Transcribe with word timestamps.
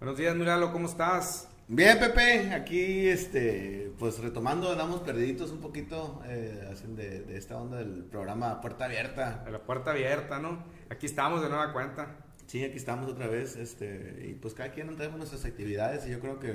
Buenos 0.00 0.16
días, 0.16 0.34
Miralo, 0.34 0.72
¿cómo 0.72 0.88
estás? 0.88 1.46
Bien, 1.68 1.98
Pepe, 1.98 2.54
aquí, 2.54 3.06
este, 3.06 3.92
pues 3.98 4.18
retomando, 4.18 4.72
andamos 4.72 5.02
perdiditos 5.02 5.50
un 5.50 5.60
poquito 5.60 6.22
eh, 6.24 6.74
de, 6.96 7.20
de, 7.20 7.36
esta 7.36 7.58
onda 7.58 7.76
del 7.76 8.04
programa 8.04 8.62
Puerta 8.62 8.86
Abierta. 8.86 9.42
De 9.44 9.50
la 9.50 9.58
Puerta 9.58 9.90
Abierta, 9.90 10.38
¿no? 10.38 10.64
Aquí 10.88 11.04
estamos 11.04 11.42
de 11.42 11.50
nueva 11.50 11.74
cuenta. 11.74 12.16
Sí, 12.46 12.64
aquí 12.64 12.78
estamos 12.78 13.10
otra 13.10 13.26
vez, 13.26 13.56
este, 13.56 14.26
y 14.26 14.32
pues 14.32 14.54
cada 14.54 14.70
quien 14.70 14.96
traemos 14.96 15.18
nuestras 15.18 15.44
actividades 15.44 16.06
y 16.06 16.12
yo 16.12 16.20
creo 16.20 16.40
que, 16.40 16.54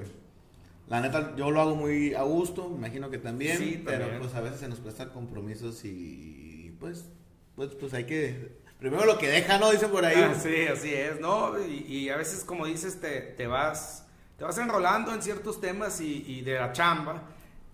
la 0.88 1.02
neta, 1.02 1.36
yo 1.36 1.52
lo 1.52 1.62
hago 1.62 1.76
muy 1.76 2.16
a 2.16 2.24
gusto, 2.24 2.68
me 2.68 2.78
imagino 2.78 3.12
que 3.12 3.20
también, 3.20 3.60
sí, 3.60 3.80
pero 3.86 4.08
pues 4.18 4.34
a 4.34 4.42
veces 4.42 4.60
se 4.60 4.68
nos 4.68 4.80
prestan 4.80 5.10
compromisos 5.10 5.86
y 5.86 6.76
pues, 6.80 7.12
pues, 7.56 7.76
pues 7.76 7.94
hay 7.94 8.06
que 8.06 8.65
primero 8.80 9.06
lo 9.06 9.18
que 9.18 9.28
deja, 9.28 9.58
¿no? 9.58 9.72
Dicen 9.72 9.90
por 9.90 10.06
ahí. 10.06 10.22
Ah, 10.22 10.36
sí, 10.36 10.68
así 10.68 10.94
es, 10.94 11.20
¿no? 11.20 11.54
Y, 11.60 12.10
a 12.10 12.18
veces, 12.18 12.44
como 12.44 12.66
dices, 12.66 13.00
te, 13.00 13.22
te, 13.22 13.48
vas, 13.48 14.08
te 14.38 14.44
vas 14.44 14.58
enrolando 14.58 15.14
en 15.14 15.22
ciertos 15.22 15.62
temas 15.62 16.02
y, 16.02 16.42
de 16.42 16.56
la 16.56 16.72
chamba 16.72 17.24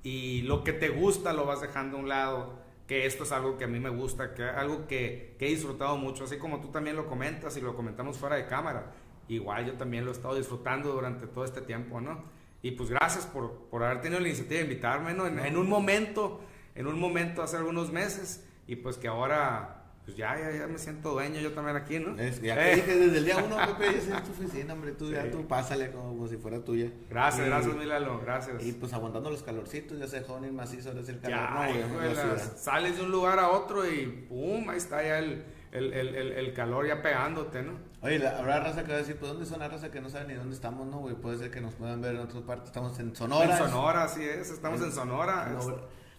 y 0.03 0.41
lo 0.43 0.63
que 0.63 0.73
te 0.73 0.89
gusta 0.89 1.33
lo 1.33 1.45
vas 1.45 1.61
dejando 1.61 1.97
a 1.97 1.99
un 1.99 2.09
lado. 2.09 2.61
Que 2.87 3.05
esto 3.05 3.23
es 3.23 3.31
algo 3.31 3.57
que 3.57 3.63
a 3.63 3.67
mí 3.67 3.79
me 3.79 3.89
gusta, 3.89 4.33
que 4.33 4.43
algo 4.43 4.85
que, 4.85 5.35
que 5.39 5.47
he 5.47 5.49
disfrutado 5.49 5.95
mucho, 5.95 6.25
así 6.25 6.37
como 6.37 6.59
tú 6.59 6.69
también 6.69 6.97
lo 6.97 7.07
comentas 7.07 7.55
y 7.55 7.61
lo 7.61 7.73
comentamos 7.73 8.17
fuera 8.17 8.35
de 8.35 8.45
cámara. 8.45 8.91
Igual 9.29 9.65
yo 9.65 9.73
también 9.73 10.03
lo 10.03 10.11
he 10.11 10.13
estado 10.13 10.35
disfrutando 10.35 10.91
durante 10.91 11.25
todo 11.25 11.45
este 11.45 11.61
tiempo, 11.61 12.01
¿no? 12.01 12.21
Y 12.61 12.71
pues 12.71 12.89
gracias 12.89 13.25
por, 13.25 13.69
por 13.69 13.83
haber 13.83 14.01
tenido 14.01 14.19
la 14.19 14.27
iniciativa 14.27 14.57
de 14.57 14.65
invitarme, 14.65 15.13
¿no? 15.13 15.25
En, 15.25 15.39
en 15.39 15.55
un 15.55 15.69
momento, 15.69 16.41
en 16.75 16.85
un 16.85 16.99
momento 16.99 17.41
hace 17.41 17.55
algunos 17.55 17.93
meses, 17.93 18.43
y 18.67 18.75
pues 18.75 18.97
que 18.97 19.07
ahora 19.07 19.80
pues 20.05 20.17
ya, 20.17 20.37
ya, 20.39 20.51
ya 20.51 20.67
me 20.67 20.79
siento 20.79 21.11
dueño 21.11 21.39
yo 21.39 21.51
también 21.53 21.77
aquí, 21.77 21.99
¿no? 21.99 22.19
Es, 22.19 22.41
ya 22.41 22.71
eh. 22.71 22.75
dije 22.75 22.95
desde 22.95 23.17
el 23.19 23.25
día 23.25 23.37
uno, 23.37 23.55
Pepe, 23.77 23.97
esa 23.97 24.17
es 24.17 24.23
tu 24.23 24.31
oficina, 24.31 24.73
hombre, 24.73 24.93
tú 24.93 25.11
ya 25.11 25.29
tú 25.29 25.47
pásale 25.47 25.91
como, 25.91 26.27
si 26.27 26.37
fuera 26.37 26.59
tuya. 26.63 26.91
Gracias, 27.09 27.45
gracias, 27.45 27.75
Milalo, 27.75 28.19
gracias. 28.19 28.65
Y 28.65 28.73
pues 28.73 28.93
aguantando 28.93 29.29
los 29.29 29.43
calorcitos, 29.43 29.99
ya 29.99 30.07
se 30.07 30.21
joven 30.21 30.55
macizo, 30.55 30.89
ahora 30.89 31.01
es 31.01 31.09
el 31.09 31.19
calor. 31.19 31.39
Ya, 31.39 31.87
no, 31.87 32.57
sales 32.57 32.97
de 32.97 33.03
un 33.03 33.11
lugar 33.11 33.37
a 33.37 33.49
otro 33.49 33.87
y 33.87 34.25
pum, 34.27 34.69
ahí 34.69 34.77
está 34.77 35.03
ya 35.03 35.19
el, 35.19 35.45
el, 35.71 35.93
el, 35.93 36.15
el, 36.31 36.53
calor 36.53 36.87
ya 36.87 37.01
pegándote, 37.03 37.61
¿no? 37.61 37.73
Oye, 38.01 38.27
habrá 38.27 38.59
raza 38.59 38.83
que 38.83 38.89
va 38.89 38.95
a 38.95 39.01
decir, 39.01 39.17
pues 39.17 39.31
¿dónde 39.31 39.45
son 39.45 39.59
la 39.59 39.67
raza 39.67 39.91
que 39.91 40.01
no 40.01 40.09
sabe 40.09 40.29
ni 40.29 40.33
dónde 40.33 40.55
estamos, 40.55 40.87
no, 40.87 40.97
güey? 40.97 41.13
Puede 41.13 41.37
ser 41.37 41.51
que 41.51 41.61
nos 41.61 41.75
puedan 41.75 42.01
ver 42.01 42.15
en 42.15 42.21
otras 42.21 42.41
partes, 42.41 42.67
estamos 42.67 42.97
en 42.99 43.15
Sonora. 43.15 43.51
En 43.51 43.57
Sonora, 43.57 44.03
así 44.03 44.23
es, 44.23 44.49
estamos 44.49 44.81
en, 44.81 44.91
Sonora. 44.91 45.55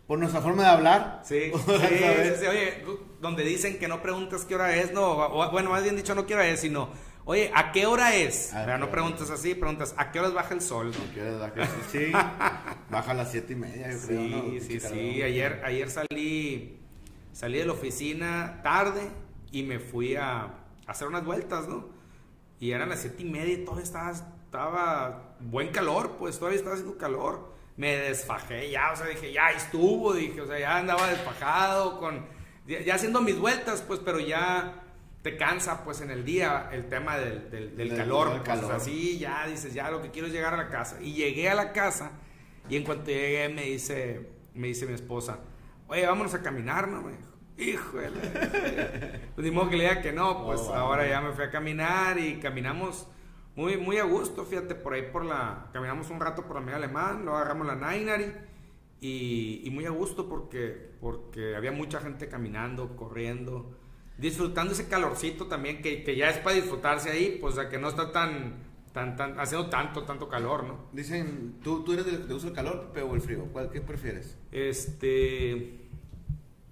Por 0.07 0.19
nuestra 0.19 0.41
forma 0.41 0.63
de 0.65 0.69
hablar. 0.69 1.23
Sí, 1.25 1.53
sí, 1.67 2.33
sí, 2.41 2.47
oye, 2.47 2.85
donde 3.21 3.45
dicen 3.45 3.79
que 3.79 3.89
no 3.89 4.03
preguntas 4.03 4.45
qué 4.45 4.55
hora 4.55 4.75
es, 4.77 4.93
no, 4.93 5.51
bueno, 5.51 5.71
más 5.71 5.83
bien 5.83 5.97
dicho 5.97 6.15
no 6.15 6.27
qué 6.27 6.35
hora 6.35 6.49
es, 6.49 6.61
sino, 6.61 6.91
oye, 7.25 7.51
¿a 7.55 7.73
qué 7.73 7.87
hora 7.87 8.15
es? 8.15 8.53
no 8.79 8.91
preguntas 8.91 9.31
así, 9.31 9.55
preguntas, 9.55 9.95
¿a 9.97 10.11
qué 10.11 10.21
horas 10.21 10.35
baja 10.35 10.55
el 10.55 10.61
sol? 10.61 10.93
¿A 10.93 11.15
qué 11.15 11.23
horas 11.23 11.41
baja 11.41 11.63
el 11.63 11.69
sol? 11.69 11.77
Sí, 11.91 12.13
baja 12.91 13.11
a 13.11 13.15
las 13.15 13.31
siete 13.31 13.53
y 13.53 13.57
media, 13.57 13.91
yo 13.93 14.07
creo, 14.07 14.21
Sí, 14.21 14.61
sí, 14.61 14.81
sí, 14.81 15.23
ayer, 15.23 15.63
ayer 15.65 15.91
salí, 15.91 16.81
salí 17.33 17.59
de 17.59 17.67
la 17.67 17.73
oficina 17.73 18.61
tarde 18.63 19.03
y 19.53 19.63
me 19.63 19.79
fui 19.79 20.17
a, 20.17 20.55
hacer 20.87 21.07
unas 21.07 21.25
vueltas, 21.25 21.69
¿no? 21.69 21.89
Y 22.59 22.73
eran 22.73 22.89
las 22.89 23.01
siete 23.01 23.23
y 23.23 23.25
media 23.25 23.55
y 23.55 23.65
todavía 23.65 23.85
estaba, 23.85 24.11
estaba 24.11 25.37
buen 25.41 25.69
calor, 25.69 26.17
pues 26.19 26.39
todavía 26.39 26.59
estaba 26.59 26.75
haciendo 26.75 26.99
calor. 26.99 27.52
Me 27.77 27.97
desfajé 27.97 28.71
ya, 28.71 28.93
o 28.93 28.97
sea, 28.97 29.07
dije, 29.07 29.33
ya 29.33 29.51
estuvo, 29.51 30.13
dije, 30.13 30.41
o 30.41 30.47
sea, 30.47 30.59
ya 30.59 30.77
andaba 30.77 31.09
desfajado 31.09 31.99
con 31.99 32.27
ya, 32.67 32.95
haciendo 32.95 33.21
mis 33.21 33.39
vueltas, 33.39 33.83
pues, 33.83 34.01
pero 34.01 34.21
ya 34.21 34.85
te 35.23 35.37
cansa, 35.37 35.85
pues, 35.85 36.01
en 36.01 36.11
el 36.11 36.25
día 36.25 36.69
el 36.73 36.89
tema 36.89 37.17
del, 37.17 37.77
del, 37.77 37.97
calor. 37.97 38.43
Pues, 38.45 38.63
así 38.65 39.19
ya 39.19 39.47
dices, 39.47 39.75
ya 39.75 39.91
lo 39.91 40.03
que 40.03 40.11
quiero 40.11 40.29
es 40.29 40.35
llegar 40.35 40.55
a 40.55 40.57
la 40.57 40.69
casa. 40.69 41.01
Y 41.01 41.15
llegué 41.15 41.49
a 41.49 41.55
la 41.55 41.73
casa 41.73 42.13
y 42.69 42.77
en 42.77 42.85
cuanto 42.85 43.07
llegué 43.07 43.49
me 43.49 43.63
dice, 43.63 44.29
me 44.55 44.69
dice 44.69 44.87
mi 44.87 44.95
esposa, 44.95 45.41
oye, 45.89 46.07
vámonos 46.07 46.35
a 46.35 46.43
caminar, 46.43 46.89
¿no? 46.89 47.03
Me 47.03 47.13
dijo, 47.13 47.33
híjole. 47.59 48.11
pues 49.35 49.53
ni 49.53 49.69
que 49.69 49.77
le 49.77 49.85
diga 49.85 50.03
que 50.03 50.13
no, 50.13 50.45
pues 50.45 50.61
oh, 50.63 50.75
ahora 50.75 51.07
ya 51.09 51.21
me 51.21 51.33
fui 51.33 51.45
a 51.45 51.51
caminar 51.51 52.19
y 52.19 52.39
caminamos 52.39 53.09
muy, 53.55 53.77
muy 53.77 53.99
a 53.99 54.05
gusto, 54.05 54.45
fíjate, 54.45 54.75
por 54.75 54.95
ahí 54.95 55.03
por 55.13 55.25
la, 55.25 55.69
caminamos 55.73 56.11
un 56.11 56.21
rato 56.21 56.47
por 56.47 56.57
la 56.57 56.63
media 56.63 56.77
alemán, 56.77 57.23
luego 57.23 57.37
agarramos 57.37 57.67
la 57.67 57.77
Nainari 57.77 58.33
y, 59.01 59.69
muy 59.73 59.85
a 59.85 59.91
gusto 59.91 60.29
porque, 60.29 60.93
porque 61.01 61.57
había 61.57 61.73
mucha 61.73 62.01
gente 62.01 62.29
caminando, 62.29 62.97
corriendo, 62.97 63.77
disfrutando 64.17 64.73
ese 64.73 64.89
calorcito 64.89 65.47
también, 65.49 65.83
que, 65.83 66.03
que 66.03 66.17
ya 66.17 66.31
es 66.31 66.39
para 66.39 66.57
disfrutarse 66.57 67.11
ahí, 67.11 67.39
pues 67.41 67.59
a 67.59 67.69
que 67.69 67.79
no 67.79 67.89
está 67.89 68.11
tan, 68.13 68.55
tan, 68.93 69.17
tan, 69.17 69.39
haciendo 69.39 69.69
tanto, 69.69 70.05
tanto 70.05 70.29
calor, 70.29 70.65
¿no? 70.65 70.87
Dicen, 70.93 71.59
¿tú, 71.63 71.83
tú 71.85 71.93
eres 71.93 72.07
de, 72.07 72.19
de 72.19 72.35
uso 72.35 72.49
el 72.49 72.55
calor 72.55 72.93
o 72.95 73.15
el 73.15 73.21
frío? 73.21 73.47
¿Cuál, 73.53 73.71
¿Qué 73.71 73.81
prefieres? 73.81 74.39
Este, 74.51 75.89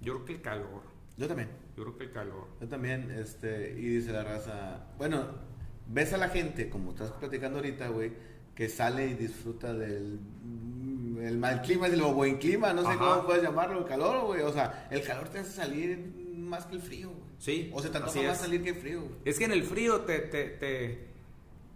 yo 0.00 0.14
creo 0.14 0.24
que 0.24 0.32
el 0.34 0.40
calor. 0.40 0.82
Yo 1.16 1.28
también. 1.28 1.50
Yo 1.76 1.82
creo 1.84 1.98
que 1.98 2.04
el 2.04 2.12
calor. 2.12 2.46
Yo 2.60 2.68
también, 2.68 3.10
este, 3.10 3.72
y 3.72 3.96
dice 3.96 4.12
la 4.12 4.22
raza, 4.22 4.86
bueno, 4.98 5.26
ves 5.90 6.12
a 6.12 6.16
la 6.16 6.28
gente, 6.28 6.70
como 6.70 6.92
estás 6.92 7.10
platicando 7.12 7.58
ahorita, 7.58 7.88
güey, 7.88 8.12
que 8.54 8.68
sale 8.68 9.06
y 9.06 9.14
disfruta 9.14 9.74
del 9.74 10.20
el 11.22 11.36
mal 11.36 11.60
clima 11.60 11.86
el 11.86 12.00
buen 12.00 12.38
clima, 12.38 12.72
no 12.72 12.90
sé 12.90 12.96
cómo 12.96 13.26
puedes 13.26 13.42
llamarlo, 13.42 13.80
el 13.80 13.84
calor, 13.84 14.26
güey. 14.26 14.40
O 14.42 14.52
sea, 14.52 14.88
el 14.90 15.02
calor 15.02 15.28
te 15.28 15.40
hace 15.40 15.52
salir 15.52 15.98
más 16.34 16.64
que 16.66 16.76
el 16.76 16.82
frío, 16.82 17.08
güey. 17.08 17.30
Sí. 17.38 17.70
O 17.74 17.82
sea, 17.82 17.90
tanto 17.90 18.22
más 18.22 18.38
salir 18.38 18.62
que 18.62 18.70
el 18.70 18.76
frío, 18.76 19.02
Es 19.24 19.38
que 19.38 19.44
en 19.44 19.52
el 19.52 19.64
frío 19.64 20.00
te, 20.02 20.18
te, 20.20 20.44
te 20.44 21.10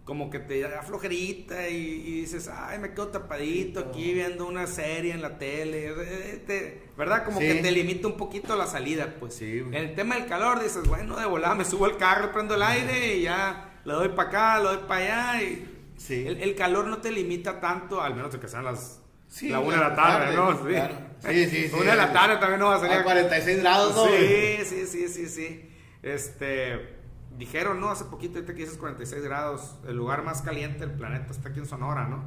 como 0.03 0.29
que 0.29 0.39
te 0.39 0.61
da 0.61 0.83
flojerita 0.83 1.67
y, 1.69 2.21
dices, 2.21 2.47
ay, 2.47 2.77
me 2.77 2.91
quedo 2.91 3.07
tapadito 3.07 3.79
aquí 3.79 4.13
viendo 4.13 4.47
una 4.47 4.67
serie 4.67 5.11
en 5.13 5.21
la 5.21 5.39
tele, 5.39 5.93
eh, 5.97 6.81
¿verdad? 6.95 7.25
Como 7.25 7.39
que 7.39 7.55
te 7.55 7.71
limita 7.71 8.07
un 8.07 8.17
poquito 8.17 8.55
la 8.55 8.67
salida, 8.67 9.15
pues. 9.19 9.35
Sí, 9.35 9.59
En 9.59 9.73
el 9.73 9.95
tema 9.95 10.15
del 10.15 10.27
calor 10.27 10.61
dices, 10.61 10.87
bueno, 10.87 11.19
de 11.19 11.25
volada 11.25 11.55
me 11.55 11.65
subo 11.65 11.85
al 11.85 11.97
carro, 11.97 12.31
prendo 12.31 12.53
el 12.53 12.61
aire 12.61 13.17
y 13.17 13.23
ya 13.23 13.74
lo 13.85 13.95
doy 13.95 14.09
para 14.09 14.29
acá, 14.29 14.59
lo 14.59 14.75
doy 14.75 14.87
para 14.87 15.31
allá 15.31 15.43
y... 15.43 15.71
Sí. 15.97 16.27
El, 16.27 16.41
el, 16.41 16.55
calor 16.55 16.87
no 16.87 16.97
te 16.97 17.09
limita 17.09 17.61
tanto, 17.61 18.01
al 18.01 18.15
menos 18.15 18.35
que 18.35 18.47
sean 18.49 18.65
las 18.65 19.01
la 19.43 19.59
una 19.59 19.75
de 19.75 19.81
la 19.81 19.95
tarde, 19.95 20.35
¿no? 20.35 20.53
Sí. 20.57 21.45
sí, 21.49 21.67
sí, 21.69 21.75
Una 21.75 21.91
de 21.91 21.97
la 21.97 22.13
tarde 22.13 22.37
también 22.37 22.59
no 22.59 22.67
va 22.67 22.75
a 22.75 22.79
salir. 22.79 22.97
A 22.97 23.03
46 23.03 23.59
grados, 23.59 23.95
¿no? 23.95 24.05
Sí, 24.05 24.57
sí, 24.63 24.87
sí, 24.87 25.07
sí, 25.07 25.27
sí. 25.27 25.69
Este, 26.01 26.97
dijeron, 27.37 27.79
¿no? 27.79 27.89
Hace 27.89 28.05
poquito, 28.05 28.35
ahorita 28.35 28.53
que 28.53 28.61
dices 28.61 28.77
46 28.77 29.23
grados, 29.23 29.75
el 29.87 29.95
lugar 29.95 30.23
más 30.23 30.41
caliente 30.41 30.79
del 30.79 30.91
planeta 30.91 31.31
está 31.31 31.49
aquí 31.49 31.59
en 31.59 31.65
Sonora, 31.65 32.07
¿no? 32.07 32.23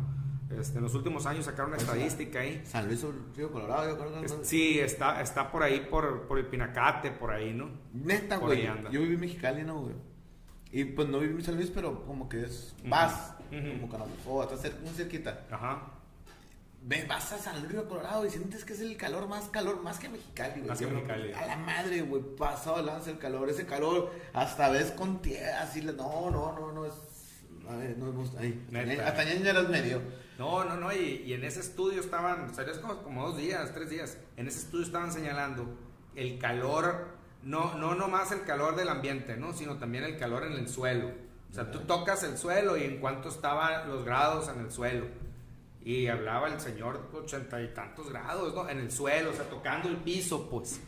Este, 0.59 0.79
en 0.79 0.85
los 0.85 0.95
últimos 0.95 1.27
años 1.27 1.45
sacaron 1.45 1.73
una 1.73 1.77
estadística 1.77 2.41
ahí. 2.41 2.63
San 2.65 2.87
Luis 2.87 3.05
Río 3.37 3.53
Colorado, 3.53 3.89
yo 3.89 3.99
creo 3.99 4.23
que 4.23 4.45
Sí, 4.45 4.81
está, 4.81 5.21
está 5.21 5.51
por 5.51 5.63
ahí, 5.63 5.87
por, 5.91 6.23
por 6.23 6.39
el 6.39 6.47
Pinacate, 6.47 7.11
por 7.11 7.31
ahí, 7.31 7.53
¿no? 7.53 7.71
Neta, 7.93 8.37
güey. 8.37 8.67
Yo 8.91 9.01
viví 9.01 9.15
en 9.15 9.21
Mexicali, 9.21 9.63
¿no, 9.63 9.83
güey? 9.83 9.95
Y 10.71 10.84
pues 10.84 11.09
no 11.09 11.19
viví 11.19 11.34
en 11.34 11.45
San 11.45 11.56
Luis, 11.56 11.71
pero 11.75 12.05
como 12.05 12.29
que 12.29 12.45
es. 12.45 12.75
Vas, 12.84 13.34
como 13.51 13.89
Canabufo, 13.89 14.43
hasta 14.43 14.71
muy 14.81 14.93
cerquita. 14.95 15.47
Ajá 15.51 15.99
vas 17.06 17.33
a 17.33 17.39
San 17.39 17.62
Luis 17.62 17.75
Colorado 17.87 18.25
y 18.25 18.31
sientes 18.31 18.65
que 18.65 18.73
es 18.73 18.81
el 18.81 18.97
calor 18.97 19.28
más 19.28 19.49
calor, 19.49 19.83
más 19.83 19.99
que 19.99 20.09
Mexicali, 20.09 20.55
güey. 20.61 20.69
Más 20.69 20.78
que 20.78 20.87
Mexicali. 20.87 21.33
A 21.33 21.47
la 21.47 21.57
madre, 21.57 22.03
güey, 22.03 22.23
pasado 22.37 22.83
lanza 22.83 23.11
el 23.11 23.19
calor, 23.19 23.49
ese 23.51 23.67
calor, 23.67 24.12
hasta 24.33 24.71
ves 24.71 24.93
con 24.93 25.21
tierra, 25.21 25.62
así, 25.62 25.83
no, 25.83 25.93
no, 26.31 26.31
no, 26.31 26.73
no 26.73 26.87
es, 26.87 26.95
a 27.69 27.77
ver, 27.77 27.99
no 27.99 28.23
es, 28.23 28.34
ahí, 28.37 28.65
hasta 29.05 29.25
ya 29.25 29.51
eras 29.51 29.69
medio. 29.69 30.01
No, 30.39 30.65
no, 30.65 30.77
no, 30.77 30.93
y, 30.93 31.25
y 31.27 31.33
en 31.33 31.45
ese 31.45 31.61
estudio 31.61 32.01
estaban, 32.01 32.55
salió 32.55 32.81
como, 32.81 33.03
como 33.03 33.27
dos 33.27 33.37
días, 33.37 33.73
tres 33.75 33.91
días, 33.91 34.17
en 34.37 34.47
ese 34.47 34.61
estudio 34.61 34.87
estaban 34.87 35.12
señalando 35.12 35.77
el 36.15 36.39
calor, 36.39 37.18
no, 37.43 37.75
no 37.76 37.94
nomás 37.94 38.32
el 38.32 38.43
calor 38.43 38.76
del 38.76 38.88
ambiente, 38.88 39.37
¿no? 39.37 39.53
Sino 39.53 39.78
también 39.78 40.04
el 40.04 40.19
calor 40.19 40.44
en 40.44 40.53
el 40.53 40.69
suelo. 40.69 41.10
O 41.51 41.54
sea, 41.54 41.71
tú 41.71 41.80
tocas 41.80 42.22
el 42.24 42.36
suelo 42.36 42.77
y 42.77 42.84
en 42.84 43.01
cuánto 43.01 43.28
estaban 43.30 43.89
los 43.89 44.04
grados 44.04 44.48
en 44.48 44.60
el 44.60 44.71
suelo 44.71 45.07
y 45.83 46.07
hablaba 46.09 46.48
el 46.48 46.60
señor 46.60 47.09
ochenta 47.15 47.63
y 47.63 47.68
tantos 47.68 48.10
grados, 48.10 48.54
¿no? 48.54 48.68
En 48.68 48.78
el 48.78 48.91
suelo, 48.91 49.30
o 49.30 49.33
sea, 49.33 49.48
tocando 49.48 49.89
el 49.89 49.97
piso, 49.97 50.48
pues. 50.51 50.80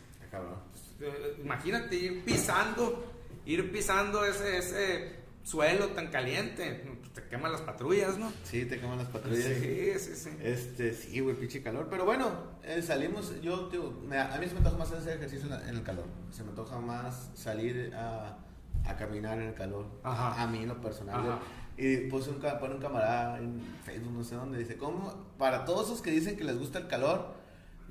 Eh, 0.99 1.37
imagínate 1.43 1.95
ir 1.95 2.23
pisando, 2.23 3.11
ir 3.45 3.71
pisando 3.71 4.23
ese, 4.23 4.57
ese 4.59 5.20
suelo 5.43 5.87
tan 5.89 6.07
caliente. 6.07 6.83
Te 7.13 7.23
queman 7.23 7.51
las 7.51 7.61
patrullas, 7.61 8.17
¿no? 8.17 8.31
Sí, 8.43 8.65
te 8.65 8.79
queman 8.79 8.97
las 8.97 9.07
patrullas. 9.07 9.43
Sí, 9.43 9.91
sí, 9.99 10.15
sí. 10.15 10.29
Este, 10.41 10.93
sí, 10.93 11.19
güey, 11.19 11.35
pinche 11.35 11.61
calor. 11.61 11.87
Pero 11.89 12.05
bueno, 12.05 12.31
eh, 12.63 12.81
salimos, 12.81 13.41
yo, 13.41 13.67
tío, 13.67 13.93
a 14.11 14.37
mí 14.37 14.47
se 14.47 14.53
me 14.53 14.59
antoja 14.59 14.77
más 14.77 14.91
hacer 14.91 15.17
ejercicio 15.17 15.49
en 15.67 15.75
el 15.75 15.83
calor. 15.83 16.05
Se 16.31 16.43
me 16.43 16.49
antoja 16.49 16.79
más 16.79 17.31
salir 17.35 17.93
a, 17.95 18.37
a 18.85 18.95
caminar 18.97 19.39
en 19.39 19.49
el 19.49 19.53
calor. 19.53 19.87
Ajá. 20.03 20.41
A 20.41 20.47
mí, 20.47 20.59
en 20.59 20.69
lo 20.69 20.79
personal. 20.79 21.39
Y 21.77 21.97
puse 22.09 22.29
un, 22.29 22.39
pone 22.39 22.75
un 22.75 22.81
camarada 22.81 23.39
en 23.39 23.59
Facebook, 23.83 24.11
no 24.11 24.23
sé 24.23 24.35
dónde, 24.35 24.59
dice, 24.59 24.77
¿cómo? 24.77 25.13
Para 25.37 25.65
todos 25.65 25.87
esos 25.87 26.01
que 26.01 26.11
dicen 26.11 26.37
que 26.37 26.43
les 26.43 26.59
gusta 26.59 26.79
el 26.79 26.87
calor, 26.87 27.33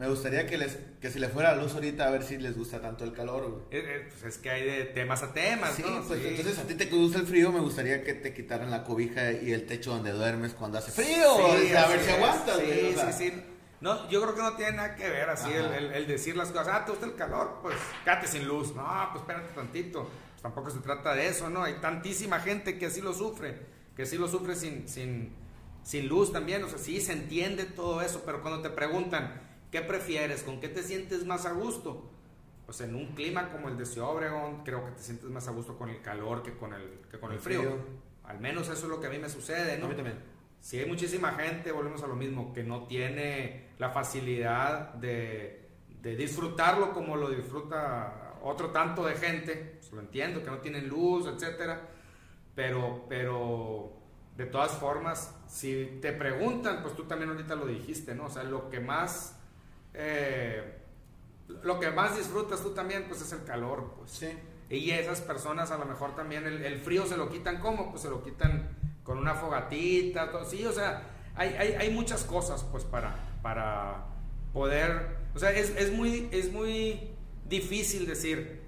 Me 0.01 0.09
gustaría 0.09 0.47
que 0.47 0.57
les 0.57 0.79
que 1.01 1.11
se 1.11 1.21
le 1.21 1.29
fuera 1.29 1.55
la 1.55 1.63
luz 1.63 1.75
ahorita 1.75 2.07
a 2.07 2.11
ver 2.11 2.23
si 2.23 2.39
les 2.39 2.57
gusta 2.57 2.81
tanto 2.81 3.05
el 3.05 3.13
calor, 3.13 3.51
güey. 3.51 3.63
Eh, 3.71 3.85
eh, 3.87 4.09
pues 4.11 4.35
es 4.35 4.39
que 4.41 4.49
hay 4.51 4.65
de 4.65 4.85
temas 4.87 5.23
a 5.23 5.33
temas, 5.35 5.75
Sí, 5.75 5.83
¿no? 5.87 6.03
pues 6.03 6.21
Sí. 6.23 6.29
entonces 6.29 6.59
a 6.59 6.63
ti 6.63 6.75
te 6.75 6.87
gusta 6.87 7.19
el 7.19 7.27
frío, 7.27 7.53
me 7.53 7.61
gustaría 7.61 8.03
que 8.03 8.15
te 8.15 8.33
quitaran 8.33 8.71
la 8.71 8.83
cobija 8.83 9.31
y 9.33 9.53
el 9.53 9.67
techo 9.67 9.91
donde 9.91 10.13
duermes 10.13 10.55
cuando 10.55 10.79
hace 10.79 10.91
frío. 10.91 11.07
Sí, 11.37 11.67
o 11.67 11.69
sea, 11.69 11.85
a 11.85 11.89
ver 11.89 12.01
si 12.01 12.11
aguantas, 12.13 12.57
Sí, 12.59 12.65
güey, 12.67 12.95
o 12.95 12.99
sea. 12.99 13.13
sí, 13.13 13.31
sí. 13.31 13.43
No, 13.83 14.09
yo 14.11 14.23
creo 14.23 14.35
que 14.35 14.41
no 14.43 14.57
tiene 14.57 14.73
nada 14.73 14.95
que 14.97 15.09
ver 15.09 15.29
así 15.29 15.53
el, 15.53 15.67
Ajá. 15.67 15.77
el- 15.77 15.93
el 15.93 16.07
decir 16.07 16.35
las 16.37 16.49
cosas. 16.49 16.69
Ah, 16.71 16.85
¿te 16.87 16.93
gusta 16.93 17.05
el 17.07 17.15
calor? 17.15 17.59
Pues 17.63 17.77
quédate 18.05 18.27
sin 18.27 18.49
luz. 18.49 18.75
No, 18.75 18.87
pues 19.13 19.21
espérate 19.23 19.55
tantito. 19.55 20.03
Pues 20.05 20.43
tampoco 20.43 20.71
se 20.71 20.79
trata 20.81 21.15
de 21.15 21.29
eso, 21.29 21.51
¿no? 21.51 21.63
Hay 21.63 21.75
tantísima 21.75 22.41
gente 22.41 22.79
que 22.79 22.87
así 22.87 23.03
lo 23.03 23.13
sufre, 23.13 23.59
que 23.97 24.03
así 24.05 24.17
lo 24.17 24.29
sufre 24.29 24.57
sin, 24.57 24.89
sin, 24.89 25.35
sin 25.83 26.09
luz 26.09 26.33
también. 26.33 26.63
O 26.65 26.69
sea, 26.71 26.79
sí 26.79 27.03
se 27.03 27.13
entiende 27.13 27.65
todo 27.67 28.01
eso, 28.03 28.23
pero 28.25 28.41
cuando 28.43 28.63
te 28.63 28.71
preguntan, 28.71 29.50
¿qué 29.71 29.81
prefieres? 29.83 30.43
¿Con 30.43 30.61
qué 30.61 30.69
te 30.69 30.83
sientes 30.83 31.25
más 31.27 31.47
a 31.47 31.53
gusto? 31.53 32.11
Pues 32.67 32.81
en 32.83 32.95
un 32.95 33.15
clima 33.15 33.51
como 33.51 33.69
el 33.69 33.77
de 33.77 33.87
Ciudad 33.87 34.11
Obregón, 34.11 34.63
creo 34.65 34.85
que 34.85 34.93
te 34.93 35.03
sientes 35.03 35.29
más 35.29 35.49
a 35.49 35.51
gusto 35.51 35.77
con 35.77 35.89
el 35.91 36.01
calor 36.03 36.43
que 36.43 36.57
con 36.57 36.73
el, 36.73 37.01
que 37.11 37.19
con 37.19 37.31
el 37.31 37.37
El 37.37 37.43
frío. 37.43 37.61
frío. 37.63 37.77
Al 38.25 38.39
menos 38.39 38.69
eso 38.69 38.85
es 38.85 38.91
lo 38.91 39.01
que 39.01 39.09
a 39.09 39.11
mí 39.11 39.19
me 39.19 39.29
sucede, 39.29 39.77
¿no? 39.79 39.87
A 39.87 39.89
mí 39.89 39.95
también. 39.95 40.19
Si 40.61 40.79
hay 40.79 40.87
muchísima 40.87 41.33
gente, 41.33 41.73
volvemos 41.73 42.03
a 42.03 42.07
lo 42.07 42.15
mismo, 42.15 42.53
que 42.53 42.63
no 42.63 42.87
tiene 42.87 43.71
la 43.79 43.91
facilidad 43.91 44.95
de, 44.95 45.69
de 46.03 46.17
disfrutarlo 46.17 46.93
como 46.93 47.17
lo 47.17 47.31
disfruta 47.31 48.37
otro 48.43 48.71
tanto 48.71 49.05
de 49.05 49.15
gente, 49.15 49.79
pues 49.81 49.93
lo 49.93 50.01
entiendo, 50.01 50.43
que 50.43 50.51
no 50.51 50.59
tienen 50.59 50.89
luz, 50.89 51.27
etcétera, 51.27 51.89
pero, 52.55 53.07
pero 53.09 53.93
de 54.37 54.47
todas 54.47 54.73
formas, 54.73 55.35
si 55.47 55.99
te 56.01 56.13
preguntan, 56.13 56.83
pues 56.83 56.95
tú 56.95 57.05
también 57.05 57.31
ahorita 57.31 57.55
lo 57.55 57.67
dijiste, 57.67 58.15
¿no? 58.15 58.27
O 58.27 58.31
sea, 58.31 58.45
lo 58.45 58.71
que 58.71 58.81
más, 58.81 59.40
eh, 59.95 60.79
lo 61.63 61.81
que 61.81 61.91
más 61.91 62.17
disfrutas 62.17 62.61
tú 62.63 62.71
también, 62.71 63.05
pues 63.09 63.23
es 63.23 63.33
el 63.33 63.45
calor, 63.45 63.95
pues. 63.97 64.11
Sí. 64.13 64.39
Y 64.69 64.91
esas 64.91 65.21
personas 65.21 65.71
a 65.73 65.79
lo 65.79 65.85
mejor 65.85 66.15
también 66.15 66.47
el, 66.47 66.65
el 66.65 66.79
frío 66.79 67.05
se 67.07 67.17
lo 67.17 67.29
quitan 67.29 67.59
como, 67.59 67.91
pues 67.91 68.03
se 68.03 68.11
lo 68.11 68.23
quitan 68.23 68.69
con 69.03 69.19
una 69.19 69.35
fogatita, 69.35 70.31
todo. 70.31 70.45
sí, 70.45 70.65
o 70.65 70.73
sea, 70.73 71.03
hay, 71.35 71.49
hay, 71.59 71.73
hay 71.73 71.91
muchas 71.91 72.23
cosas 72.23 72.65
pues 72.71 72.85
para, 72.85 73.17
para 73.43 74.07
poder, 74.53 75.17
o 75.35 75.39
sea, 75.39 75.51
es, 75.51 75.71
es 75.77 75.93
muy, 75.93 76.29
es 76.31 76.53
muy 76.53 77.11
difícil 77.49 78.07
decir, 78.07 78.60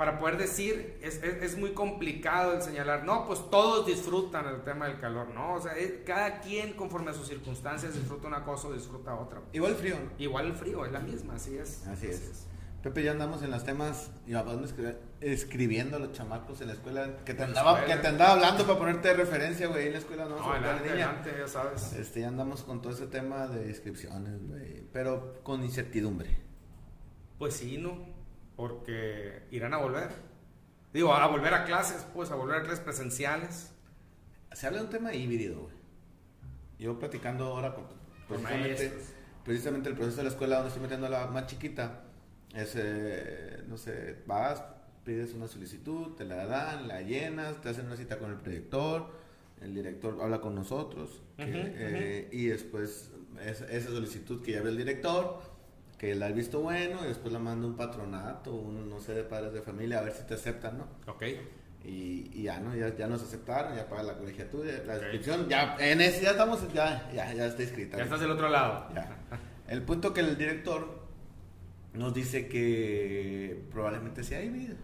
para 0.00 0.18
poder 0.18 0.38
decir, 0.38 0.98
es, 1.02 1.22
es, 1.22 1.42
es 1.42 1.58
muy 1.58 1.72
complicado 1.74 2.54
el 2.54 2.62
señalar, 2.62 3.04
no, 3.04 3.26
pues 3.26 3.50
todos 3.50 3.86
disfrutan 3.86 4.46
el 4.46 4.62
tema 4.62 4.88
del 4.88 4.98
calor, 4.98 5.28
no, 5.34 5.56
o 5.56 5.60
sea, 5.60 5.76
es- 5.76 5.92
cada 6.06 6.40
quien 6.40 6.72
conforme 6.72 7.10
a 7.10 7.12
sus 7.12 7.28
circunstancias 7.28 7.92
disfruta 7.92 8.26
una 8.26 8.42
cosa 8.42 8.68
o 8.68 8.72
disfruta 8.72 9.14
otra. 9.14 9.42
Igual 9.52 9.74
frío, 9.74 9.96
¿no? 10.02 10.10
Igual 10.16 10.46
el 10.46 10.54
frío, 10.54 10.86
es 10.86 10.92
la 10.92 11.00
misma, 11.00 11.34
así 11.34 11.54
es. 11.58 11.86
Así 11.86 12.06
es. 12.06 12.46
Pepe, 12.82 13.02
ya 13.02 13.10
andamos 13.10 13.42
en 13.42 13.50
los 13.50 13.62
temas 13.62 14.10
y 14.26 14.32
vamos 14.32 14.74
escri- 14.74 14.96
escribiendo 15.20 15.98
a 15.98 16.00
los 16.00 16.12
chamacos 16.12 16.62
en 16.62 16.68
la 16.68 16.72
escuela 16.72 17.18
que 17.26 17.34
te 17.34 17.42
andaba, 17.42 17.84
que 17.84 17.94
te 17.96 18.06
andaba 18.08 18.32
hablando 18.32 18.64
para 18.66 18.78
ponerte 18.78 19.08
de 19.08 19.14
referencia, 19.14 19.66
güey, 19.66 19.88
en 19.88 19.92
la 19.92 19.98
escuela 19.98 20.24
no, 20.24 20.30
No, 20.30 20.36
todo 20.38 20.48
la 20.52 20.56
adelante, 20.56 20.90
niña. 20.92 21.08
adelante, 21.10 21.34
ya 21.40 21.46
sabes. 21.46 21.92
Este, 21.92 22.20
ya 22.22 22.28
andamos 22.28 22.62
con 22.62 22.80
todo 22.80 22.94
ese 22.94 23.06
tema 23.06 23.48
de 23.48 23.68
inscripciones, 23.68 24.48
güey, 24.48 24.82
pero 24.94 25.40
con 25.42 25.62
incertidumbre. 25.62 26.38
Pues 27.38 27.52
sí, 27.54 27.76
¿no? 27.76 28.09
Porque 28.60 29.42
irán 29.50 29.72
a 29.72 29.78
volver. 29.78 30.10
Digo, 30.92 31.14
a 31.14 31.26
volver 31.28 31.54
a 31.54 31.64
clases, 31.64 32.06
pues, 32.12 32.30
a 32.30 32.34
volver 32.34 32.56
a 32.56 32.62
clases 32.62 32.80
presenciales. 32.80 33.72
Se 34.52 34.66
habla 34.66 34.80
de 34.80 34.84
un 34.84 34.90
tema 34.90 35.14
híbrido, 35.14 35.62
güey. 35.62 35.74
Yo 36.78 36.98
platicando 36.98 37.46
ahora 37.46 37.74
con, 37.74 37.84
precisamente, 38.28 38.92
precisamente 39.46 39.88
el 39.88 39.94
proceso 39.94 40.18
de 40.18 40.24
la 40.24 40.28
escuela 40.28 40.56
donde 40.56 40.68
estoy 40.68 40.82
metiendo 40.82 41.06
a 41.06 41.10
la 41.10 41.26
más 41.28 41.46
chiquita, 41.46 42.02
es, 42.54 42.74
eh, 42.76 43.62
no 43.66 43.78
sé, 43.78 44.16
vas, 44.26 44.62
pides 45.04 45.32
una 45.32 45.46
solicitud, 45.48 46.14
te 46.16 46.24
la 46.26 46.44
dan, 46.44 46.86
la 46.86 47.00
llenas, 47.00 47.60
te 47.62 47.70
hacen 47.70 47.86
una 47.86 47.96
cita 47.96 48.18
con 48.18 48.30
el 48.30 48.36
proyector, 48.36 49.10
el 49.62 49.74
director 49.74 50.18
habla 50.20 50.40
con 50.42 50.54
nosotros, 50.54 51.22
que, 51.36 51.44
eh, 51.76 52.28
y 52.32 52.46
después 52.46 53.10
es- 53.42 53.62
esa 53.62 53.88
solicitud 53.90 54.42
que 54.42 54.52
ya 54.52 54.60
ve 54.62 54.68
el 54.70 54.76
director, 54.76 55.40
que 56.00 56.14
la 56.14 56.26
ha 56.26 56.30
visto 56.30 56.60
bueno, 56.60 57.04
y 57.04 57.08
después 57.08 57.30
la 57.30 57.38
manda 57.38 57.66
un 57.66 57.76
patronato, 57.76 58.54
un, 58.54 58.88
no 58.88 58.98
sé, 59.00 59.12
de 59.12 59.22
padres 59.22 59.52
de 59.52 59.60
familia, 59.60 59.98
a 59.98 60.02
ver 60.02 60.14
si 60.14 60.22
te 60.24 60.32
aceptan, 60.32 60.78
¿no? 60.78 60.86
Ok. 61.06 61.22
Y, 61.84 62.30
y 62.32 62.42
ya, 62.44 62.58
¿no? 62.58 62.74
Ya, 62.74 62.96
ya 62.96 63.06
nos 63.06 63.22
aceptaron, 63.22 63.76
ya 63.76 63.86
paga 63.86 64.04
la 64.04 64.16
colegiatura, 64.16 64.72
la 64.86 64.94
Ok. 64.94 65.02
inscripción, 65.02 65.46
ya, 65.50 65.76
en 65.78 66.00
ese 66.00 66.22
ya 66.22 66.30
estamos, 66.30 66.60
ya, 66.72 67.10
ya, 67.12 67.34
ya 67.34 67.44
está 67.44 67.62
inscrita. 67.62 67.98
Ya 67.98 67.98
¿no? 67.98 68.04
estás 68.04 68.20
del 68.20 68.30
otro 68.30 68.48
lado. 68.48 68.88
Ya. 68.94 69.14
El 69.68 69.82
punto 69.82 70.14
que 70.14 70.20
el 70.20 70.38
director 70.38 71.00
nos 71.92 72.14
dice 72.14 72.48
que 72.48 73.62
probablemente 73.70 74.24
sea 74.24 74.42
híbrido. 74.42 74.76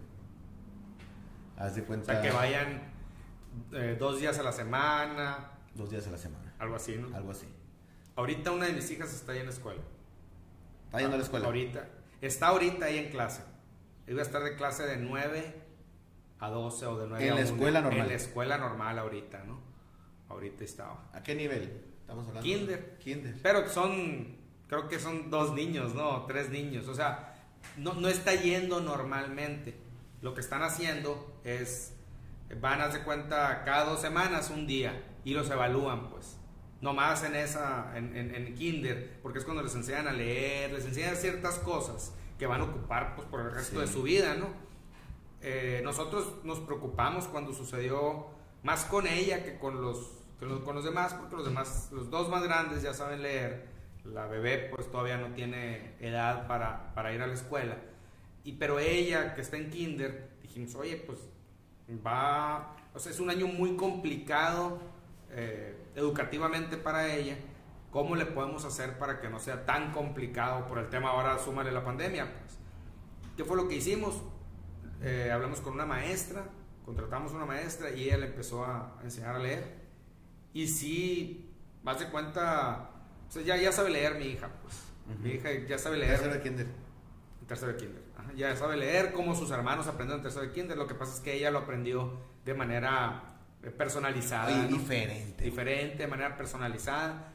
Haz 1.57 1.73
de 1.75 1.81
O 1.81 1.85
cuenta. 1.85 2.13
sea, 2.13 2.21
que 2.21 2.29
vayan 2.31 2.81
eh, 3.73 3.97
dos 3.99 4.19
días 4.19 4.37
a 4.37 4.43
la 4.43 4.51
semana, 4.51 5.51
Dos 5.73 5.89
días 5.89 6.05
a 6.07 6.11
la 6.11 6.17
semana. 6.19 6.53
algo 6.59 6.75
así, 6.75 6.95
¿no? 6.95 7.15
Algo 7.15 7.31
así. 7.31 7.47
Ahorita 8.15 8.51
una 8.51 8.65
de 8.67 8.73
mis 8.73 8.89
hijas 8.91 9.11
está 9.13 9.31
ahí 9.31 9.39
en 9.39 9.45
la 9.47 9.51
escuela. 9.51 9.81
Está 10.87 10.99
yendo 10.99 11.15
a 11.15 11.17
la 11.17 11.23
escuela. 11.23 11.45
Ahorita. 11.45 11.87
Está 12.21 12.47
ahorita 12.47 12.85
ahí 12.85 12.97
en 12.97 13.11
clase. 13.11 13.43
Iba 14.07 14.19
a 14.19 14.23
estar 14.23 14.43
de 14.43 14.55
clase 14.55 14.83
de 14.83 14.97
9 14.97 15.61
a 16.39 16.49
12 16.49 16.85
o 16.85 16.97
de 16.97 17.07
9 17.07 17.25
En 17.25 17.31
a 17.33 17.35
la 17.35 17.41
1. 17.41 17.49
escuela 17.49 17.81
normal. 17.81 18.01
En 18.01 18.07
la 18.07 18.13
escuela 18.13 18.57
normal 18.57 18.99
ahorita, 18.99 19.43
¿no? 19.43 19.59
Ahorita 20.29 20.63
estaba. 20.63 21.09
¿A 21.13 21.21
qué 21.23 21.35
nivel? 21.35 21.83
Estamos 22.01 22.27
hablando. 22.27 22.41
Kinder. 22.41 22.97
Kinder. 22.99 23.35
Pero 23.43 23.67
son, 23.69 24.37
creo 24.67 24.87
que 24.87 24.99
son 24.99 25.29
dos 25.29 25.53
niños, 25.53 25.93
¿no? 25.93 26.25
Tres 26.25 26.49
niños. 26.49 26.87
O 26.87 26.95
sea, 26.95 27.35
no, 27.75 27.93
no 27.93 28.07
está 28.07 28.33
yendo 28.33 28.81
normalmente. 28.81 29.75
Lo 30.21 30.33
que 30.33 30.41
están 30.41 30.63
haciendo 30.63 31.39
es, 31.43 31.93
van 32.61 32.81
a 32.81 32.85
hacer 32.85 33.03
cuenta 33.03 33.63
cada 33.65 33.85
dos 33.85 34.01
semanas, 34.01 34.49
un 34.49 34.65
día, 34.67 35.03
y 35.23 35.33
los 35.33 35.49
evalúan, 35.49 36.09
pues. 36.09 36.36
Nomás 36.81 37.23
en 37.23 37.35
esa, 37.35 37.97
en, 37.97 38.15
en, 38.15 38.35
en 38.35 38.53
kinder, 38.53 39.19
porque 39.23 39.39
es 39.39 39.45
cuando 39.45 39.63
les 39.63 39.73
enseñan 39.73 40.07
a 40.07 40.13
leer, 40.13 40.71
les 40.71 40.85
enseñan 40.85 41.15
ciertas 41.15 41.57
cosas 41.59 42.13
que 42.37 42.45
van 42.45 42.61
a 42.61 42.65
ocupar 42.65 43.15
pues, 43.15 43.27
por 43.27 43.39
el 43.41 43.51
resto 43.51 43.75
Sí. 43.81 43.87
de 43.87 43.91
su 43.91 44.03
vida, 44.03 44.35
¿no? 44.35 44.47
Eh, 45.41 45.81
nosotros 45.83 46.35
nos 46.43 46.59
preocupamos 46.59 47.27
cuando 47.27 47.53
sucedió 47.53 48.27
más 48.63 48.85
con 48.85 49.07
ella 49.07 49.43
que 49.43 49.57
con 49.57 49.81
los, 49.81 50.11
que 50.39 50.45
los- 50.45 50.61
con 50.61 50.75
los 50.75 50.83
demás, 50.83 51.13
porque 51.15 51.35
los 51.35 51.45
demás, 51.45 51.89
los 51.91 52.09
dos 52.11 52.29
más 52.29 52.43
grandes 52.43 52.81
ya 52.83 52.93
saben 52.93 53.21
leer, 53.23 53.67
la 54.03 54.25
bebé 54.27 54.69
pues 54.73 54.89
todavía 54.91 55.17
no 55.17 55.33
tiene 55.33 55.95
edad 55.99 56.47
para, 56.47 56.93
para 56.93 57.11
ir 57.13 57.21
a 57.21 57.27
la 57.27 57.33
escuela, 57.33 57.75
y, 58.43 58.53
pero 58.53 58.79
ella 58.79 59.33
que 59.35 59.41
está 59.41 59.57
en 59.57 59.69
kinder, 59.69 60.29
dijimos, 60.41 60.75
oye, 60.75 60.95
pues 60.97 61.19
va, 62.05 62.75
o 62.93 62.99
sea, 62.99 63.11
es 63.11 63.19
un 63.19 63.29
año 63.29 63.47
muy 63.47 63.75
complicado 63.75 64.79
eh, 65.31 65.76
educativamente 65.97 66.77
para 66.77 67.13
ella, 67.13 67.35
¿cómo 67.91 68.15
le 68.15 68.25
podemos 68.27 68.63
hacer 68.63 68.97
para 68.99 69.19
que 69.19 69.29
no 69.29 69.39
sea 69.39 69.65
tan 69.65 69.91
complicado 69.91 70.67
por 70.67 70.77
el 70.77 70.89
tema 70.89 71.09
ahora, 71.09 71.37
súmale 71.39 71.71
la 71.71 71.83
pandemia? 71.83 72.25
Pues, 72.25 72.57
¿Qué 73.35 73.43
fue 73.43 73.57
lo 73.57 73.67
que 73.67 73.75
hicimos? 73.75 74.21
Eh, 75.01 75.31
hablamos 75.33 75.59
con 75.59 75.73
una 75.73 75.85
maestra, 75.85 76.45
contratamos 76.85 77.33
una 77.33 77.45
maestra 77.45 77.91
y 77.91 78.05
ella 78.05 78.17
le 78.17 78.27
empezó 78.27 78.63
a 78.63 78.99
enseñar 79.03 79.35
a 79.35 79.39
leer. 79.39 79.75
Y 80.53 80.67
sí, 80.67 81.51
más 81.83 81.99
de 81.99 82.07
cuenta, 82.09 82.91
o 83.27 83.31
sea, 83.31 83.41
ya, 83.41 83.57
ya 83.57 83.71
sabe 83.71 83.89
leer 83.89 84.15
mi 84.15 84.25
hija, 84.25 84.49
pues. 84.61 84.75
Ujú. 85.09 85.23
Mi 85.23 85.31
hija 85.31 85.49
ya 85.67 85.79
sabe 85.79 85.97
leer. 85.97 86.11
Tercero 86.11 86.33
de 86.33 86.41
Kinder. 86.41 86.67
Tercero 87.47 87.71
de 87.71 87.77
kinder. 87.77 88.03
Ajá, 88.17 88.33
Ya 88.35 88.55
sabe 88.55 88.75
leer 88.75 89.13
como 89.13 89.33
sus 89.33 89.51
hermanos 89.51 89.87
aprendieron 89.87 90.19
en 90.19 90.23
tercero 90.23 90.45
de 90.45 90.51
kinder. 90.51 90.77
Lo 90.77 90.85
que 90.85 90.95
pasa 90.95 91.13
es 91.13 91.21
que 91.21 91.33
ella 91.33 91.49
lo 91.49 91.59
aprendió 91.59 92.19
de 92.43 92.53
manera 92.53 93.36
personalizada. 93.77 94.65
Diferente. 94.67 95.43
Diferente, 95.43 95.97
de 95.97 96.07
manera 96.07 96.37
personalizada. 96.37 97.33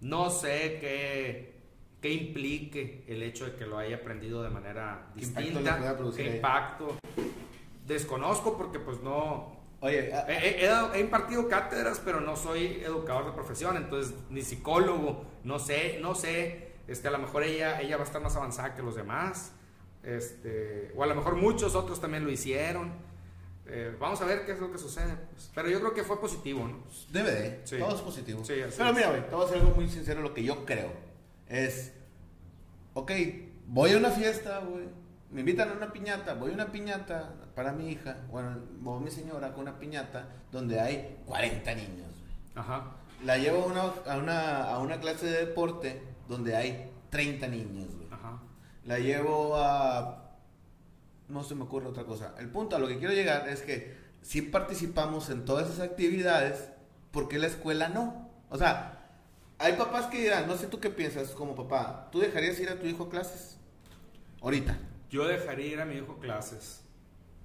No 0.00 0.30
sé 0.30 0.78
qué, 0.80 1.54
qué 2.00 2.12
implique 2.12 3.04
el 3.08 3.22
hecho 3.22 3.44
de 3.46 3.56
que 3.56 3.66
lo 3.66 3.78
haya 3.78 3.96
aprendido 3.96 4.42
de 4.42 4.50
manera 4.50 5.06
¿Qué 5.16 5.24
impacto 5.24 5.48
distinta. 5.58 5.90
a 5.90 6.12
¿Qué 6.16 6.36
impacto? 6.36 6.96
Desconozco 7.86 8.56
porque 8.56 8.78
pues 8.78 9.00
no... 9.02 9.56
Oye, 9.80 10.12
a- 10.12 10.26
He, 10.28 10.66
dado- 10.66 10.94
he 10.94 11.00
impartido 11.00 11.48
cátedras, 11.48 12.00
pero 12.04 12.20
no 12.20 12.36
soy 12.36 12.80
educador 12.84 13.26
de 13.26 13.32
profesión, 13.32 13.76
entonces 13.76 14.14
ni 14.30 14.42
psicólogo, 14.42 15.24
no 15.44 15.58
sé, 15.60 15.98
no 16.00 16.14
sé, 16.16 16.72
este, 16.88 17.06
a 17.08 17.12
lo 17.12 17.18
mejor 17.18 17.44
ella, 17.44 17.80
ella 17.80 17.96
va 17.96 18.02
a 18.02 18.06
estar 18.06 18.20
más 18.20 18.34
avanzada 18.36 18.74
que 18.74 18.82
los 18.82 18.96
demás, 18.96 19.52
este, 20.02 20.92
o 20.96 21.02
a 21.04 21.06
lo 21.06 21.14
mejor 21.14 21.36
muchos 21.36 21.74
otros 21.76 22.00
también 22.00 22.24
lo 22.24 22.30
hicieron. 22.30 22.92
Eh, 23.70 23.94
vamos 24.00 24.20
a 24.22 24.24
ver 24.24 24.46
qué 24.46 24.52
es 24.52 24.60
lo 24.60 24.70
que 24.72 24.78
sucede, 24.78 25.14
pues. 25.30 25.50
pero 25.54 25.68
yo 25.68 25.78
creo 25.80 25.92
que 25.94 26.02
fue 26.02 26.18
positivo, 26.20 26.66
¿no? 26.66 26.82
Debe 27.10 27.30
de, 27.32 27.60
Sí. 27.66 27.76
todo 27.78 27.94
es 27.94 28.00
positivo. 28.00 28.42
Sí, 28.44 28.54
así 28.62 28.74
Pero 28.78 28.90
es. 28.90 28.96
mira, 28.96 29.10
güey, 29.10 29.28
te 29.28 29.34
voy 29.34 29.42
a 29.42 29.46
decir 29.46 29.60
algo 29.62 29.74
muy 29.76 29.88
sincero, 29.88 30.22
lo 30.22 30.32
que 30.34 30.42
yo 30.42 30.64
creo 30.64 30.90
es, 31.48 31.92
ok, 32.94 33.12
voy 33.66 33.92
a 33.92 33.98
una 33.98 34.10
fiesta, 34.10 34.60
güey, 34.60 34.86
me 35.30 35.40
invitan 35.40 35.68
a 35.70 35.72
una 35.74 35.92
piñata, 35.92 36.34
voy 36.34 36.50
a 36.52 36.54
una 36.54 36.72
piñata 36.72 37.34
para 37.54 37.72
mi 37.72 37.90
hija, 37.90 38.16
bueno, 38.30 38.56
o 38.84 38.98
mi 39.00 39.10
señora 39.10 39.52
con 39.52 39.62
una 39.62 39.78
piñata 39.78 40.28
donde 40.50 40.80
hay 40.80 41.18
40 41.26 41.74
niños, 41.74 42.06
güey. 42.08 42.32
Ajá. 42.54 42.92
La 43.24 43.36
llevo 43.36 43.64
a 43.64 43.66
una, 43.66 43.82
a, 44.12 44.16
una, 44.16 44.62
a 44.70 44.78
una 44.78 44.98
clase 45.00 45.26
de 45.26 45.46
deporte 45.46 46.00
donde 46.28 46.56
hay 46.56 46.90
30 47.10 47.46
niños, 47.48 47.94
güey. 47.94 48.08
La 48.84 48.98
llevo 48.98 49.54
a... 49.56 50.27
No 51.28 51.44
se 51.44 51.54
me 51.54 51.64
ocurre 51.64 51.88
otra 51.88 52.04
cosa. 52.04 52.34
El 52.38 52.48
punto 52.50 52.76
a 52.76 52.78
lo 52.78 52.88
que 52.88 52.98
quiero 52.98 53.12
llegar 53.12 53.48
es 53.48 53.62
que 53.62 53.96
si 54.22 54.42
participamos 54.42 55.30
en 55.30 55.44
todas 55.44 55.68
esas 55.68 55.80
actividades, 55.80 56.70
¿por 57.10 57.28
qué 57.28 57.38
la 57.38 57.46
escuela 57.46 57.88
no? 57.88 58.30
O 58.50 58.56
sea, 58.56 58.98
hay 59.58 59.74
papás 59.74 60.06
que 60.06 60.20
dirán, 60.20 60.46
no 60.46 60.56
sé 60.56 60.66
tú 60.66 60.80
qué 60.80 60.90
piensas 60.90 61.30
como 61.30 61.54
papá, 61.54 62.08
¿tú 62.12 62.20
dejarías 62.20 62.58
ir 62.60 62.70
a 62.70 62.78
tu 62.78 62.86
hijo 62.86 63.04
a 63.04 63.10
clases? 63.10 63.58
Ahorita. 64.40 64.78
Yo 65.10 65.26
dejaría 65.26 65.66
ir 65.66 65.80
a 65.80 65.84
mi 65.84 65.96
hijo 65.96 66.12
a 66.12 66.20
clases. 66.20 66.82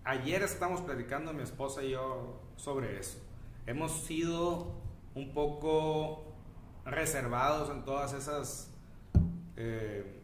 Ayer 0.04 0.44
estamos 0.44 0.82
platicando 0.82 1.34
mi 1.34 1.44
esposa 1.44 1.82
y 1.84 1.92
yo 1.92 2.42
sobre 2.58 3.00
eso. 3.00 3.18
Hemos 3.66 3.92
sido 4.04 4.74
un 5.16 5.34
poco 5.34 6.34
reservados 6.86 7.70
en 7.70 7.86
todas 7.86 8.14
esas, 8.14 8.70
eh, 9.56 10.20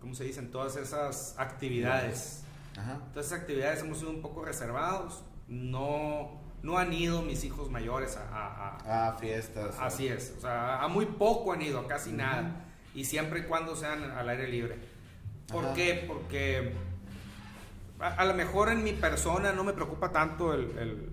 ¿cómo 0.00 0.14
se 0.14 0.24
dice? 0.24 0.40
En 0.40 0.50
todas 0.50 0.76
esas 0.76 1.36
actividades. 1.38 2.42
Ajá. 2.76 2.98
Esas 3.12 3.32
actividades 3.32 3.80
hemos 3.80 3.98
sido 3.98 4.10
un 4.10 4.22
poco 4.22 4.44
reservados. 4.44 5.22
No, 5.48 6.40
no 6.62 6.78
han 6.78 6.92
ido 6.92 7.22
mis 7.22 7.44
hijos 7.44 7.70
mayores 7.70 8.16
a, 8.16 9.08
a, 9.08 9.12
fiestas. 9.18 9.76
Así 9.80 10.06
es. 10.08 10.34
O 10.38 10.40
sea, 10.40 10.82
a 10.82 10.88
muy 10.88 11.06
poco 11.06 11.52
han 11.52 11.62
ido, 11.62 11.86
casi 11.86 12.12
nada. 12.12 12.66
Y 12.94 13.04
siempre 13.04 13.40
y 13.40 13.42
cuando 13.44 13.76
sean 13.76 14.02
al 14.02 14.28
aire 14.28 14.48
libre. 14.48 14.78
¿Por 15.48 15.72
qué? 15.74 16.04
Porque 16.06 16.74
a, 17.98 18.24
lo 18.24 18.34
mejor 18.34 18.70
en 18.70 18.82
mi 18.84 18.92
persona 18.92 19.52
no 19.52 19.64
me 19.64 19.72
preocupa 19.72 20.10
tanto 20.10 20.54
el, 20.54 21.10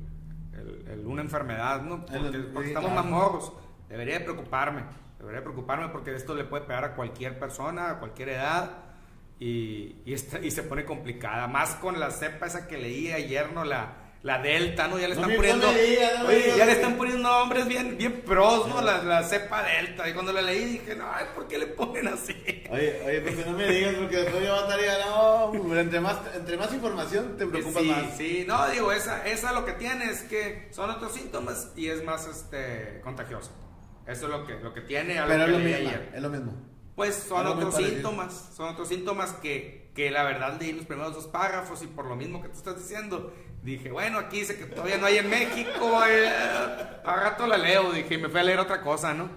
una 1.05 1.21
enfermedad, 1.21 1.81
¿no? 1.81 2.05
Porque, 2.05 2.67
estamos 2.67 2.91
más 2.91 3.05
morros. 3.05 3.53
Debería 3.89 4.23
preocuparme. 4.23 4.83
Debería 5.19 5.41
preocuparme 5.41 5.89
porque 5.89 6.15
esto 6.15 6.35
le 6.35 6.43
puede 6.43 6.65
pegar 6.65 6.83
a 6.85 6.95
cualquier 6.95 7.39
persona, 7.39 7.91
a 7.91 7.99
cualquier 7.99 8.29
edad. 8.29 8.71
Y, 9.39 10.01
y, 10.05 10.13
y 10.13 10.51
se 10.51 10.63
pone 10.63 10.85
complicada. 10.85 11.47
Más 11.47 11.75
con 11.75 11.99
la 11.99 12.11
cepa 12.11 12.47
esa 12.47 12.67
que 12.67 12.77
leí 12.77 13.11
ayer, 13.11 13.51
¿no? 13.51 13.63
La, 13.63 14.07
la 14.23 14.39
Delta, 14.39 14.87
¿no? 14.87 14.99
Ya 14.99 15.07
le 15.07 15.13
están 15.13 15.33
poniendo. 15.35 15.67
ya 16.57 16.65
le 16.65 16.71
están 16.71 16.97
poniendo 16.97 17.29
nombres 17.29 17.67
bien, 17.67 17.97
bien 17.97 18.21
pros, 18.25 18.67
¿no? 18.67 18.81
La, 18.81 19.03
la, 19.03 19.23
cepa 19.23 19.63
Delta. 19.63 20.09
Y 20.09 20.13
cuando 20.13 20.33
la 20.33 20.41
leí 20.41 20.65
dije, 20.65 20.95
no, 20.95 21.05
¿por 21.35 21.47
qué 21.47 21.57
le 21.59 21.67
ponen 21.67 22.07
así? 22.07 22.35
Oye, 22.69 23.01
oye, 23.05 23.21
pues 23.21 23.45
no 23.45 23.53
me 23.53 23.67
digas, 23.67 23.95
porque 23.95 24.17
después 24.17 24.43
yo 24.43 24.55
estaría, 24.55 25.05
no, 25.05 25.79
entre 25.79 26.01
más, 26.01 26.17
entre 26.35 26.57
más 26.57 26.73
información 26.73 27.37
te 27.37 27.45
preocupas 27.45 27.83
sí, 27.83 27.89
más. 27.89 28.17
Sí, 28.17 28.45
no, 28.47 28.67
digo, 28.69 28.91
esa, 28.91 29.25
esa 29.25 29.53
lo 29.53 29.65
que 29.65 29.73
tiene 29.73 30.05
es 30.05 30.23
que 30.23 30.67
son 30.71 30.89
otros 30.89 31.13
síntomas 31.13 31.71
y 31.75 31.87
es 31.87 32.03
más 32.03 32.27
este 32.27 32.99
contagioso. 33.01 33.51
Eso 34.05 34.25
es 34.25 34.31
lo 34.31 34.45
que, 34.45 34.53
lo 34.55 34.73
que 34.73 34.81
tiene 34.81 35.19
a 35.19 35.27
Pero 35.27 35.43
es 35.43 35.49
lo, 35.49 35.59
mismo, 35.59 35.91
es 36.13 36.21
lo 36.21 36.29
mismo. 36.29 36.53
Pues 36.97 37.13
son 37.29 37.45
otros 37.45 37.75
síntomas, 37.75 38.49
son 38.57 38.69
otros 38.69 38.87
síntomas 38.87 39.31
que, 39.33 39.91
que 39.93 40.09
la 40.09 40.23
verdad 40.23 40.57
leí 40.59 40.71
los 40.71 40.87
primeros 40.87 41.13
dos 41.13 41.27
párrafos 41.27 41.83
y 41.83 41.85
por 41.85 42.05
lo 42.05 42.15
mismo 42.15 42.41
que 42.41 42.49
tú 42.49 42.57
estás 42.57 42.75
diciendo, 42.75 43.31
dije, 43.61 43.91
bueno, 43.91 44.17
aquí 44.17 44.39
dice 44.39 44.57
que 44.57 44.65
todavía 44.65 44.97
no 44.97 45.05
hay 45.05 45.19
en 45.19 45.29
México, 45.29 46.03
eh, 46.09 46.27
a 46.27 47.15
rato 47.15 47.45
la 47.45 47.59
leo, 47.59 47.91
dije, 47.91 48.15
y 48.15 48.17
me 48.17 48.29
fui 48.29 48.39
a 48.39 48.43
leer 48.43 48.57
otra 48.57 48.81
cosa, 48.81 49.13
¿no? 49.13 49.29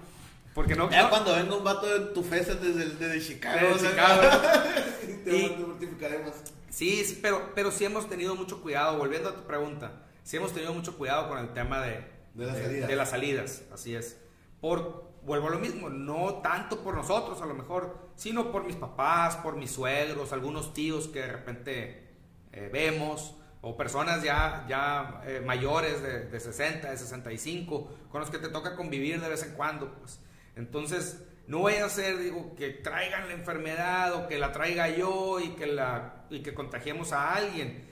Porque 0.54 0.74
no... 0.74 0.90
Ya 0.90 1.10
cuando 1.10 1.34
venga 1.34 1.54
un 1.54 1.62
vato 1.62 1.86
de 1.86 2.14
tu 2.14 2.22
fesa 2.22 2.54
desde, 2.54 2.94
desde 2.94 3.20
Chicago. 3.20 3.74
Desde 3.74 3.90
Chicago. 3.90 4.22
te 5.26 5.56
mortificaremos. 5.58 6.32
Sí, 6.70 7.18
pero, 7.20 7.52
pero 7.54 7.70
sí 7.70 7.84
hemos 7.84 8.08
tenido 8.08 8.34
mucho 8.36 8.62
cuidado, 8.62 8.96
volviendo 8.96 9.28
a 9.28 9.34
tu 9.34 9.42
pregunta, 9.42 10.06
sí 10.22 10.38
hemos 10.38 10.54
tenido 10.54 10.72
mucho 10.72 10.96
cuidado 10.96 11.28
con 11.28 11.36
el 11.36 11.52
tema 11.52 11.82
de, 11.82 12.06
de, 12.32 12.46
las, 12.46 12.56
salidas. 12.56 12.88
de 12.88 12.96
las 12.96 13.10
salidas, 13.10 13.62
así 13.70 13.94
es. 13.94 14.16
Por, 14.62 15.09
vuelvo 15.22 15.48
a 15.48 15.50
lo 15.50 15.58
mismo, 15.58 15.88
no 15.90 16.34
tanto 16.36 16.82
por 16.82 16.94
nosotros 16.94 17.40
a 17.42 17.46
lo 17.46 17.54
mejor, 17.54 18.10
sino 18.16 18.50
por 18.50 18.64
mis 18.64 18.76
papás, 18.76 19.36
por 19.36 19.56
mis 19.56 19.70
suegros, 19.70 20.32
algunos 20.32 20.72
tíos 20.74 21.08
que 21.08 21.20
de 21.20 21.32
repente 21.32 22.08
eh, 22.52 22.70
vemos, 22.72 23.36
o 23.62 23.76
personas 23.76 24.22
ya, 24.22 24.64
ya 24.68 25.20
eh, 25.26 25.42
mayores 25.44 26.02
de, 26.02 26.26
de, 26.26 26.40
60, 26.40 26.90
de 26.90 26.96
65, 26.96 27.90
con 28.10 28.20
los 28.20 28.30
que 28.30 28.38
te 28.38 28.48
toca 28.48 28.74
convivir 28.74 29.20
de 29.20 29.28
vez 29.28 29.42
en 29.42 29.52
cuando. 29.52 29.92
Pues. 29.94 30.20
Entonces, 30.56 31.22
no 31.46 31.58
voy 31.58 31.74
a 31.74 31.88
ser, 31.88 32.18
digo, 32.18 32.54
que 32.54 32.70
traigan 32.70 33.28
la 33.28 33.34
enfermedad 33.34 34.14
o 34.14 34.28
que 34.28 34.38
la 34.38 34.52
traiga 34.52 34.88
yo 34.88 35.40
y 35.40 35.50
que, 35.50 35.66
la, 35.66 36.24
y 36.30 36.42
que 36.42 36.54
contagiemos 36.54 37.12
a 37.12 37.34
alguien. 37.34 37.88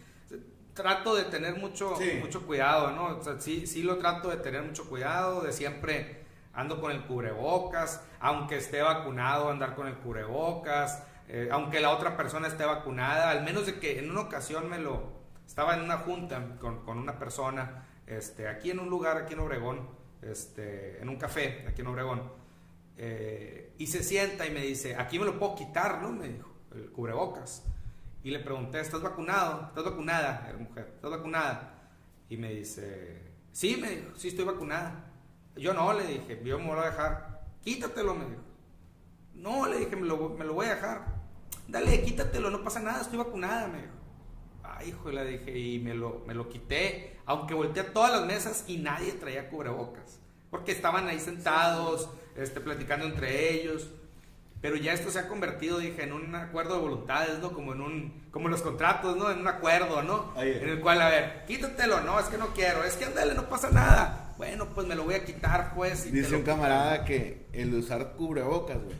Trato 0.72 1.16
de 1.16 1.24
tener 1.24 1.56
mucho, 1.56 1.98
mucho 2.20 2.46
cuidado, 2.46 2.92
¿no? 2.92 3.18
O 3.18 3.22
sea, 3.22 3.40
sí, 3.40 3.66
sí 3.66 3.82
lo 3.82 3.98
trato 3.98 4.30
de 4.30 4.36
tener 4.36 4.62
mucho 4.62 4.88
cuidado, 4.88 5.40
de 5.40 5.52
siempre 5.52 6.17
ando 6.58 6.80
con 6.80 6.90
el 6.90 7.04
cubrebocas, 7.04 8.04
aunque 8.18 8.56
esté 8.56 8.82
vacunado, 8.82 9.48
andar 9.48 9.76
con 9.76 9.86
el 9.86 9.94
cubrebocas, 9.94 11.04
eh, 11.28 11.48
aunque 11.52 11.78
la 11.78 11.90
otra 11.90 12.16
persona 12.16 12.48
esté 12.48 12.64
vacunada, 12.64 13.30
al 13.30 13.44
menos 13.44 13.64
de 13.66 13.78
que 13.78 14.00
en 14.00 14.10
una 14.10 14.22
ocasión 14.22 14.68
me 14.68 14.80
lo, 14.80 15.12
estaba 15.46 15.76
en 15.76 15.82
una 15.82 15.98
junta 15.98 16.56
con, 16.60 16.84
con 16.84 16.98
una 16.98 17.16
persona, 17.16 17.86
este, 18.08 18.48
aquí 18.48 18.72
en 18.72 18.80
un 18.80 18.90
lugar, 18.90 19.18
aquí 19.18 19.34
en 19.34 19.40
Obregón, 19.40 19.88
este, 20.20 21.00
en 21.00 21.08
un 21.08 21.16
café, 21.16 21.64
aquí 21.68 21.82
en 21.82 21.86
Obregón, 21.86 22.22
eh, 22.96 23.74
y 23.78 23.86
se 23.86 24.02
sienta 24.02 24.44
y 24.44 24.50
me 24.50 24.62
dice, 24.62 24.96
aquí 24.96 25.16
me 25.20 25.26
lo 25.26 25.38
puedo 25.38 25.54
quitar, 25.54 26.02
¿no? 26.02 26.10
Me 26.10 26.26
dijo, 26.26 26.50
el 26.74 26.90
cubrebocas. 26.90 27.62
Y 28.24 28.32
le 28.32 28.40
pregunté, 28.40 28.80
¿estás 28.80 29.00
vacunado? 29.00 29.68
¿Estás 29.68 29.84
vacunada? 29.84 30.52
Mujer, 30.58 30.90
¿estás 30.96 31.08
vacunada? 31.08 31.88
Y 32.28 32.36
me 32.36 32.52
dice, 32.52 33.22
sí, 33.52 33.78
me 33.80 33.90
dijo, 33.90 34.10
sí 34.16 34.26
estoy 34.26 34.44
vacunada. 34.44 35.07
Yo 35.58 35.74
no, 35.74 35.92
le 35.92 36.06
dije, 36.06 36.40
yo 36.44 36.58
me 36.58 36.66
lo 36.66 36.76
voy 36.76 36.84
a 36.84 36.90
dejar. 36.90 37.40
Quítatelo, 37.62 38.14
me 38.14 38.24
dijo. 38.26 38.42
No, 39.34 39.66
le 39.66 39.78
dije, 39.78 39.96
me 39.96 40.06
lo, 40.06 40.16
voy 40.16 40.66
a 40.66 40.76
dejar. 40.76 41.04
Dale, 41.66 42.02
quítatelo, 42.02 42.50
no 42.50 42.62
pasa 42.62 42.80
nada, 42.80 43.02
estoy 43.02 43.18
vacunada, 43.18 43.66
me 43.68 43.78
dijo. 43.82 43.92
Ay, 44.62 44.88
hijo, 44.90 45.10
le 45.10 45.24
dije, 45.24 45.58
y 45.58 45.78
me 45.80 45.94
lo, 45.94 46.22
me 46.26 46.34
lo 46.34 46.48
quité. 46.48 47.18
Aunque 47.26 47.54
volteé 47.54 47.82
a 47.82 47.92
todas 47.92 48.12
las 48.12 48.26
mesas 48.26 48.64
y 48.68 48.78
nadie 48.78 49.12
traía 49.12 49.50
cubrebocas. 49.50 50.20
Porque 50.50 50.72
estaban 50.72 51.08
ahí 51.08 51.18
sentados, 51.18 52.08
este, 52.36 52.60
platicando 52.60 53.06
entre 53.06 53.52
ellos. 53.52 53.90
Pero 54.60 54.76
ya 54.76 54.92
esto 54.92 55.10
se 55.10 55.18
ha 55.20 55.28
convertido, 55.28 55.78
dije, 55.78 56.02
en 56.02 56.12
un 56.12 56.34
acuerdo 56.34 56.74
de 56.74 56.80
voluntades, 56.80 57.38
¿no? 57.38 57.52
Como 57.52 57.74
en 57.74 57.80
un, 57.80 58.28
como 58.30 58.48
los 58.48 58.62
contratos, 58.62 59.16
¿no? 59.16 59.30
En 59.30 59.40
un 59.40 59.48
acuerdo, 59.48 60.02
¿no? 60.02 60.32
En 60.40 60.68
el 60.68 60.80
cual, 60.80 61.00
a 61.00 61.08
ver, 61.10 61.44
quítatelo, 61.46 62.00
no, 62.00 62.18
es 62.18 62.26
que 62.26 62.38
no 62.38 62.48
quiero, 62.48 62.82
es 62.82 62.96
que 62.96 63.04
andale, 63.04 63.34
no 63.34 63.48
pasa 63.48 63.70
nada 63.70 64.27
bueno, 64.38 64.68
pues 64.74 64.86
me 64.86 64.94
lo 64.94 65.04
voy 65.04 65.14
a 65.14 65.24
quitar, 65.24 65.74
pues. 65.74 66.10
Dice 66.10 66.36
un 66.36 66.42
camarada 66.42 67.04
que 67.04 67.46
el 67.52 67.74
usar 67.74 68.12
cubrebocas, 68.12 68.78
güey, 68.82 68.96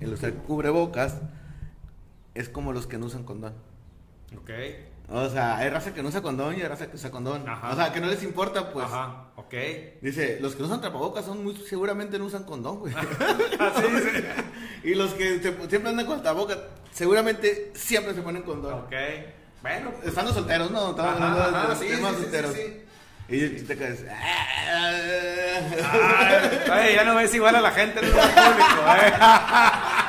el 0.00 0.12
usar 0.12 0.34
cubrebocas 0.34 1.16
es 2.34 2.48
como 2.48 2.72
los 2.72 2.86
que 2.86 2.98
no 2.98 3.06
usan 3.06 3.24
condón. 3.24 3.54
Ok. 4.36 4.50
O 5.08 5.28
sea, 5.28 5.58
hay 5.58 5.68
raza 5.68 5.92
que 5.92 6.02
no 6.02 6.08
usa 6.08 6.22
condón 6.22 6.56
y 6.56 6.62
hay 6.62 6.68
raza 6.68 6.86
que 6.90 6.96
usa 6.96 7.10
condón. 7.10 7.48
Ajá. 7.48 7.72
O 7.72 7.76
sea, 7.76 7.92
que 7.92 8.00
no 8.00 8.06
les 8.06 8.22
importa, 8.22 8.72
pues. 8.72 8.86
Ajá, 8.86 9.28
ok. 9.36 9.54
Dice, 10.00 10.38
los 10.40 10.54
que 10.54 10.60
no 10.60 10.66
usan 10.66 10.80
tapabocas 10.80 11.24
son 11.24 11.44
muy, 11.44 11.56
seguramente 11.56 12.18
no 12.18 12.26
usan 12.26 12.44
condón, 12.44 12.80
güey. 12.80 12.94
Así 13.58 13.82
dice. 13.82 14.34
y 14.84 14.94
los 14.94 15.12
que 15.14 15.40
siempre 15.40 15.90
andan 15.90 16.06
con 16.06 16.22
tapabocas, 16.22 16.58
seguramente 16.90 17.72
siempre 17.74 18.14
se 18.14 18.22
ponen 18.22 18.42
condón. 18.42 18.74
Ok. 18.74 18.92
Bueno. 19.62 19.92
Estando 20.04 20.32
solteros, 20.32 20.70
¿no? 20.70 20.90
Estamos 20.90 21.20
hablando 21.20 21.60
de 21.62 21.68
los 21.68 21.78
sí, 21.78 21.86
temas 21.88 22.16
solteros. 22.16 22.52
Sí, 22.52 22.83
y 23.28 23.48
te 23.62 23.76
caes. 23.76 24.04
Ay, 26.70 26.94
ya 26.94 27.04
no 27.04 27.14
ves 27.14 27.34
igual 27.34 27.56
a 27.56 27.60
la 27.60 27.70
gente 27.70 28.00
en 28.00 28.04
el 28.06 28.10
público, 28.10 28.34
¿eh? 29.02 29.12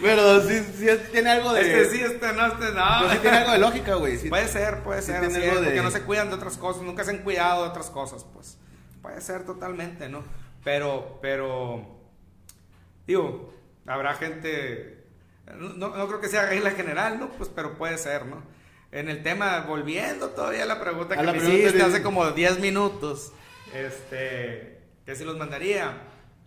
Pero 0.00 0.40
sí, 0.42 0.64
sí, 0.76 0.86
tiene 1.10 1.30
algo 1.30 1.52
de. 1.52 1.60
Este 1.82 1.96
sí, 1.96 2.02
este 2.02 2.32
no, 2.32 2.46
este 2.46 2.72
no. 2.72 2.84
Pero 3.00 3.10
sí 3.10 3.18
tiene 3.18 3.36
algo 3.38 3.52
de 3.52 3.58
lógica, 3.58 3.94
güey. 3.94 4.16
puede 4.28 4.48
ser, 4.48 4.82
puede 4.82 5.02
ser. 5.02 5.24
Así 5.24 5.42
es, 5.42 5.54
Porque 5.54 5.82
no 5.82 5.90
se 5.90 6.02
cuidan 6.02 6.28
de 6.28 6.34
otras 6.36 6.56
cosas, 6.56 6.82
nunca 6.82 7.04
se 7.04 7.10
han 7.10 7.18
cuidado 7.18 7.64
de 7.64 7.70
otras 7.70 7.90
cosas, 7.90 8.24
pues. 8.32 8.58
Puede 9.02 9.20
ser 9.20 9.44
totalmente, 9.44 10.08
¿no? 10.08 10.22
Pero, 10.64 11.18
pero. 11.20 11.98
Digo, 13.06 13.54
habrá 13.86 14.14
gente. 14.14 15.04
No, 15.56 15.88
no 15.88 16.06
creo 16.08 16.20
que 16.20 16.28
sea 16.28 16.46
regla 16.46 16.70
general, 16.72 17.18
¿no? 17.18 17.30
Pues, 17.30 17.50
pero 17.52 17.76
puede 17.76 17.98
ser, 17.98 18.26
¿no? 18.26 18.42
En 18.90 19.08
el 19.08 19.22
tema, 19.22 19.60
volviendo 19.60 20.30
todavía 20.30 20.62
a 20.62 20.66
la 20.66 20.80
pregunta 20.80 21.16
que 21.16 21.22
me 21.22 21.36
hiciste 21.36 21.82
hace 21.82 22.02
como 22.02 22.30
10 22.30 22.60
minutos, 22.60 23.32
este, 23.74 24.80
que 25.04 25.14
si 25.14 25.24
los 25.24 25.36
mandaría. 25.36 26.02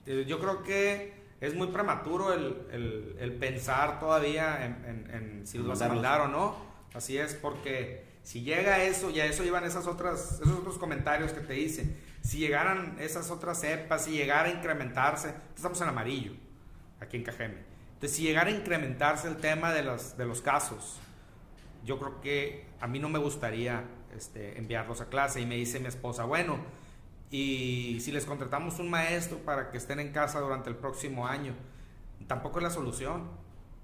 Eh, 0.07 0.25
yo 0.27 0.39
creo 0.39 0.63
que 0.63 1.13
es 1.39 1.53
muy 1.53 1.67
prematuro 1.67 2.33
el, 2.33 3.15
el, 3.19 3.33
pensar 3.33 3.99
todavía 3.99 4.65
en, 4.65 5.07
en, 5.11 5.47
si 5.47 5.59
los 5.59 5.67
vas 5.67 5.81
a 5.81 5.89
mandar 5.89 6.21
o 6.21 6.27
no. 6.27 6.55
Así 6.93 7.17
es, 7.17 7.35
porque 7.35 8.03
si 8.23 8.41
llega 8.41 8.83
eso, 8.83 9.09
ya 9.09 9.25
eso 9.25 9.43
iban 9.43 9.63
esas 9.63 9.87
otras, 9.87 10.39
esos 10.41 10.59
otros 10.59 10.77
comentarios 10.77 11.31
que 11.31 11.41
te 11.41 11.59
hice. 11.59 11.95
Si 12.21 12.37
llegaran 12.37 12.97
esas 12.99 13.31
otras 13.31 13.61
cepas, 13.61 14.05
si 14.05 14.11
llegara 14.11 14.49
a 14.49 14.51
incrementarse, 14.51 15.33
estamos 15.55 15.79
en 15.81 15.89
amarillo, 15.89 16.33
aquí 16.99 17.17
en 17.17 17.23
Cajeme. 17.23 17.57
Entonces, 17.93 18.17
si 18.17 18.23
llegara 18.23 18.49
a 18.49 18.53
incrementarse 18.53 19.27
el 19.27 19.37
tema 19.37 19.73
de 19.73 19.83
los, 19.83 20.17
de 20.17 20.25
los 20.25 20.41
casos, 20.41 20.99
yo 21.83 21.99
creo 21.99 22.21
que 22.21 22.65
a 22.79 22.87
mí 22.87 22.99
no 22.99 23.09
me 23.09 23.19
gustaría 23.19 23.83
este, 24.15 24.57
enviarlos 24.57 25.01
a 25.01 25.07
clase. 25.07 25.41
Y 25.41 25.45
me 25.45 25.55
dice 25.55 25.79
mi 25.79 25.87
esposa, 25.87 26.25
bueno, 26.25 26.59
y 27.29 27.99
si 28.01 28.11
les 28.11 28.25
contratamos 28.25 28.79
un 28.79 28.89
maestro 28.89 29.37
para 29.39 29.71
que 29.71 29.77
estén 29.77 29.99
en 29.99 30.11
casa 30.11 30.39
durante 30.39 30.69
el 30.69 30.75
próximo 30.75 31.27
año, 31.27 31.53
tampoco 32.27 32.59
es 32.59 32.63
la 32.63 32.69
solución. 32.69 33.29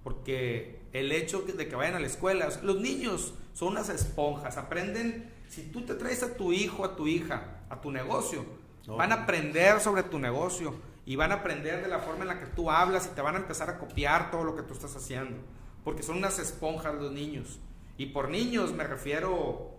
Porque 0.04 0.82
el 0.94 1.12
hecho 1.12 1.42
de 1.42 1.68
que 1.68 1.75
vayan 1.75 1.96
a 1.96 2.00
la 2.00 2.08
escuela, 2.08 2.48
los 2.63 2.80
niños 2.80 3.34
son 3.54 3.70
unas 3.70 3.89
esponjas, 3.89 4.58
aprenden, 4.58 5.34
si 5.50 5.63
tú 5.63 5.82
te 5.82 5.96
traes 5.96 6.24
a 6.24 6.36
tu 6.36 6.54
hijo, 6.54 6.86
a 6.86 6.96
tu 6.96 7.08
hija, 7.08 7.62
a 7.70 7.82
tu 7.82 7.92
negocio, 7.92 8.46
van 8.88 9.12
a 9.12 9.24
aprender 9.24 9.82
sobre 9.82 10.04
tu 10.04 10.18
negocio 10.18 10.74
y 11.06 11.16
van 11.18 11.32
a 11.32 11.36
aprender 11.36 11.82
de 11.82 11.89
la 11.89 12.00
forma 12.00 12.22
en 12.22 12.27
la 12.27 12.39
que 12.39 12.46
tú 12.48 12.72
hablas 12.72 13.08
y 13.08 13.16
te 13.16 13.22
van 13.22 13.36
a 13.36 13.39
empezar 13.39 13.70
a 13.70 13.80
copiar 13.80 14.32
todo 14.32 14.44
lo 14.44 14.56
que 14.56 14.62
tú 14.62 14.74
estás 14.74 14.96
haciendo. 14.96 15.38
Porque 15.84 16.04
son 16.04 16.18
unas 16.18 16.39
esponjas 16.39 16.96
los 16.96 17.12
niños. 17.12 17.60
Y 17.98 18.08
por 18.08 18.30
niños 18.30 18.74
me 18.74 18.84
refiero, 18.84 19.75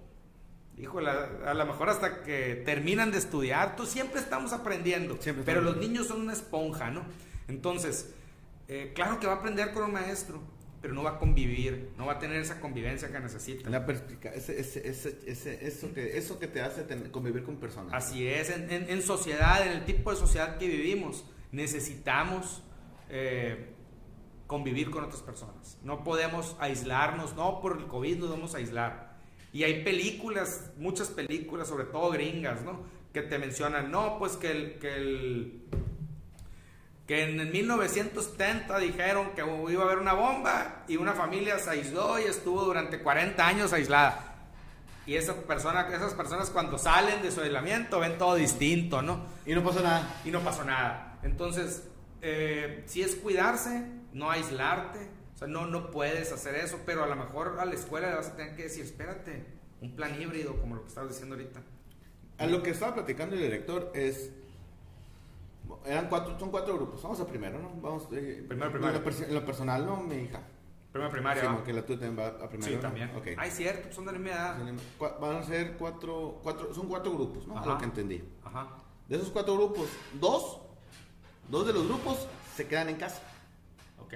híjole, 0.77 1.11
a, 1.11 1.55
lo 1.55 1.67
mejor 1.67 1.89
hasta 1.89 2.23
que 2.23 2.63
terminan 2.65 3.11
de 3.11 3.19
estudiar, 3.19 3.77
tú 3.77 3.87
siempre 3.87 4.21
estamos 4.21 4.53
aprendiendo, 4.53 5.19
pero 5.45 5.61
los 5.61 5.77
niños 5.77 6.09
son 6.09 6.23
una 6.23 6.33
esponja, 6.33 6.91
¿no? 6.91 7.03
Entonces, 7.47 8.13
eh, 8.67 8.93
claro 8.95 9.21
que 9.21 9.27
va 9.27 9.35
a 9.35 9.37
aprender 9.37 9.73
con 9.73 9.85
un 9.85 9.93
maestro, 9.93 10.41
pero 10.81 10.95
no 10.95 11.03
va 11.03 11.11
a 11.11 11.19
convivir, 11.19 11.91
no 11.97 12.07
va 12.07 12.15
a 12.15 12.19
tener 12.19 12.41
esa 12.41 12.61
convivencia 12.61 13.11
que 13.11 13.19
necesita. 13.19 13.69
La 13.71 13.85
ese, 14.35 14.61
ese, 14.61 15.19
ese, 15.27 15.67
eso, 15.67 15.93
que, 15.93 16.17
eso 16.17 16.39
que 16.39 16.47
te 16.47 16.61
hace 16.61 16.85
convivir 17.11 17.43
con 17.43 17.57
personas. 17.57 17.93
Así 17.95 18.27
es, 18.27 18.51
en, 18.51 18.71
en, 18.71 19.03
sociedad, 19.03 19.67
en 19.67 19.73
el 19.73 19.85
tipo 19.85 20.11
de 20.11 20.17
sociedad 20.17 20.59
que 20.59 20.69
vivimos, 20.69 21.25
necesitamos 21.51 22.63
eh, 23.09 23.75
convivir 24.49 24.91
con 24.91 25.05
otras 25.05 25.23
personas. 25.23 25.79
No 25.85 26.03
podemos 26.03 26.57
aislarnos, 26.59 27.37
no 27.37 27.61
por 27.61 27.79
el 27.79 27.87
COVID 27.87 28.19
nos 28.19 28.31
vamos 28.31 28.55
a 28.55 28.59
aislar. 28.59 29.17
Y 29.53 29.63
hay 29.63 29.85
películas, 29.85 30.73
muchas 30.79 31.09
películas, 31.09 31.69
sobre 31.69 31.85
todo 31.85 32.11
gringas, 32.11 32.63
¿no? 32.63 32.81
Que 33.13 33.23
te 33.23 33.39
mencionan, 33.39 33.93
no, 33.93 34.19
pues 34.19 34.37
que 34.37 34.51
el, 34.51 34.79
que 34.79 34.97
el 34.97 35.63
que 37.07 37.25
en 37.25 37.51
1970 37.51 38.79
dijeron 38.79 39.31
que 39.35 39.43
iba 39.43 39.83
a 39.83 39.87
haber 39.87 39.99
una 39.99 40.13
bomba 40.13 40.85
y 40.89 40.97
una 40.97 41.15
familia 41.15 41.59
se 41.59 41.71
aisló 41.71 42.19
y 42.19 42.25
estuvo 42.25 42.65
durante 42.65 43.01
40 43.01 43.47
años 43.47 43.73
aislada. 43.73 44.29
Y 45.07 45.15
esa 45.15 45.35
persona, 45.35 45.89
esas 45.89 46.13
personas 46.13 46.51
cuando 46.51 46.77
salen 46.77 47.23
de 47.23 47.31
su 47.31 47.41
aislamiento 47.41 47.99
ven 47.99 48.19
todo 48.19 48.35
distinto, 48.35 49.01
¿no? 49.01 49.25
Y 49.47 49.55
no 49.55 49.65
pasó 49.65 49.81
nada. 49.83 50.21
Y 50.25 50.31
no 50.31 50.41
pasó 50.41 50.65
nada. 50.65 51.19
Entonces, 51.23 51.83
eh, 52.21 52.85
si 52.87 53.01
es 53.01 53.17
cuidarse, 53.17 53.87
no 54.19 54.31
aislarte. 54.31 55.09
O 55.35 55.39
sea, 55.39 55.49
no, 55.49 55.67
no 55.67 55.91
puedes 55.91 56.33
hacer 56.33 56.57
eso, 56.57 56.81
pero 56.85 57.05
a 57.05 57.07
lo 57.07 57.15
mejor 57.15 57.59
a 57.61 57.65
la 57.65 57.75
escuela 57.75 58.11
le 58.11 58.17
vas 58.17 58.29
a 58.29 58.37
tener 58.37 58.57
que 58.57 58.65
decir, 58.65 58.85
espérate, 58.85 59.45
un 59.81 59.95
plan 59.95 60.21
híbrido, 60.21 60.61
como 60.61 60.75
lo 60.75 60.83
que 60.83 60.89
estabas 60.89 61.11
diciendo 61.11 61.37
ahorita. 61.37 61.61
A 62.39 62.47
lo 62.47 62.63
que 62.63 62.71
estaba 62.71 62.95
platicando 62.95 63.37
el 63.37 63.43
director 63.43 63.93
es 63.95 64.33
eran 65.85 66.09
cuatro, 66.09 66.39
son 66.39 66.51
cuatro 66.51 66.75
grupos. 66.75 67.03
Vamos 67.03 67.21
a 67.21 67.27
primero, 67.27 67.59
¿no? 67.59 67.71
Vamos, 67.81 68.05
eh, 68.13 68.45
primero, 68.47 68.71
primero. 68.71 68.97
En 68.97 69.35
lo, 69.35 69.45
personal, 69.45 69.85
¿no? 69.85 69.99
Mi 69.99 70.17
hija. 70.17 70.41
Primero 70.93 71.11
primaria. 71.11 71.43
Sí, 71.43 71.49
que 71.65 71.73
la 71.73 71.85
tuya 71.85 72.01
también 72.01 72.27
va 72.27 72.45
a 72.45 72.49
primero. 72.49 72.73
Sí, 72.73 72.79
también. 72.81 73.15
Okay. 73.17 73.35
Ay, 73.39 73.51
cierto, 73.51 73.83
pues 73.83 73.95
son 73.95 74.07
de 74.07 74.13
la 74.13 74.19
misma 74.19 74.35
edad. 74.35 74.57
Van 75.21 75.37
a 75.37 75.43
ser 75.43 75.77
cuatro, 75.77 76.41
cuatro, 76.43 76.73
son 76.75 76.89
cuatro 76.89 77.13
grupos, 77.13 77.47
¿no? 77.47 77.59
Ajá. 77.59 77.67
Lo 77.67 77.79
que 77.79 77.85
entendí. 77.85 78.25
Ajá. 78.45 78.69
De 79.07 79.17
esos 79.17 79.29
cuatro 79.31 79.55
grupos, 79.55 79.89
dos, 80.15 80.61
dos 81.49 81.67
de 81.67 81.73
los 81.73 81.87
grupos 81.87 82.27
se 82.57 82.67
quedan 82.67 82.89
en 82.89 82.97
casa. 82.97 83.23
Ok. 84.09 84.15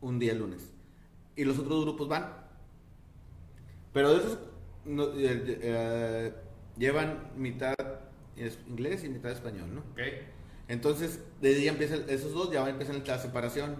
Un 0.00 0.18
día 0.18 0.32
el 0.32 0.40
lunes. 0.40 0.72
Y 1.36 1.44
los 1.44 1.58
otros 1.58 1.84
grupos 1.84 2.08
van. 2.08 2.26
Pero 3.92 4.10
de 4.10 4.18
esos 4.18 4.38
no, 4.84 5.04
eh, 5.14 5.58
eh, 5.62 6.34
llevan 6.76 7.30
mitad 7.36 7.74
inglés 8.66 9.04
y 9.04 9.08
mitad 9.08 9.30
español, 9.30 9.74
¿no? 9.74 9.80
Ok. 9.92 10.00
Entonces, 10.68 11.20
de 11.40 11.54
día 11.54 11.70
empiezan, 11.70 12.04
esos 12.08 12.32
dos 12.32 12.50
ya 12.50 12.60
van 12.60 12.68
a 12.68 12.72
empezar 12.72 12.96
la 13.06 13.18
separación. 13.18 13.76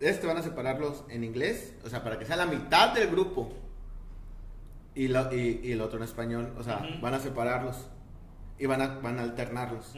Este 0.00 0.26
van 0.26 0.36
a 0.36 0.42
separarlos 0.42 1.04
en 1.08 1.24
inglés, 1.24 1.74
o 1.84 1.88
sea, 1.88 2.04
para 2.04 2.18
que 2.18 2.26
sea 2.26 2.36
la 2.36 2.46
mitad 2.46 2.94
del 2.94 3.10
grupo. 3.10 3.52
Y, 4.94 5.06
y, 5.06 5.72
el 5.72 5.80
otro 5.80 5.96
en 5.96 6.04
español, 6.04 6.54
o 6.58 6.62
sea, 6.62 6.86
van 7.00 7.14
a 7.14 7.20
separarlos. 7.20 7.88
Y 8.58 8.66
van 8.66 8.82
a, 8.82 8.98
van 8.98 9.18
a 9.18 9.22
alternarlos. 9.22 9.94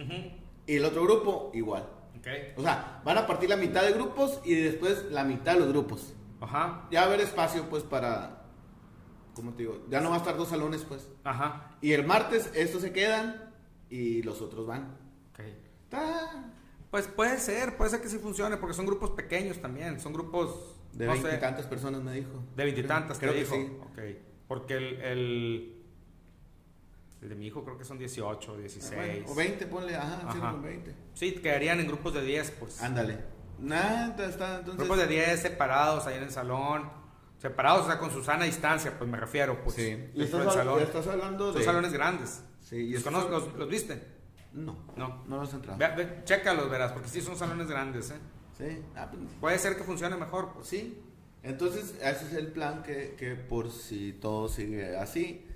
Y 0.66 0.76
el 0.76 0.85
otro 0.85 1.03
grupo, 1.03 1.50
igual. 1.53 1.87
Okay. 2.20 2.52
O 2.56 2.62
sea, 2.62 3.00
van 3.04 3.18
a 3.18 3.26
partir 3.26 3.48
la 3.48 3.56
mitad 3.56 3.83
de 3.83 3.92
grupos 3.92 4.40
y 4.44 4.54
después 4.54 5.06
la 5.11 5.24
mitad 5.24 5.54
de 5.54 5.61
los 5.61 5.68
grupos. 5.68 6.14
Ajá. 6.40 6.87
Ya 6.90 7.00
va 7.00 7.06
a 7.06 7.09
haber 7.09 7.20
espacio, 7.20 7.68
pues, 7.68 7.83
para. 7.83 8.44
¿Cómo 9.35 9.52
te 9.52 9.62
digo? 9.62 9.87
Ya 9.88 10.00
no 10.00 10.11
va 10.11 10.16
a 10.16 10.18
estar 10.18 10.37
dos 10.37 10.48
salones, 10.48 10.85
pues. 10.85 11.09
Ajá. 11.24 11.76
Y 11.80 11.92
el 11.92 12.06
martes 12.06 12.50
estos 12.54 12.83
se 12.83 12.92
quedan 12.92 13.52
y 13.88 14.22
los 14.22 14.40
otros 14.40 14.66
van. 14.66 14.98
Pues 16.90 17.06
puede 17.06 17.38
ser, 17.38 17.76
puede 17.76 17.90
ser 17.90 18.00
que 18.00 18.09
sí 18.09 18.18
funcione, 18.18 18.56
porque 18.56 18.74
son 18.74 18.85
grupos 18.85 19.11
pequeños 19.11 19.61
también, 19.61 20.00
son 20.00 20.12
grupos... 20.12 20.76
De 20.92 21.06
veintitantas 21.06 21.66
personas 21.66 22.02
me 22.02 22.12
dijo. 22.12 22.42
De 22.56 22.64
veintitantas, 22.64 23.16
creo, 23.18 23.33
que 23.33 23.46
sí. 23.46 23.70
Porque 24.48 24.76
el, 24.76 25.00
el, 25.00 25.80
de 27.28 27.35
mi 27.35 27.46
hijo 27.46 27.64
creo 27.64 27.76
que 27.76 27.85
son 27.85 27.98
18, 27.98 28.56
16. 28.56 29.24
o 29.28 29.35
20, 29.35 29.66
ponle, 29.66 29.94
ajá, 29.94 30.22
ajá. 30.26 30.52
Sí, 30.52 30.59
20. 30.62 30.94
Sí, 31.14 31.33
quedarían 31.35 31.80
en 31.80 31.87
grupos 31.87 32.14
de 32.14 32.22
10, 32.22 32.50
pues. 32.52 32.83
Ándale. 32.83 33.18
Nada, 33.59 34.16
está 34.26 34.59
entonces... 34.59 34.78
Grupos 34.78 34.98
de 34.98 35.06
10 35.06 35.40
separados 35.40 36.06
ahí 36.06 36.16
en 36.16 36.24
el 36.24 36.30
salón. 36.30 36.90
Separados, 37.38 37.83
o 37.83 37.87
sea, 37.87 37.98
con 37.98 38.11
su 38.11 38.22
sana 38.22 38.44
distancia, 38.44 38.96
pues 38.96 39.09
me 39.09 39.18
refiero, 39.18 39.62
pues. 39.62 39.76
Sí. 39.76 40.11
¿Y 40.14 40.22
estás, 40.22 40.54
salón. 40.54 40.80
estás 40.80 41.06
hablando 41.06 41.48
de... 41.48 41.59
Son 41.59 41.64
salones 41.64 41.92
grandes. 41.92 42.42
Sí. 42.61 42.76
¿Y 42.76 42.92
¿Los, 42.94 43.02
conozco, 43.02 43.52
los 43.56 43.68
viste? 43.68 44.02
No. 44.52 44.76
No. 44.96 45.24
No 45.26 45.38
los 45.38 45.52
he 45.52 45.56
entrado. 45.56 45.78
Ve, 45.78 46.22
chécalos, 46.24 46.70
verás, 46.70 46.92
porque 46.92 47.09
sí 47.09 47.20
son 47.20 47.37
salones 47.37 47.68
grandes, 47.68 48.11
¿eh? 48.11 48.18
Sí. 48.56 48.83
Ah, 48.96 49.09
pues, 49.11 49.22
Puede 49.40 49.59
ser 49.59 49.76
que 49.76 49.85
funcione 49.85 50.16
mejor, 50.16 50.52
pues. 50.54 50.66
Sí. 50.68 51.02
Entonces, 51.42 51.94
ese 52.02 52.26
es 52.26 52.33
el 52.35 52.48
plan 52.48 52.83
que, 52.83 53.14
que 53.18 53.35
por 53.35 53.70
si 53.70 54.14
todo 54.14 54.48
sigue 54.48 54.96
así. 54.96 55.46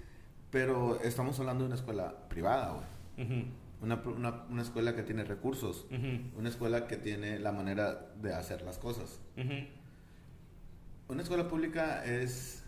Pero 0.54 1.00
estamos 1.02 1.40
hablando 1.40 1.64
de 1.64 1.66
una 1.66 1.74
escuela 1.74 2.14
privada, 2.28 2.76
güey. 3.16 3.48
una, 3.82 3.96
una, 3.96 4.44
una, 4.48 4.62
escuela 4.62 4.94
que 4.94 5.02
tiene 5.02 5.24
recursos. 5.24 5.84
Una 6.38 6.48
escuela 6.48 6.86
que 6.86 6.96
tiene 6.96 7.40
la 7.40 7.50
manera 7.50 8.12
de 8.22 8.32
hacer 8.32 8.62
las 8.62 8.78
cosas. 8.78 9.20
Una 11.08 11.22
escuela 11.22 11.48
pública 11.48 12.04
es... 12.04 12.62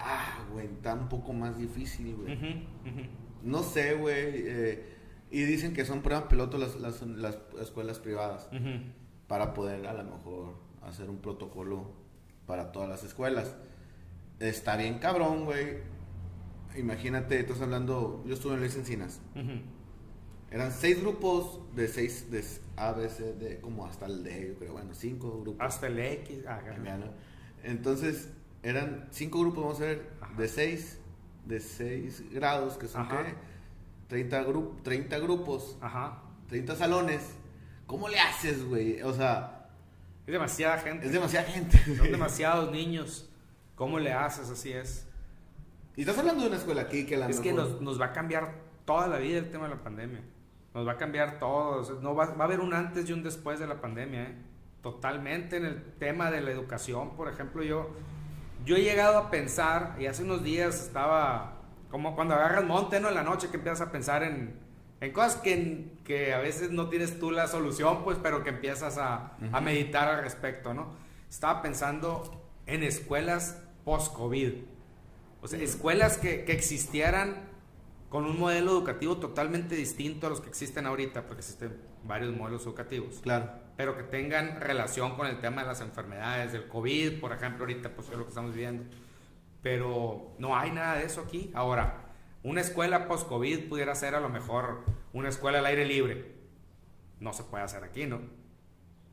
Ah, 0.00 0.44
güey, 0.50 0.66
está 0.66 0.94
un 0.94 1.08
poco 1.08 1.32
más 1.32 1.56
difícil, 1.56 2.16
güey. 2.16 2.66
No 3.44 3.62
sé, 3.62 3.94
güey. 3.94 4.32
Eh, 4.34 4.96
y 5.30 5.42
dicen 5.42 5.74
que 5.74 5.84
son 5.84 6.02
pruebas 6.02 6.24
piloto 6.24 6.58
las, 6.58 6.74
las, 6.80 7.00
las 7.02 7.38
escuelas 7.62 8.00
privadas 8.00 8.48
para 9.28 9.54
poder 9.54 9.86
a 9.86 9.92
lo 9.92 10.02
mejor 10.02 10.54
hacer 10.82 11.08
un 11.08 11.18
protocolo 11.18 11.92
para 12.44 12.72
todas 12.72 12.88
las 12.88 13.04
escuelas. 13.04 13.54
Está 14.40 14.76
bien 14.76 14.98
cabrón, 14.98 15.44
güey. 15.44 15.97
Imagínate, 16.76 17.40
estás 17.40 17.60
hablando, 17.60 18.22
yo 18.26 18.34
estuve 18.34 18.54
en 18.54 18.60
Luis 18.60 18.76
Encinas. 18.76 19.20
Eran 20.50 20.72
seis 20.72 21.00
grupos 21.00 21.60
de 21.74 21.88
seis, 21.88 22.30
de 22.30 22.44
A, 22.76 22.92
B, 22.92 23.08
C, 23.08 23.34
D, 23.34 23.60
como 23.60 23.86
hasta 23.86 24.06
el 24.06 24.24
D, 24.24 24.48
yo 24.48 24.58
creo, 24.58 24.72
bueno, 24.72 24.94
cinco 24.94 25.40
grupos. 25.42 25.60
Hasta 25.60 25.88
el 25.88 25.98
X, 25.98 26.44
ah, 26.46 26.60
Entonces, 27.64 28.30
eran 28.62 29.08
cinco 29.10 29.40
grupos, 29.40 29.64
vamos 29.64 29.80
a 29.80 29.84
ver, 29.84 30.10
de 30.36 30.48
seis, 30.48 30.98
de 31.44 31.60
seis 31.60 32.22
grados, 32.30 32.78
que 32.78 32.86
son 32.86 33.08
qué 33.08 33.34
30, 34.08 34.46
30 34.82 35.18
grupos, 35.18 35.76
Ajá. 35.80 36.22
30 36.48 36.76
salones. 36.76 37.20
¿Cómo 37.86 38.08
le 38.08 38.18
haces, 38.18 38.64
güey? 38.64 39.02
O 39.02 39.12
sea... 39.12 39.70
Es 40.26 40.32
demasiada 40.32 40.78
gente. 40.78 41.06
Es 41.06 41.12
demasiada 41.12 41.46
gente. 41.46 41.78
Son 41.96 42.06
demasiados 42.10 42.70
niños. 42.70 43.30
¿Cómo 43.74 43.98
le 43.98 44.12
haces? 44.12 44.50
Así 44.50 44.72
es. 44.72 45.07
Y 45.98 46.02
estás 46.02 46.16
hablando 46.16 46.42
de 46.42 46.50
una 46.50 46.58
escuela 46.58 46.82
aquí 46.82 47.04
que 47.06 47.16
la 47.16 47.28
Es 47.28 47.40
que 47.40 47.52
nos, 47.52 47.80
nos, 47.80 48.00
va 48.00 48.06
a 48.06 48.12
cambiar 48.12 48.54
toda 48.84 49.08
la 49.08 49.18
vida 49.18 49.38
el 49.38 49.50
tema 49.50 49.64
de 49.64 49.70
la 49.70 49.82
pandemia. 49.82 50.20
Nos 50.72 50.86
va 50.86 50.92
a 50.92 50.96
cambiar 50.96 51.40
todo. 51.40 52.00
no 52.00 52.14
va, 52.14 52.26
va, 52.26 52.44
a 52.44 52.46
haber 52.46 52.60
un 52.60 52.72
antes 52.72 53.10
y 53.10 53.12
un 53.12 53.24
después 53.24 53.58
de 53.58 53.66
la 53.66 53.80
pandemia. 53.80 54.22
¿eh? 54.22 54.34
Totalmente 54.80 55.56
en 55.56 55.64
el 55.64 55.82
tema 55.98 56.30
de 56.30 56.40
la 56.40 56.52
educación. 56.52 57.16
Por 57.16 57.26
ejemplo, 57.26 57.64
yo, 57.64 57.90
yo 58.64 58.76
he 58.76 58.82
llegado 58.82 59.18
a 59.18 59.28
pensar, 59.28 59.96
y 59.98 60.06
hace 60.06 60.22
unos 60.22 60.44
días 60.44 60.84
estaba 60.84 61.54
como 61.90 62.14
cuando 62.14 62.36
agarras 62.36 62.64
monte, 62.64 63.00
¿no? 63.00 63.08
En 63.08 63.16
la 63.16 63.24
noche 63.24 63.48
que 63.48 63.56
empiezas 63.56 63.80
a 63.80 63.90
pensar 63.90 64.22
en, 64.22 64.54
en 65.00 65.12
cosas 65.12 65.34
que, 65.34 65.96
que, 66.04 66.32
a 66.32 66.38
veces 66.38 66.70
no 66.70 66.88
tienes 66.88 67.18
tú 67.18 67.32
la 67.32 67.48
solución, 67.48 68.04
pues, 68.04 68.18
pero 68.22 68.44
que 68.44 68.50
empiezas 68.50 68.98
a, 68.98 69.32
a 69.50 69.60
meditar 69.60 70.06
al 70.06 70.22
respecto, 70.22 70.74
¿no? 70.74 70.92
Estaba 71.28 71.60
pensando 71.60 72.40
en 72.66 72.84
escuelas 72.84 73.60
post-COVID. 73.84 74.77
O 75.40 75.48
sea, 75.48 75.60
escuelas 75.60 76.18
que, 76.18 76.44
que, 76.44 76.52
existieran 76.52 77.48
con 78.08 78.24
un 78.24 78.38
modelo 78.38 78.72
educativo 78.72 79.18
totalmente 79.18 79.76
distinto 79.76 80.26
a 80.26 80.30
los 80.30 80.40
que 80.40 80.48
existen 80.48 80.86
ahorita, 80.86 81.26
porque 81.26 81.40
existen 81.40 81.76
varios 82.04 82.34
modelos 82.34 82.62
educativos. 82.64 83.20
Claro. 83.20 83.50
Pero 83.76 83.96
que 83.96 84.02
tengan 84.02 84.60
relación 84.60 85.16
con 85.16 85.26
el 85.26 85.40
tema 85.40 85.62
de 85.62 85.68
las 85.68 85.80
enfermedades, 85.80 86.52
del 86.52 86.66
COVID, 86.66 87.20
por 87.20 87.32
ejemplo, 87.32 87.64
ahorita, 87.64 87.94
pues 87.94 88.08
es 88.08 88.16
lo 88.16 88.24
que 88.24 88.30
estamos 88.30 88.52
viviendo 88.52 88.84
pero 89.62 90.34
no 90.38 90.56
hay 90.56 90.70
nada 90.70 90.96
de 90.96 91.04
eso 91.04 91.20
aquí. 91.20 91.50
Ahora, 91.54 92.12
una 92.42 92.60
escuela 92.60 93.08
post-COVID 93.08 93.68
pudiera 93.68 93.94
ser 93.94 94.14
a 94.14 94.20
lo 94.20 94.28
mejor 94.28 94.84
una 95.12 95.28
escuela 95.28 95.58
al 95.58 95.66
aire 95.66 95.84
libre. 95.84 96.36
No 97.20 97.32
se 97.32 97.42
puede 97.42 97.64
hacer 97.64 97.82
aquí, 97.82 98.06
¿no? 98.06 98.20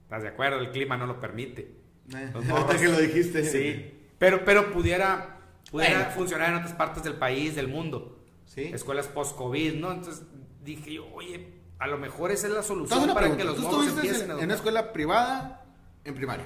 ¿Estás 0.04 0.22
de 0.22 0.30
acuerdo? 0.30 0.60
El 0.60 0.72
clima 0.72 0.98
no 0.98 1.08
lo 1.08 1.20
permite. 1.20 1.76
Eh, 2.16 2.32
ahorita 2.34 2.54
morros- 2.54 2.80
que 2.80 2.88
lo 2.88 3.00
dijiste. 3.00 3.44
Sí, 3.44 4.08
pero, 4.20 4.46
pero 4.46 4.72
pudiera, 4.72 5.35
pudiera 5.76 6.00
Bueno. 6.00 6.12
funcionar 6.16 6.50
en 6.52 6.56
otras 6.56 6.74
partes 6.74 7.04
del 7.04 7.16
país, 7.16 7.56
del 7.56 7.68
mundo. 7.68 8.18
Sí. 8.46 8.62
Escuelas 8.74 9.08
post-COVID, 9.08 9.76
¿no? 9.76 9.92
Entonces 9.92 10.24
dije 10.64 10.94
yo, 10.94 11.06
oye, 11.14 11.54
a 11.80 11.88
lo 11.88 11.98
mejor 11.98 12.32
esa 12.32 12.48
es 12.48 12.54
la 12.54 12.64
solución 12.64 13.00
para 13.08 13.16
pregunta. 13.20 13.38
que 13.38 13.44
los 13.44 13.56
¿Tú 13.58 13.62
morros 13.64 13.88
estuviste 13.88 14.08
empiecen 14.08 14.32
a 14.32 14.34
en, 14.36 14.40
en 14.40 14.46
una 14.46 14.54
escuela 14.56 14.94
privada 14.94 15.66
en 16.06 16.16
primaria? 16.16 16.46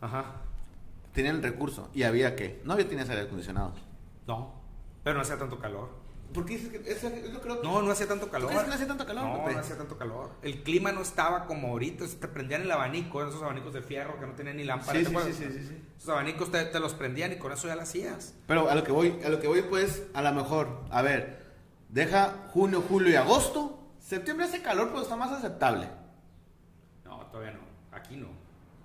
Ajá. 0.00 0.36
Tenían 1.12 1.36
el 1.36 1.42
recurso. 1.42 1.90
¿Y 1.92 2.04
había 2.04 2.34
qué? 2.34 2.60
No 2.64 2.72
había 2.72 2.88
tenías 2.88 3.08
aire 3.10 3.22
acondicionado. 3.22 3.74
No, 4.26 4.54
pero 5.04 5.16
no 5.16 5.22
hacía 5.22 5.36
tanto 5.38 5.58
calor. 5.58 5.90
¿Por 6.32 6.44
qué 6.46 6.56
dices 6.56 6.70
que 6.70 6.90
eso, 6.90 7.10
yo 7.32 7.40
creo 7.40 7.60
que... 7.60 7.66
No, 7.66 7.82
no 7.82 7.90
hacía 7.92 8.08
tanto 8.08 8.30
calor. 8.30 8.48
crees 8.48 8.62
que 8.62 8.68
no 8.68 8.74
hacía 8.74 8.86
tanto 8.88 9.06
calor, 9.06 9.24
No, 9.24 9.50
no 9.50 9.58
hacía 9.58 9.76
tanto 9.76 9.96
calor. 9.98 10.30
El 10.42 10.62
clima 10.62 10.92
no 10.92 11.02
estaba 11.02 11.46
como 11.46 11.68
ahorita. 11.68 12.04
Te 12.20 12.28
prendían 12.28 12.62
el 12.62 12.70
abanico, 12.70 13.22
esos 13.24 13.42
abanicos 13.42 13.72
de 13.74 13.82
fierro 13.82 14.18
que 14.18 14.26
no 14.26 14.32
tenían 14.34 14.56
ni 14.56 14.64
lámpara. 14.64 14.98
Sí, 14.98 15.04
¿te 15.04 15.10
sí, 15.10 15.32
sí, 15.32 15.44
sí, 15.52 15.66
sí. 15.68 15.82
Esos 15.98 16.08
abanicos 16.10 16.50
te, 16.50 16.64
te 16.64 16.80
los 16.80 16.94
prendían 16.94 17.32
y 17.32 17.36
con 17.36 17.52
eso 17.52 17.68
ya 17.68 17.74
lo 17.76 17.82
hacías. 17.82 18.34
Pero 18.46 18.70
a 18.70 18.74
lo 18.74 18.82
que 18.84 18.92
voy, 18.92 19.18
a 19.24 19.28
lo 19.28 19.40
que 19.40 19.46
voy 19.48 19.62
pues, 19.62 20.02
a 20.14 20.22
lo 20.22 20.32
mejor, 20.32 20.84
a 20.90 21.02
ver, 21.02 21.42
deja 21.88 22.34
junio, 22.52 22.82
julio 22.88 23.10
y 23.10 23.16
agosto. 23.16 23.78
Septiembre 24.00 24.46
hace 24.46 24.62
calor, 24.62 24.88
pero 24.88 25.02
está 25.02 25.16
más 25.16 25.32
aceptable. 25.32 25.88
No, 27.04 27.26
todavía 27.26 27.52
no. 27.52 27.60
Aquí 27.96 28.16
no. 28.16 28.28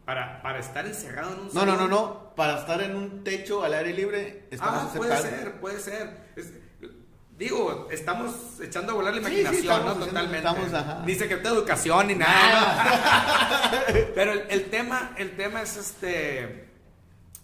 Para, 0.05 0.41
para 0.41 0.59
estar 0.59 0.85
encerrado 0.85 1.33
en 1.33 1.39
un 1.41 1.47
No, 1.53 1.65
no, 1.65 1.73
no, 1.73 1.77
salón- 1.79 1.89
no. 1.89 2.33
Para 2.35 2.59
estar 2.59 2.81
en 2.81 2.95
un 2.95 3.23
techo 3.23 3.63
al 3.63 3.73
aire 3.73 3.93
libre 3.93 4.47
está 4.51 4.65
más 4.71 4.83
Ah, 4.85 4.93
puede 4.95 5.13
aceptable. 5.13 5.43
ser, 5.43 5.59
puede 5.59 5.79
ser. 5.79 6.17
Es- 6.35 6.53
digo, 7.37 7.87
estamos 7.91 8.59
echando 8.61 8.91
a 8.93 8.95
volar 8.95 9.13
la 9.15 9.27
Sí, 9.29 9.35
sí, 9.35 9.41
imaginación, 9.41 9.73
estamos 9.79 9.97
¿no? 9.99 10.05
Totalmente. 10.05 10.47
estamos. 10.47 11.05
Ni 11.05 11.15
secretario 11.15 11.51
de 11.53 11.57
educación 11.59 12.07
ni 12.07 12.15
nada. 12.15 12.83
¿no? 13.71 13.97
Pero 14.15 14.31
el, 14.33 14.43
el 14.49 14.65
tema, 14.69 15.13
el 15.17 15.35
tema 15.35 15.61
es 15.61 15.77
este 15.77 16.67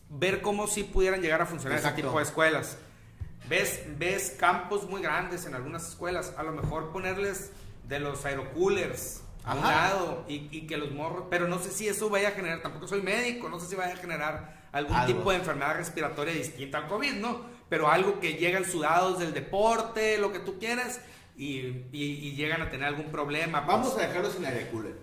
ver 0.09 0.41
cómo 0.41 0.67
sí 0.67 0.83
pudieran 0.83 1.21
llegar 1.21 1.41
a 1.41 1.45
funcionar 1.45 1.77
Exacto. 1.79 1.99
ese 1.99 2.07
tipo 2.07 2.17
de 2.17 2.23
escuelas. 2.23 2.77
Ves, 3.49 3.81
ves 3.97 4.35
campos 4.39 4.89
muy 4.89 5.01
grandes 5.01 5.45
en 5.45 5.53
algunas 5.55 5.87
escuelas, 5.87 6.33
a 6.37 6.43
lo 6.43 6.53
mejor 6.53 6.91
ponerles 6.91 7.51
de 7.87 7.99
los 7.99 8.23
aerocoolers 8.25 9.21
a 9.43 9.55
un 9.55 9.61
lado 9.61 10.23
y, 10.29 10.47
y 10.51 10.65
que 10.67 10.77
los 10.77 10.91
morros, 10.91 11.25
pero 11.29 11.47
no 11.49 11.59
sé 11.59 11.69
si 11.69 11.87
eso 11.87 12.09
vaya 12.09 12.29
a 12.29 12.31
generar, 12.31 12.61
tampoco 12.61 12.87
soy 12.87 13.01
médico, 13.01 13.49
no 13.49 13.59
sé 13.59 13.67
si 13.67 13.75
vaya 13.75 13.93
a 13.93 13.97
generar 13.97 14.63
algún 14.71 14.95
Algo. 14.95 15.13
tipo 15.17 15.31
de 15.31 15.37
enfermedad 15.37 15.75
respiratoria 15.75 16.33
distinta 16.33 16.77
al 16.77 16.87
COVID, 16.87 17.13
¿no? 17.15 17.41
Pero 17.73 17.89
algo 17.89 18.19
que 18.19 18.33
llegan 18.35 18.65
sudados 18.65 19.17
del 19.17 19.33
deporte, 19.33 20.19
lo 20.19 20.31
que 20.31 20.37
tú 20.37 20.59
quieras, 20.59 21.01
y, 21.35 21.57
y- 21.91 22.19
y 22.21 22.35
llegan 22.35 22.61
a 22.61 22.69
tener 22.69 22.85
algún 22.87 23.07
problema. 23.07 23.65
pues. 23.65 23.67
Vamos 23.75 23.97
a 23.97 24.01
dejarlo 24.05 24.29
sin 24.29 24.45
aire 24.45 24.69
cooler. 24.69 24.93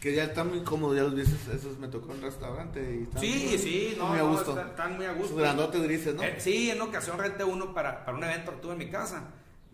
Que 0.00 0.14
ya 0.14 0.24
está 0.24 0.42
muy 0.42 0.60
cómodo, 0.64 0.96
ya 0.96 1.02
los 1.02 1.14
viste, 1.14 1.34
esos 1.54 1.78
me 1.78 1.86
tocó 1.88 2.14
en 2.14 2.22
restaurante 2.22 2.80
y 2.98 3.02
están 3.02 3.20
Sí, 3.20 3.46
muy- 3.50 3.58
sí, 3.58 3.94
no, 3.98 4.06
muy 4.06 4.18
a 4.18 4.22
no, 4.22 4.28
gusto. 4.30 4.50
están, 4.52 4.68
están 4.70 4.96
muy 4.96 5.04
a 5.04 5.12
gusto. 5.12 5.28
Sus 5.34 5.38
grandotes 5.38 5.82
grises, 5.82 6.14
¿no? 6.14 6.22
Eh, 6.22 6.36
sí, 6.38 6.70
en 6.70 6.80
ocasión 6.80 7.18
renté 7.18 7.44
uno 7.44 7.74
para, 7.74 8.06
para 8.06 8.16
un 8.16 8.24
evento 8.24 8.52
que 8.52 8.56
tuve 8.62 8.72
en 8.72 8.78
mi 8.78 8.88
casa. 8.88 9.24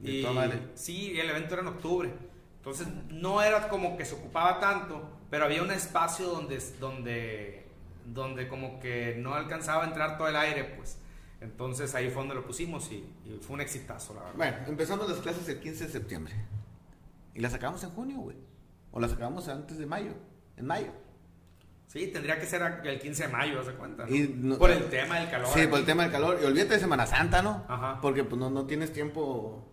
Y 0.03 0.27
madre. 0.35 0.59
sí, 0.75 1.21
el 1.21 1.31
evento 1.31 1.55
era 1.55 1.63
en 1.63 1.69
octubre. 1.69 2.11
Entonces 2.57 2.89
no 3.11 3.43
era 3.43 3.69
como 3.69 3.97
que 3.97 4.05
se 4.05 4.17
ocupaba 4.17 4.59
tanto, 4.59 5.09
pero 5.31 5.45
había 5.45 5.63
un 5.63 5.71
espacio 5.71 6.27
donde, 6.27 6.59
donde, 6.81 7.65
donde 8.07 8.49
como 8.49 8.81
que 8.81 9.15
no 9.19 9.35
alcanzaba 9.37 9.85
a 9.85 9.87
entrar 9.87 10.19
todo 10.19 10.27
el 10.27 10.35
aire, 10.35 10.65
pues. 10.77 10.97
Entonces 11.41 11.95
ahí 11.95 12.07
fue 12.11 12.17
donde 12.23 12.35
lo 12.35 12.45
pusimos 12.45 12.91
y, 12.93 12.97
y 13.25 13.39
fue 13.41 13.55
un 13.55 13.61
exitazo, 13.63 14.13
la 14.15 14.21
verdad. 14.21 14.37
Bueno, 14.37 14.57
empezamos 14.69 15.09
las 15.09 15.19
clases 15.21 15.49
el 15.49 15.59
15 15.61 15.87
de 15.87 15.91
septiembre. 15.91 16.35
Y 17.35 17.41
las 17.41 17.55
acabamos 17.55 17.83
en 17.85 17.91
junio, 17.91 18.19
güey. 18.19 18.37
O 18.93 19.01
las 19.01 19.13
acabamos 19.13 19.49
antes 19.49 19.79
de 19.79 19.87
mayo. 19.87 20.13
En 20.57 20.67
mayo. 20.67 20.89
Sí, 21.87 22.07
tendría 22.09 22.39
que 22.39 22.47
ser 22.47 22.63
el 22.85 22.99
15 23.01 23.25
de 23.27 23.29
mayo, 23.33 23.65
¿se 23.65 23.73
cuenta? 23.73 24.05
no? 24.07 24.15
Y 24.15 24.29
no- 24.37 24.59
por 24.59 24.71
el 24.71 24.85
tema 24.91 25.19
del 25.19 25.31
calor. 25.31 25.49
Sí, 25.53 25.67
por 25.67 25.79
el 25.81 25.85
tema 25.87 26.03
del 26.05 26.13
calor. 26.13 26.39
Y 26.43 26.45
olvídate 26.45 26.75
de 26.75 26.81
Semana 26.81 27.07
Santa, 27.07 27.43
¿no? 27.43 27.65
Ajá. 27.69 28.01
Porque 28.01 28.23
pues 28.25 28.39
no, 28.39 28.51
no 28.51 28.67
tienes 28.67 28.93
tiempo. 28.93 29.67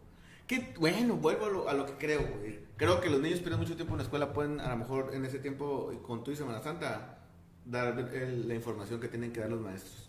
Que, 0.47 0.73
bueno, 0.79 1.15
vuelvo 1.17 1.45
a 1.45 1.49
lo, 1.49 1.69
a 1.69 1.73
lo 1.73 1.85
que 1.85 1.93
creo, 1.93 2.21
güey. 2.39 2.59
Creo 2.77 3.01
que 3.01 3.09
los 3.09 3.19
niños 3.19 3.39
pierden 3.39 3.59
mucho 3.59 3.75
tiempo 3.75 3.93
en 3.93 3.97
la 3.97 4.03
escuela. 4.03 4.31
Pueden, 4.33 4.61
a 4.61 4.69
lo 4.69 4.77
mejor, 4.77 5.11
en 5.13 5.25
ese 5.25 5.39
tiempo, 5.39 5.91
con 6.07 6.23
tu 6.23 6.31
y 6.31 6.35
Semana 6.37 6.61
Santa, 6.61 7.19
dar 7.65 7.99
el- 7.99 8.47
la 8.47 8.53
información 8.55 8.99
que 9.01 9.09
tienen 9.09 9.33
que 9.33 9.41
dar 9.41 9.49
los 9.49 9.59
maestros. 9.61 10.06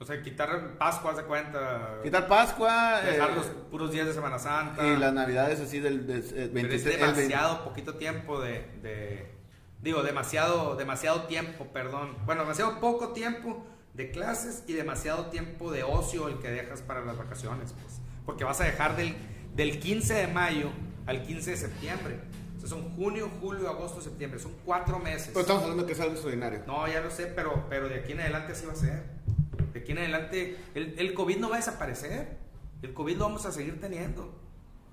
O 0.00 0.04
sea, 0.06 0.22
quitar 0.22 0.78
Pascua, 0.78 1.14
¿se 1.14 1.22
cuenta? 1.24 1.98
Quitar 2.02 2.26
Pascua. 2.26 3.02
Dejar 3.02 3.30
eh, 3.30 3.34
los 3.36 3.46
puros 3.70 3.92
días 3.92 4.06
de 4.06 4.14
Semana 4.14 4.38
Santa. 4.38 4.86
y 4.86 4.96
las 4.96 5.12
navidades 5.12 5.60
así 5.60 5.78
del, 5.78 6.06
del, 6.06 6.20
eh, 6.20 6.50
Pero 6.52 6.54
23, 6.54 6.80
es 6.80 6.86
el 6.86 7.00
20. 7.00 7.20
demasiado 7.20 7.64
poquito 7.64 7.94
tiempo 7.96 8.40
de, 8.40 8.66
de- 8.82 9.30
Digo, 9.82 10.02
demasiado, 10.02 10.74
demasiado 10.76 11.22
tiempo, 11.24 11.66
perdón. 11.66 12.16
Bueno, 12.24 12.42
demasiado 12.42 12.80
poco 12.80 13.08
tiempo 13.12 13.66
de 13.94 14.10
clases 14.10 14.64
y 14.66 14.72
demasiado 14.72 15.26
tiempo 15.26 15.70
de 15.70 15.82
ocio 15.82 16.28
el 16.28 16.38
que 16.38 16.50
dejas 16.50 16.80
para 16.82 17.04
las 17.04 17.18
vacaciones, 17.18 17.74
pues. 17.82 18.00
Porque 18.24 18.44
vas 18.44 18.60
a 18.60 18.64
dejar 18.64 18.96
del, 18.96 19.14
del 19.54 19.80
15 19.80 20.14
de 20.14 20.26
mayo 20.28 20.70
al 21.06 21.22
15 21.22 21.50
de 21.50 21.56
septiembre. 21.58 22.20
O 22.56 22.60
sea, 22.60 22.68
son 22.70 22.94
junio, 22.94 23.30
julio, 23.40 23.68
agosto, 23.68 24.00
septiembre. 24.02 24.38
Son 24.38 24.52
cuatro 24.66 24.98
meses. 24.98 25.28
Pero 25.28 25.40
estamos 25.40 25.62
hablando 25.62 25.86
que 25.86 25.92
es 25.92 26.00
algo 26.00 26.12
extraordinario. 26.12 26.62
No, 26.66 26.86
ya 26.86 27.00
lo 27.00 27.10
sé, 27.10 27.26
pero, 27.26 27.66
pero 27.70 27.88
de 27.88 27.96
aquí 28.00 28.12
en 28.12 28.20
adelante 28.20 28.52
así 28.52 28.66
va 28.66 28.72
a 28.72 28.76
ser. 28.76 29.02
De 29.72 29.80
aquí 29.80 29.92
en 29.92 29.98
adelante, 29.98 30.56
el, 30.74 30.94
el 30.98 31.14
COVID 31.14 31.38
no 31.38 31.48
va 31.48 31.56
a 31.56 31.58
desaparecer. 31.58 32.38
El 32.82 32.92
COVID 32.94 33.16
lo 33.16 33.24
vamos 33.24 33.46
a 33.46 33.52
seguir 33.52 33.80
teniendo. 33.80 34.40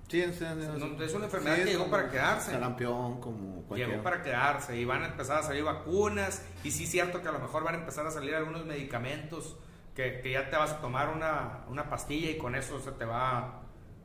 Sí. 0.08 0.24
No, 0.24 1.02
es 1.04 1.14
una 1.14 1.26
enfermedad 1.26 1.56
Sí, 1.56 1.62
que 1.62 1.68
es 1.68 1.72
llegó 1.72 1.84
como 1.84 1.90
para 1.90 2.10
quedarse. 2.10 2.50
Sarampión, 2.52 3.20
como 3.20 3.62
cualquier. 3.64 3.90
Llegó 3.90 4.02
para 4.02 4.22
quedarse 4.22 4.76
y 4.76 4.84
van 4.84 5.02
a 5.02 5.06
empezar 5.08 5.38
a 5.38 5.42
salir 5.42 5.64
vacunas. 5.64 6.42
Y 6.64 6.70
sí 6.70 6.84
es 6.84 6.90
cierto 6.90 7.20
que 7.22 7.28
a 7.28 7.32
lo 7.32 7.38
mejor 7.38 7.62
van 7.62 7.74
a 7.74 7.78
empezar 7.78 8.06
a 8.06 8.10
salir 8.10 8.34
algunos 8.34 8.64
medicamentos 8.64 9.56
que, 9.94 10.20
que 10.20 10.32
ya 10.32 10.48
te 10.48 10.56
vas 10.56 10.72
a 10.72 10.80
tomar 10.80 11.10
una, 11.10 11.64
una 11.68 11.90
pastilla 11.90 12.30
y 12.30 12.38
con 12.38 12.54
eso 12.54 12.80
se 12.80 12.92
te 12.92 13.04
va... 13.04 13.62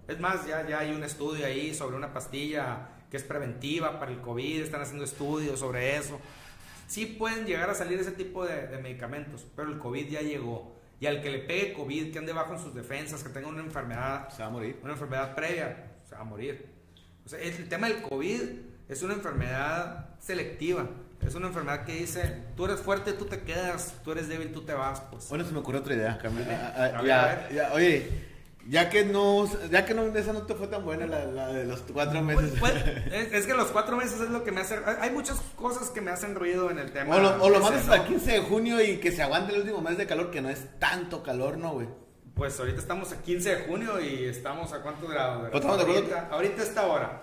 Es 0.08 0.20
más, 0.20 0.46
ya, 0.46 0.68
ya 0.68 0.80
hay 0.80 0.92
un 0.92 1.04
estudio 1.04 1.46
ahí 1.46 1.74
sobre 1.74 1.96
una 1.96 2.12
pastilla 2.12 2.90
que 3.10 3.16
es 3.18 3.24
preventiva 3.24 4.00
para 4.00 4.12
el 4.12 4.20
COVID, 4.20 4.62
están 4.62 4.82
haciendo 4.82 5.06
estudios 5.06 5.60
sobre 5.60 5.96
eso. 5.96 6.20
Sí 6.88 7.06
pueden 7.06 7.46
llegar 7.46 7.70
a 7.70 7.74
salir 7.74 8.00
ese 8.00 8.12
tipo 8.12 8.46
de, 8.46 8.68
de 8.68 8.78
medicamentos, 8.78 9.46
pero 9.56 9.72
el 9.72 9.78
COVID 9.80 10.08
ya 10.10 10.22
llegó. 10.22 10.76
Y 11.00 11.06
al 11.06 11.22
que 11.22 11.30
le 11.32 11.40
pegue 11.40 11.74
COVID, 11.74 12.12
que 12.14 12.20
ande 12.20 12.32
bajo 12.34 12.54
en 12.54 12.60
sus 12.60 12.74
defensas, 12.74 13.24
que 13.24 13.30
tenga 13.30 13.48
una 13.48 13.62
enfermedad 13.62 14.30
Se 14.30 14.42
va 14.42 14.48
a 14.48 14.52
morir. 14.52 14.80
una 14.84 14.94
enfermedad 14.94 15.36
previa, 15.36 15.92
se 16.08 16.16
va 16.16 16.22
a 16.22 16.24
morir. 16.26 16.66
O 17.26 17.30
sea, 17.30 17.40
el 17.40 17.68
tema 17.68 17.88
del 17.88 18.02
COVID 18.02 18.42
es 18.90 19.02
una 19.04 19.14
enfermedad 19.14 20.10
selectiva. 20.20 20.88
Es 21.26 21.36
una 21.36 21.48
enfermedad 21.48 21.86
que 21.86 21.94
dice, 21.96 22.44
tú 22.56 22.66
eres 22.66 22.82
fuerte, 22.82 23.14
tú 23.14 23.26
te 23.26 23.40
quedas, 23.40 23.96
tú 24.04 24.12
eres 24.12 24.28
débil, 24.28 24.52
tú 24.52 24.62
te 24.64 24.74
vas, 24.74 25.00
pues. 25.10 25.30
Bueno, 25.30 25.46
se 25.46 25.52
me 25.54 25.60
ocurrió 25.60 25.80
otra 25.82 25.96
idea, 25.96 26.18
Carmen. 26.18 26.44
Dime. 26.44 26.56
Ah, 26.56 26.74
ah, 26.76 27.00
A 27.00 27.04
ya, 27.06 27.24
a 27.24 27.36
ver. 27.36 27.54
ya, 27.56 27.74
oye, 27.74 28.10
ya 28.70 28.90
que 28.90 29.04
no, 29.04 29.50
ya 29.70 29.86
que 29.86 29.94
no, 29.94 30.06
esa 30.16 30.34
no 30.34 30.44
te 30.44 30.54
fue 30.54 30.68
tan 30.68 30.86
buena 30.86 31.06
la, 31.06 31.26
la 31.26 31.48
de 31.48 31.66
los 31.66 31.82
cuatro 31.82 32.22
meses. 32.22 32.54
Pues, 32.60 32.72
pues, 32.72 32.86
es, 33.14 33.34
es 33.34 33.46
que 33.46 33.54
los 33.54 33.68
cuatro 33.72 33.98
meses 33.98 34.20
es 34.22 34.30
lo 34.30 34.44
que 34.44 34.52
me 34.52 34.62
hace... 34.62 34.80
Hay 35.00 35.12
muchas 35.12 35.40
cosas 35.56 35.90
que 35.90 36.02
me 36.02 36.12
hacen 36.12 36.36
ruido 36.36 36.72
en 36.72 36.80
el 36.80 36.92
tema. 36.92 37.16
o 37.16 37.20
lo, 37.20 37.44
o 37.44 37.50
lo 37.50 37.60
mandas 37.60 37.82
hasta 37.82 37.98
el 37.98 38.04
15 38.04 38.32
de 38.32 38.40
junio 38.40 38.82
y 38.82 38.98
que 38.98 39.12
se 39.12 39.22
aguante 39.22 39.54
el 39.54 39.62
último 39.62 39.82
mes 39.82 39.98
de 39.98 40.08
calor, 40.08 40.32
que 40.32 40.42
no 40.42 40.50
es 40.50 40.80
tanto 40.80 41.24
calor, 41.24 41.58
¿no, 41.58 41.74
güey? 41.74 41.88
Pues 42.36 42.60
ahorita 42.60 42.80
estamos 42.80 43.12
a 43.12 43.22
15 43.22 43.56
de 43.56 43.66
junio 43.66 44.00
y 44.02 44.26
estamos 44.26 44.74
a 44.74 44.82
cuántos 44.82 45.10
grados. 45.10 45.50
Pues 45.52 45.56
estamos 45.56 45.78
de 45.78 45.84
acuerdo 45.84 46.02
ahorita, 46.02 46.28
ahorita 46.32 46.64
esta 46.64 46.88
hora. 46.88 47.22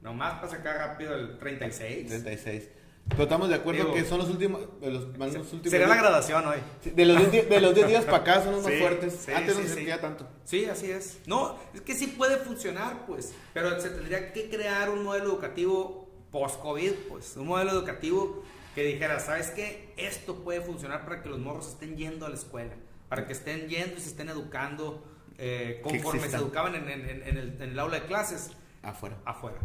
Nomás 0.00 0.34
para 0.34 0.48
sacar 0.48 0.76
rápido 0.76 1.14
el 1.14 1.38
36. 1.38 2.08
36. 2.08 2.68
Pero 3.08 3.24
estamos 3.24 3.48
de 3.48 3.56
acuerdo 3.56 3.82
Digo, 3.82 3.94
que 3.94 4.04
son 4.04 4.18
los 4.18 4.30
últimos, 4.30 4.60
de 4.80 4.90
los, 4.90 5.04
los 5.18 5.34
últimos 5.52 5.70
Sería 5.70 5.86
la 5.86 5.94
días- 5.94 6.02
graduación 6.04 6.46
hoy. 6.46 6.58
Sí, 6.82 6.90
De 6.90 7.04
los 7.04 7.18
10 7.18 7.30
di- 7.32 7.40
de 7.42 7.60
los 7.60 7.74
10 7.74 7.88
días 7.88 8.04
para 8.04 8.18
acá 8.18 8.42
son 8.42 8.52
los 8.52 8.62
más 8.62 8.72
Sí, 8.72 8.78
fuertes. 8.78 9.14
sí, 9.26 9.32
Antes 9.32 9.54
no 9.54 9.60
sí, 9.60 9.62
se 9.62 9.68
sí. 9.68 9.74
sentía 9.74 10.00
tanto. 10.00 10.26
Sí, 10.44 10.64
así 10.66 10.90
es. 10.90 11.18
No, 11.26 11.58
es 11.74 11.80
que 11.82 11.94
sí 11.94 12.06
puede 12.06 12.36
funcionar, 12.38 13.04
pues, 13.06 13.34
pero 13.52 13.78
se 13.80 13.90
tendría 13.90 14.32
que 14.32 14.48
crear 14.48 14.88
un 14.88 15.02
modelo 15.04 15.26
educativo 15.26 16.08
post-COVID, 16.30 16.92
pues, 17.10 17.36
un 17.36 17.48
modelo 17.48 17.72
educativo 17.72 18.42
que 18.74 18.84
dijera, 18.84 19.20
¿sabes 19.20 19.50
qué? 19.50 19.92
Esto 19.98 20.36
puede 20.36 20.62
funcionar 20.62 21.04
para 21.04 21.22
que 21.22 21.28
los 21.28 21.38
morros 21.38 21.68
estén 21.68 21.96
yendo 21.98 22.24
a 22.24 22.30
la 22.30 22.36
escuela, 22.36 22.72
para 23.10 23.26
que 23.26 23.34
estén 23.34 23.68
yendo 23.68 23.98
y 23.98 24.00
se 24.00 24.08
estén 24.08 24.30
educando 24.30 25.04
eh, 25.36 25.80
conforme 25.82 26.28
se 26.28 26.36
educaban 26.36 26.74
en, 26.76 26.88
en- 26.88 27.22
en- 27.26 27.36
el, 27.36 27.56
en 27.60 27.70
el 27.70 27.78
aula 27.78 28.00
de 28.00 28.06
clases 28.06 28.50
Afuera. 28.82 29.16
afuera. 29.26 29.58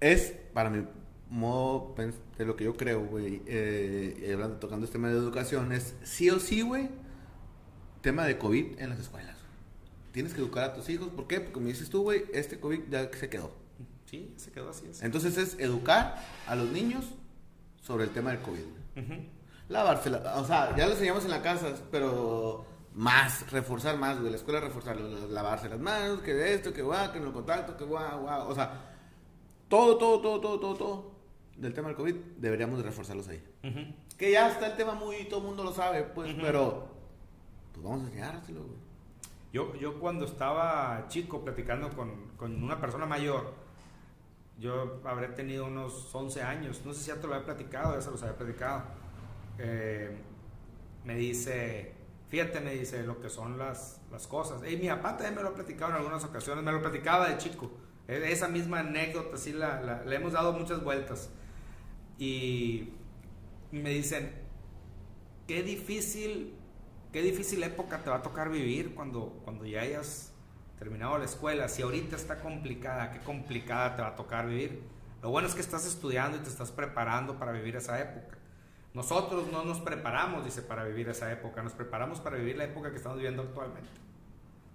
Es, 0.00 0.32
para 0.54 0.70
mi 0.70 0.86
modo 1.32 1.94
de 2.38 2.44
lo 2.44 2.56
que 2.56 2.64
yo 2.64 2.76
creo, 2.76 3.04
güey, 3.04 3.42
eh, 3.46 4.30
hablando, 4.32 4.56
tocando 4.58 4.84
este 4.84 4.94
tema 4.98 5.08
de 5.08 5.14
educación, 5.14 5.72
es 5.72 5.94
sí 6.04 6.28
o 6.30 6.38
sí, 6.38 6.60
güey, 6.62 6.88
tema 8.02 8.24
de 8.24 8.38
COVID 8.38 8.78
en 8.78 8.90
las 8.90 8.98
escuelas. 8.98 9.36
Tienes 10.12 10.34
que 10.34 10.40
educar 10.40 10.64
a 10.64 10.74
tus 10.74 10.88
hijos. 10.90 11.08
¿Por 11.08 11.26
qué? 11.26 11.38
Porque 11.40 11.52
como 11.54 11.66
dices 11.68 11.88
tú, 11.88 12.02
güey, 12.02 12.24
este 12.34 12.60
COVID 12.60 12.80
ya 12.90 13.10
se 13.12 13.30
quedó. 13.30 13.50
Sí, 14.04 14.34
se 14.36 14.50
quedó 14.52 14.68
así. 14.70 14.86
así. 14.90 15.04
Entonces 15.06 15.38
es 15.38 15.58
educar 15.58 16.22
a 16.46 16.54
los 16.54 16.68
niños 16.70 17.06
sobre 17.80 18.04
el 18.04 18.10
tema 18.10 18.30
del 18.32 18.40
COVID. 18.40 18.64
Lavarse, 19.70 20.10
la- 20.10 20.36
o 20.38 20.44
sea, 20.46 20.76
ya 20.76 20.84
lo 20.86 20.92
enseñamos 20.92 21.24
en 21.24 21.30
la 21.30 21.40
casa, 21.40 21.72
pero 21.90 22.66
más, 22.94 23.50
reforzar 23.50 23.96
más, 23.96 24.18
güey. 24.18 24.30
La 24.30 24.36
escuela 24.36 24.60
reforzar, 24.60 25.00
lavarse 25.00 25.70
las 25.70 25.80
manos, 25.80 26.20
que 26.20 26.52
esto, 26.52 26.74
que 26.74 26.82
guau, 26.82 27.10
que 27.10 27.18
el 27.18 27.32
contacto, 27.32 27.74
que 27.74 27.84
guau, 27.84 28.20
guau. 28.20 28.50
O 28.50 28.54
sea, 28.54 28.90
todo, 29.68 29.96
todo, 29.96 30.20
todo, 30.20 30.40
todo, 30.40 30.60
todo, 30.60 30.74
todo. 30.74 31.11
Del 31.56 31.74
tema 31.74 31.88
del 31.88 31.96
COVID, 31.96 32.14
deberíamos 32.38 32.78
de 32.78 32.84
reforzarlos 32.84 33.28
ahí. 33.28 33.42
Que 34.16 34.32
ya 34.32 34.50
está 34.50 34.66
el 34.66 34.76
tema 34.76 34.94
muy, 34.94 35.24
todo 35.24 35.40
el 35.40 35.46
mundo 35.46 35.64
lo 35.64 35.72
sabe, 35.72 36.02
pues, 36.02 36.34
pero 36.40 36.88
pues 37.72 37.84
vamos 37.84 38.02
a 38.02 38.04
enseñárselo, 38.06 38.60
güey. 38.60 38.78
Yo, 39.52 39.74
yo 39.76 40.00
cuando 40.00 40.24
estaba 40.24 41.04
chico 41.08 41.44
platicando 41.44 41.90
con, 41.90 42.28
con, 42.38 42.62
una 42.62 42.80
persona 42.80 43.04
mayor, 43.04 43.52
yo 44.58 45.00
habré 45.04 45.28
tenido 45.28 45.66
unos 45.66 46.14
11 46.14 46.42
años, 46.42 46.82
no 46.86 46.94
sé 46.94 47.00
si 47.00 47.06
ya 47.08 47.20
te 47.20 47.26
lo 47.26 47.34
había 47.34 47.44
platicado, 47.44 47.94
ya 47.94 48.00
se 48.00 48.10
los 48.10 48.22
había 48.22 48.36
platicado. 48.36 48.84
Eh, 49.58 50.16
me 51.04 51.16
dice, 51.16 51.92
fíjate, 52.30 52.60
me 52.60 52.74
dice 52.74 53.02
lo 53.02 53.20
que 53.20 53.28
son 53.28 53.58
las, 53.58 54.00
las 54.10 54.26
cosas. 54.26 54.62
Y 54.70 54.76
mi 54.78 54.88
papá 54.88 55.18
también 55.18 55.34
me 55.34 55.42
lo 55.42 55.48
ha 55.48 55.54
platicado 55.54 55.90
en 55.90 55.96
algunas 55.98 56.24
ocasiones, 56.24 56.64
me 56.64 56.72
lo 56.72 56.80
platicaba 56.80 57.28
de 57.28 57.36
chico. 57.36 57.70
E, 58.08 58.32
esa 58.32 58.48
misma 58.48 58.80
anécdota, 58.80 59.36
sí, 59.36 59.52
la, 59.52 59.82
la, 59.82 60.02
le 60.02 60.16
hemos 60.16 60.32
dado 60.32 60.54
muchas 60.54 60.82
vueltas. 60.82 61.30
Y 62.18 62.90
me 63.72 63.90
dicen, 63.90 64.32
qué 65.46 65.62
difícil, 65.62 66.54
qué 67.12 67.22
difícil 67.22 67.62
época 67.62 68.02
te 68.02 68.10
va 68.10 68.16
a 68.16 68.22
tocar 68.22 68.50
vivir 68.50 68.94
cuando, 68.94 69.40
cuando 69.44 69.64
ya 69.64 69.80
hayas 69.80 70.32
terminado 70.78 71.18
la 71.18 71.24
escuela. 71.24 71.68
Si 71.68 71.82
ahorita 71.82 72.16
está 72.16 72.40
complicada, 72.40 73.12
qué 73.12 73.20
complicada 73.20 73.96
te 73.96 74.02
va 74.02 74.08
a 74.08 74.16
tocar 74.16 74.48
vivir. 74.48 74.82
Lo 75.22 75.30
bueno 75.30 75.46
es 75.48 75.54
que 75.54 75.60
estás 75.60 75.86
estudiando 75.86 76.36
y 76.36 76.40
te 76.40 76.48
estás 76.48 76.72
preparando 76.72 77.38
para 77.38 77.52
vivir 77.52 77.76
esa 77.76 78.00
época. 78.00 78.36
Nosotros 78.94 79.50
no 79.50 79.64
nos 79.64 79.80
preparamos, 79.80 80.44
dice, 80.44 80.60
para 80.60 80.84
vivir 80.84 81.08
esa 81.08 81.32
época, 81.32 81.62
nos 81.62 81.72
preparamos 81.72 82.20
para 82.20 82.36
vivir 82.36 82.56
la 82.56 82.64
época 82.64 82.90
que 82.90 82.96
estamos 82.96 83.16
viviendo 83.16 83.42
actualmente. 83.42 83.88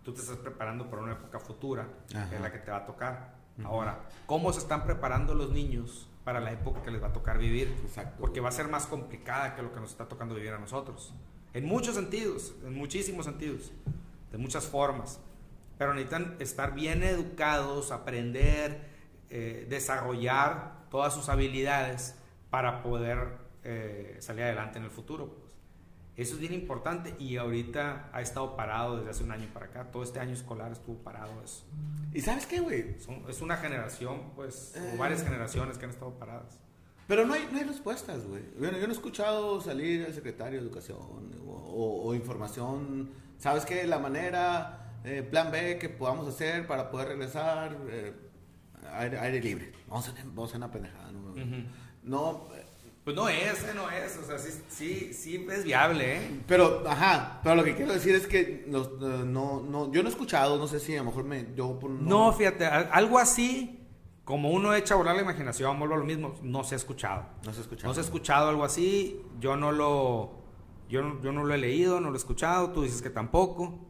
Tú 0.04 0.14
te 0.14 0.22
estás 0.22 0.38
preparando 0.38 0.90
para 0.90 1.04
una 1.04 1.12
época 1.12 1.40
futura, 1.40 1.88
que 2.08 2.36
es 2.36 2.42
la 2.42 2.52
que 2.52 2.60
te 2.60 2.72
va 2.72 2.78
a 2.78 2.86
tocar. 2.86 3.36
Ahora, 3.64 4.00
¿cómo 4.26 4.52
se 4.54 4.60
están 4.60 4.86
preparando 4.86 5.36
los 5.36 5.52
niños 5.52 6.08
para 6.28 6.42
la 6.42 6.52
época 6.52 6.82
que 6.82 6.92
les 6.92 7.02
va 7.02 7.08
a 7.08 7.14
tocar 7.14 7.38
vivir? 7.38 7.74
Porque 8.20 8.42
va 8.42 8.50
a 8.50 8.52
ser 8.52 8.68
más 8.68 8.86
complicada 8.86 9.56
que 9.56 9.62
lo 9.62 9.72
que 9.72 9.80
nos 9.80 9.92
está 9.92 10.10
tocando 10.10 10.36
vivir 10.36 10.52
a 10.52 10.58
nosotros. 10.58 11.14
En 11.54 11.66
muchos 11.66 11.96
sentidos, 11.96 12.54
en 12.66 12.74
muchísimos 12.74 13.24
sentidos, 13.24 13.72
de 14.30 14.38
muchas 14.38 14.68
formas. 14.68 15.22
Pero 15.78 15.94
necesitan 15.94 16.36
estar 16.40 16.76
bien 16.76 17.02
educados, 17.02 17.94
aprender, 17.94 18.90
eh, 19.30 19.68
desarrollar 19.70 20.90
todas 20.92 21.14
sus 21.14 21.30
habilidades 21.30 22.16
para 22.50 22.84
poder 22.84 23.38
eh, 23.64 24.18
salir 24.20 24.44
adelante 24.44 24.80
en 24.80 24.84
el 24.84 24.92
futuro. 24.92 25.30
Pues. 25.30 25.56
Eso 26.18 26.34
es 26.34 26.40
bien 26.40 26.54
importante 26.54 27.16
y 27.20 27.38
ahorita 27.38 28.10
ha 28.12 28.22
estado 28.22 28.56
parado 28.56 28.98
desde 28.98 29.12
hace 29.12 29.24
un 29.24 29.32
año 29.32 29.48
para 29.54 29.68
acá. 29.68 29.92
Todo 29.92 30.02
este 30.02 30.20
año 30.20 30.34
escolar 30.34 30.72
estuvo 30.72 30.98
parado 30.98 31.32
eso. 31.44 31.64
¿Y 32.12 32.22
sabes 32.22 32.48
qué, 32.48 32.60
güey? 32.60 32.96
Es 33.30 33.40
una 33.40 33.58
generación, 33.58 34.32
pues, 34.36 34.74
o 34.76 34.80
eh. 34.80 34.98
varias 34.98 35.24
generaciones 35.24 35.78
que 35.78 35.86
han 35.86 35.92
estado 35.92 36.18
paradas. 36.18 36.60
Pero 37.08 37.28
no 37.28 37.36
hay, 37.36 37.48
no 37.52 37.60
hay 37.60 37.66
respuestas, 37.66 38.26
güey. 38.26 38.42
Bueno, 38.58 38.80
yo 38.80 38.88
no 38.88 38.94
he 38.94 38.96
escuchado 38.96 39.62
salir 39.62 40.06
al 40.08 40.14
secretario 40.14 40.60
de 40.60 40.66
Educación 40.66 40.98
o, 41.46 42.14
información. 42.16 43.12
¿Sabes 43.38 43.64
qué? 43.64 43.86
La 43.86 44.00
manera, 44.00 44.98
eh, 45.04 45.22
plan 45.22 45.52
B 45.52 45.78
que 45.78 45.88
podamos 45.88 46.28
hacer 46.28 46.66
para 46.66 46.90
poder 46.90 47.10
regresar, 47.10 47.78
aire, 48.92 49.40
libre. 49.40 49.72
Vamos 49.88 50.10
a, 50.10 50.14
vamos 50.26 50.52
a 50.52 50.58
una 50.58 50.72
pendejada. 50.72 51.12
No, 51.12 51.36
no 52.02 52.48
pues 53.08 53.16
no 53.16 53.30
es, 53.30 53.64
eh, 53.64 53.72
no 53.74 53.90
es, 53.90 54.18
o 54.18 54.26
sea, 54.26 54.38
sí, 54.38 54.52
sí, 54.68 55.14
sí 55.14 55.48
es 55.50 55.64
viable, 55.64 56.18
¿eh? 56.18 56.42
Pero, 56.46 56.84
ajá, 56.86 57.40
pero 57.42 57.56
lo 57.56 57.64
que 57.64 57.74
quiero 57.74 57.94
decir 57.94 58.14
es 58.14 58.28
que 58.28 58.66
no, 58.68 58.84
no, 59.24 59.62
no 59.62 59.90
yo 59.94 60.04
no 60.04 60.10
he 60.10 60.12
escuchado, 60.12 60.58
no 60.58 60.68
sé 60.68 60.82
si 60.82 60.94
a 60.94 60.98
lo 60.98 61.06
mejor 61.06 61.24
me, 61.24 61.48
yo... 61.56 61.80
No, 61.84 61.88
no 61.90 62.34
fíjate, 62.34 62.66
algo 62.66 63.18
así, 63.18 63.88
como 64.26 64.50
uno 64.50 64.74
echa 64.74 64.96
a 64.96 64.98
volar 64.98 65.16
la 65.16 65.22
imaginación, 65.22 65.80
vuelvo 65.80 65.96
a 65.96 66.00
lo 66.00 66.04
mismo, 66.04 66.36
no 66.44 66.66
se 66.66 66.76
ha 66.76 66.78
escuchado. 66.78 67.28
No 67.46 67.54
se 67.54 67.60
ha 67.60 67.62
escuchado. 67.62 67.88
No 67.88 67.94
se 67.94 68.02
ha 68.02 68.04
escuchado 68.04 68.50
algo 68.50 68.66
así, 68.66 69.22
yo 69.40 69.56
no 69.56 69.72
lo, 69.72 70.34
yo, 70.90 71.22
yo 71.22 71.32
no 71.32 71.46
lo 71.46 71.54
he 71.54 71.58
leído, 71.58 72.02
no 72.02 72.10
lo 72.10 72.16
he 72.16 72.20
escuchado, 72.20 72.72
tú 72.72 72.82
dices 72.84 73.02
que 73.02 73.10
tampoco. 73.10 73.88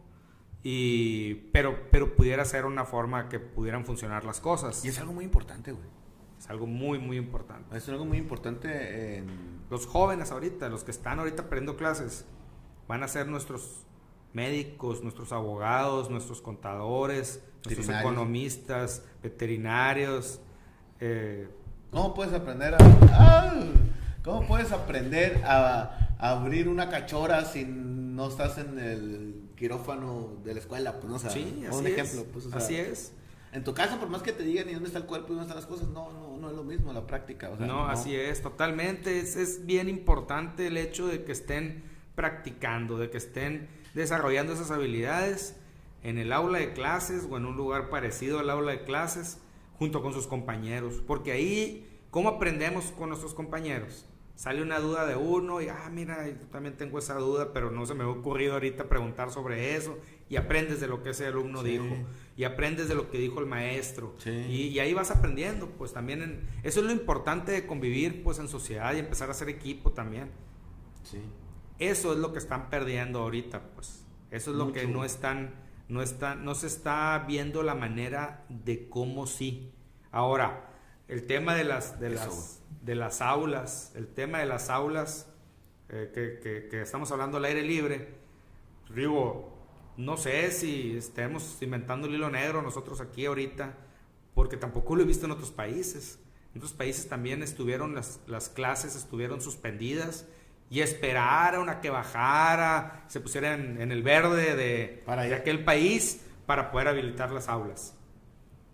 Y, 0.62 1.34
pero, 1.54 1.90
pero 1.90 2.16
pudiera 2.16 2.46
ser 2.46 2.66
una 2.66 2.86
forma 2.86 3.30
que 3.30 3.40
pudieran 3.40 3.84
funcionar 3.84 4.26
las 4.26 4.40
cosas. 4.40 4.86
Y 4.86 4.90
es 4.90 5.00
algo 5.00 5.14
muy 5.14 5.26
importante, 5.26 5.72
güey. 5.72 5.97
Es 6.38 6.50
algo 6.50 6.68
muy, 6.68 7.00
muy 7.00 7.18
importante. 7.18 7.76
Es 7.78 7.88
algo 7.90 8.06
muy 8.06 8.18
importante 8.18 9.18
en... 9.18 9.58
Los 9.70 9.86
jóvenes 9.86 10.32
ahorita, 10.32 10.70
los 10.70 10.84
que 10.84 10.92
están 10.92 11.20
ahorita 11.20 11.44
aprendiendo 11.44 11.78
clases, 11.78 12.26
van 12.88 13.04
a 13.04 13.08
ser 13.08 13.28
nuestros 13.28 13.86
médicos, 14.32 15.04
nuestros 15.04 15.34
abogados, 15.34 16.10
nuestros 16.10 16.42
contadores, 16.42 17.44
nuestros 17.66 17.90
economistas, 17.90 19.04
veterinarios. 19.22 20.40
Eh, 21.02 21.50
¿Cómo 21.92 22.14
puedes 22.14 22.34
aprender 22.34 22.76
a... 22.76 22.78
¡Ah! 23.12 23.54
¿Cómo 24.28 24.46
puedes 24.46 24.74
aprender 24.74 25.42
a, 25.46 26.16
abrir 26.20 26.68
una 26.68 26.90
cachora 26.90 27.46
si 27.46 27.64
no 27.64 28.28
estás 28.28 28.58
en 28.58 28.78
el 28.78 29.52
quirófano 29.56 30.38
de 30.44 30.54
la 30.54 30.60
escuela? 30.60 31.00
Pues, 31.00 31.12
no, 31.12 31.18
sí, 31.18 31.64
así 31.66 31.66
un 31.72 31.88
ejemplo. 31.88 32.26
Pues, 32.34 32.48
así 32.52 32.76
es. 32.76 33.14
En 33.58 33.64
tu 33.64 33.74
casa, 33.74 34.00
por 34.00 34.08
más 34.08 34.22
que 34.22 34.34
te 34.34 34.44
digan 34.44 34.70
y 34.70 34.74
dónde 34.74 34.86
está 34.86 35.00
el 35.00 35.06
cuerpo 35.06 35.30
y 35.30 35.36
dónde 35.36 35.46
están 35.46 35.58
las 35.58 35.66
cosas, 35.66 35.88
no, 35.88 36.14
no, 36.14 36.38
no 36.38 36.52
es 36.52 36.56
lo 36.56 36.64
mismo 36.64 36.94
la 36.94 37.08
práctica. 37.08 37.50
no, 37.58 37.88
así 37.88 38.16
es, 38.16 38.44
totalmente. 38.44 39.18
Es, 39.18 39.36
es 39.36 39.66
bien 39.66 39.90
importante 39.90 40.68
el 40.68 40.78
hecho 40.78 41.08
de 41.08 41.24
que 41.24 41.32
estén 41.32 41.84
practicando, 42.14 43.00
de 43.00 43.10
que 43.10 43.18
estén 43.18 43.68
desarrollando 43.96 44.54
esas 44.54 44.70
habilidades 44.70 45.56
en 46.04 46.20
el 46.20 46.34
aula 46.34 46.60
de 46.60 46.74
clases 46.74 47.28
o 47.28 47.36
en 47.36 47.48
un 47.48 47.58
lugar 47.58 47.90
parecido 47.90 48.38
al 48.38 48.52
aula 48.52 48.74
de 48.74 48.84
clases 48.84 49.40
junto 49.80 50.04
con 50.04 50.14
sus 50.14 50.28
compañeros. 50.28 51.02
Porque 51.08 51.32
ahí, 51.32 51.90
¿cómo 52.12 52.30
aprendemos 52.30 52.92
con 52.92 53.10
nuestros 53.10 53.34
compañeros? 53.34 54.06
Sale 54.38 54.62
una 54.62 54.78
duda 54.78 55.08
de 55.08 55.16
uno 55.16 55.62
y, 55.62 55.68
ah, 55.68 55.90
mira, 55.92 56.30
yo 56.30 56.46
también 56.52 56.78
tengo 56.78 57.00
esa 57.00 57.16
duda, 57.16 57.54
pero 57.54 57.72
no 57.72 57.88
se 57.88 57.96
me 57.96 58.04
ha 58.04 58.08
ocurrido 58.08 58.54
ahorita 58.54 58.88
preguntar 58.88 59.32
sobre 59.32 59.76
eso 59.76 59.98
y 60.30 60.36
aprendes 60.36 60.80
de 60.80 60.88
lo 60.88 61.02
que 61.02 61.10
ese 61.10 61.26
alumno 61.26 61.64
dijo 61.64 61.88
y 62.36 62.44
aprendes 62.44 62.88
de 62.88 62.94
lo 62.94 63.10
que 63.10 63.18
dijo 63.18 63.40
el 63.40 63.48
maestro. 63.48 64.16
Y, 64.28 64.78
ahí 64.78 64.94
vas 64.94 65.10
aprendiendo 65.10 65.70
pues 65.70 65.92
también 65.92 66.48
eso 66.62 66.82
es 66.82 66.86
lo 66.86 66.92
importante 66.92 67.52
de 67.52 67.66
convivir 67.66 68.22
pues 68.24 68.38
en 68.38 68.48
sociedad 68.48 68.94
y 68.94 69.00
empezar 69.00 69.30
a 69.30 69.32
hacer 69.32 69.50
equipo 69.50 69.94
también. 69.94 70.30
Eso 71.80 72.14
es 72.14 72.20
lo 72.20 72.32
que 72.32 72.38
están 72.38 72.70
perdiendo 72.70 73.22
ahorita 73.22 73.72
pues. 73.74 74.06
Eso 74.30 74.52
es 74.52 74.58
lo 74.58 74.72
que 74.72 74.86
no 74.86 75.04
están 75.04 75.56
no 75.90 76.04
está 76.04 76.36
no 76.36 76.54
se 76.54 76.68
está 76.68 77.26
viendo 77.28 77.64
la 77.64 77.74
manera 77.74 78.46
de 78.50 78.88
cómo 78.88 79.26
sí. 79.26 79.74
Ahora 80.12 80.67
el 81.08 81.26
tema 81.26 81.56
de 81.56 81.64
las 81.64 82.00
de 82.00 82.10
las 82.10 82.62
de 82.82 82.96
las 82.96 83.22
aulas 83.22 83.92
el 83.96 84.08
tema 84.08 84.40
de 84.40 84.46
las 84.46 84.70
aulas 84.70 85.28
eh, 85.90 86.12
que, 86.14 86.68
que 86.70 86.82
estamos 86.82 87.12
hablando 87.12 87.38
al 87.38 87.46
aire 87.46 87.64
libre 87.64 88.10
digo 88.94 89.58
no 89.98 90.16
sé 90.16 90.52
si 90.52 90.96
estemos 90.96 91.58
inventando 91.62 92.08
el 92.08 92.14
hilo 92.14 92.30
negro 92.30 92.62
nosotros 92.62 93.02
aquí 93.02 93.26
ahorita, 93.26 93.74
porque 94.36 94.56
tampoco 94.56 94.96
lo 94.96 95.02
he 95.02 95.06
visto 95.06 95.26
en 95.26 95.32
otros 95.32 95.50
países. 95.50 96.20
En 96.54 96.60
otros 96.60 96.74
países 96.74 97.10
también 97.10 97.42
estuvieron 97.42 97.96
las, 97.96 98.20
las 98.28 98.48
clases, 98.48 98.96
estuvieron 98.96 99.42
suspendidas 99.42 100.28
y 100.70 100.82
esperaron 100.82 101.70
a 101.70 101.82
que 101.82 101.90
bajara, 101.90 103.06
se 103.08 103.20
pusiera 103.20 103.56
en, 103.56 103.92
el 103.92 104.04
verde 104.04 104.56
de, 104.56 105.02
para 105.04 105.24
de 105.24 105.34
aquel 105.34 105.64
país 105.64 106.22
para 106.46 106.72
poder 106.72 106.90
habilitar 106.90 107.32
las 107.32 107.48
aulas. 107.48 107.96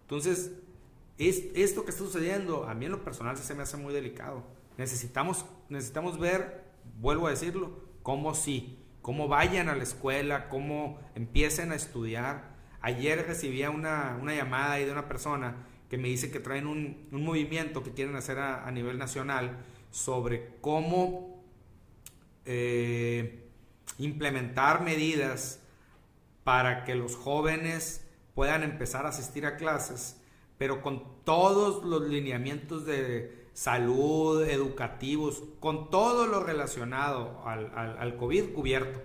Entonces, 0.01 0.37
es, 0.37 0.51
esto 1.17 1.83
que 1.85 1.91
está 1.91 2.03
sucediendo, 2.03 2.65
a 2.65 2.73
mí 2.73 2.85
en 2.85 2.91
lo 2.91 3.03
personal 3.03 3.37
se 3.37 3.55
me 3.55 3.63
hace 3.63 3.77
muy 3.77 3.93
delicado. 3.93 4.43
Necesitamos, 4.77 5.45
necesitamos 5.69 6.19
ver, 6.19 6.63
vuelvo 6.99 7.27
a 7.27 7.29
decirlo, 7.29 7.79
cómo 8.01 8.33
sí 8.33 8.83
cómo 9.03 9.27
vayan 9.27 9.69
a 9.69 9.75
la 9.75 9.83
escuela, 9.83 10.49
cómo 10.49 10.97
empiecen 11.13 11.71
a 11.71 11.75
estudiar. 11.75 12.55
Ayer 12.81 13.27
recibía 13.27 13.69
una, 13.69 14.17
llamada 14.25 14.71
ahí 14.71 14.85
de 14.85 14.91
una 14.93 15.07
persona 15.07 15.67
que 15.89 15.97
me 15.97 16.07
dice 16.07 16.31
que 16.31 16.39
traen 16.39 16.65
un, 16.65 17.09
movimiento 17.11 17.83
que 17.83 17.91
quieren 17.91 18.15
hacer 18.15 18.39
a, 18.39 18.71
nivel 18.71 18.97
nacional 18.97 19.57
sobre 19.91 20.55
cómo 20.61 21.43
eh, 22.45 23.49
implementar 23.99 24.81
medidas 24.81 25.59
para 26.45 26.85
que 26.85 26.95
los 26.95 27.17
jóvenes 27.17 28.07
puedan 28.33 28.63
empezar 28.63 29.05
a 29.05 29.09
asistir 29.09 29.45
a 29.45 29.57
clases, 29.57 30.17
pero 30.57 30.81
con 30.81 31.03
todos 31.23 31.83
los 31.83 32.07
lineamientos 32.07 32.85
de 32.85 33.43
salud, 33.53 34.43
educativos, 34.43 35.43
con 35.59 35.89
todo 35.89 36.27
lo 36.27 36.43
relacionado 36.43 37.43
al, 37.45 37.71
al, 37.75 38.17
COVID 38.17 38.53
cubierto. 38.53 39.01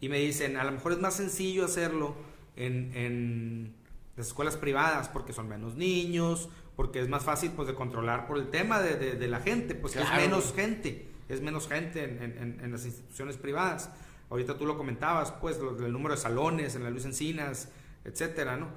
Y 0.00 0.08
me 0.08 0.18
dicen, 0.18 0.56
a 0.56 0.64
lo 0.64 0.72
mejor 0.72 0.92
es 0.92 0.98
más 0.98 1.14
sencillo 1.14 1.66
hacerlo 1.66 2.14
en, 2.56 2.92
en, 2.94 3.74
las 4.16 4.28
escuelas 4.28 4.56
privadas 4.56 5.08
porque 5.08 5.32
son 5.32 5.48
menos 5.48 5.76
niños, 5.76 6.48
porque 6.74 7.00
es 7.00 7.08
más 7.08 7.22
fácil 7.22 7.52
pues 7.52 7.68
de 7.68 7.74
controlar 7.74 8.26
por 8.26 8.38
el 8.38 8.48
tema 8.48 8.80
de, 8.80 8.96
de, 8.96 9.28
la 9.28 9.40
gente, 9.40 9.74
pues 9.74 9.96
es 9.96 10.10
menos 10.16 10.54
gente, 10.54 11.08
es 11.28 11.42
menos 11.42 11.68
gente 11.68 12.04
en, 12.04 12.58
en, 12.62 12.72
las 12.72 12.86
instituciones 12.86 13.36
privadas. 13.36 13.90
Ahorita 14.30 14.56
tú 14.56 14.64
lo 14.64 14.78
comentabas, 14.78 15.32
pues 15.32 15.58
el 15.58 15.92
número 15.92 16.14
de 16.14 16.20
salones 16.20 16.74
en 16.74 16.84
la 16.84 16.90
Luis 16.90 17.04
Encinas, 17.04 17.68
etcétera, 18.04 18.56
¿no? 18.56 18.68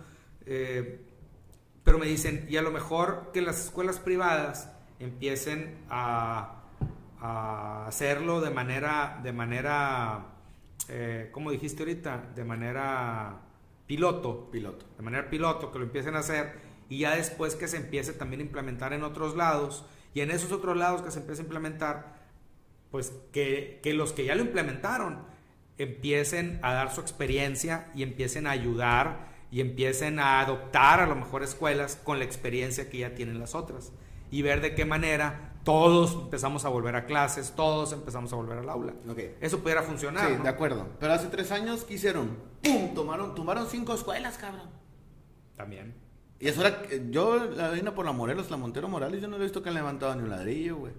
Eh, 0.45 1.05
pero 1.83 1.97
me 1.97 2.05
dicen, 2.05 2.45
y 2.49 2.57
a 2.57 2.61
lo 2.61 2.71
mejor 2.71 3.31
que 3.33 3.41
las 3.41 3.65
escuelas 3.65 3.99
privadas 3.99 4.71
empiecen 4.99 5.77
a, 5.89 6.63
a 7.19 7.87
hacerlo 7.87 8.41
de 8.41 8.49
manera, 8.49 9.19
de 9.23 9.33
manera, 9.33 10.27
eh, 10.89 11.29
como 11.31 11.51
dijiste 11.51 11.83
ahorita, 11.83 12.31
de 12.35 12.43
manera 12.43 13.41
piloto. 13.85 14.49
Piloto. 14.51 14.85
De 14.97 15.03
manera 15.03 15.29
piloto, 15.29 15.71
que 15.71 15.79
lo 15.79 15.85
empiecen 15.85 16.15
a 16.15 16.19
hacer 16.19 16.61
y 16.89 16.99
ya 16.99 17.15
después 17.15 17.55
que 17.55 17.67
se 17.67 17.77
empiece 17.77 18.13
también 18.13 18.41
a 18.41 18.43
implementar 18.43 18.93
en 18.93 19.03
otros 19.03 19.35
lados 19.35 19.85
y 20.13 20.21
en 20.21 20.31
esos 20.31 20.51
otros 20.51 20.77
lados 20.77 21.01
que 21.01 21.11
se 21.11 21.19
empiece 21.19 21.41
a 21.41 21.45
implementar, 21.45 22.23
pues 22.91 23.13
que, 23.31 23.79
que 23.81 23.93
los 23.93 24.13
que 24.13 24.25
ya 24.25 24.35
lo 24.35 24.41
implementaron 24.41 25.23
empiecen 25.77 26.59
a 26.61 26.73
dar 26.73 26.93
su 26.93 27.01
experiencia 27.01 27.91
y 27.95 28.03
empiecen 28.03 28.47
a 28.47 28.51
ayudar 28.51 29.32
y 29.53 29.61
empiecen 29.61 30.17
a 30.17 30.39
adoptar 30.39 30.99
a 30.99 31.05
lo 31.05 31.15
mejor 31.15 31.43
escuelas 31.43 31.95
con 32.03 32.17
la 32.17 32.25
experiencia 32.25 32.89
que 32.89 32.97
ya 32.97 33.13
tienen 33.13 33.39
las 33.39 33.53
otras 33.53 33.91
y 34.31 34.41
ver 34.41 34.61
de 34.61 34.73
qué 34.73 34.83
manera 34.83 35.53
todos 35.63 36.15
empezamos 36.23 36.65
a 36.65 36.69
volver 36.69 36.95
a 36.95 37.05
clases, 37.05 37.53
todos 37.55 37.93
empezamos 37.93 38.33
a 38.33 38.35
volver 38.35 38.57
al 38.57 38.67
aula. 38.67 38.93
Okay. 39.07 39.37
Eso 39.41 39.59
pudiera 39.59 39.83
funcionar. 39.83 40.27
Sí, 40.27 40.41
de 40.41 40.49
acuerdo. 40.49 40.87
Pero 40.99 41.13
hace 41.13 41.27
tres 41.27 41.51
años, 41.51 41.83
¿qué 41.83 41.93
hicieron? 41.93 42.35
¡Pum! 42.63 42.95
Tomaron, 42.95 43.35
tomaron 43.35 43.67
cinco 43.69 43.93
escuelas, 43.93 44.39
cabrón. 44.39 44.71
También. 45.55 45.93
Y 46.39 46.47
eso 46.47 46.65
era, 46.65 46.81
yo 47.11 47.45
la 47.45 47.69
vine 47.69 47.91
por 47.91 48.07
la 48.07 48.11
Morelos, 48.11 48.49
la 48.49 48.57
Montero 48.57 48.89
Morales, 48.89 49.21
yo 49.21 49.27
no 49.27 49.35
he 49.35 49.39
visto 49.39 49.61
que 49.61 49.69
han 49.69 49.75
levantado 49.75 50.15
ni 50.15 50.23
un 50.23 50.31
ladrillo, 50.31 50.77
güey. 50.77 50.93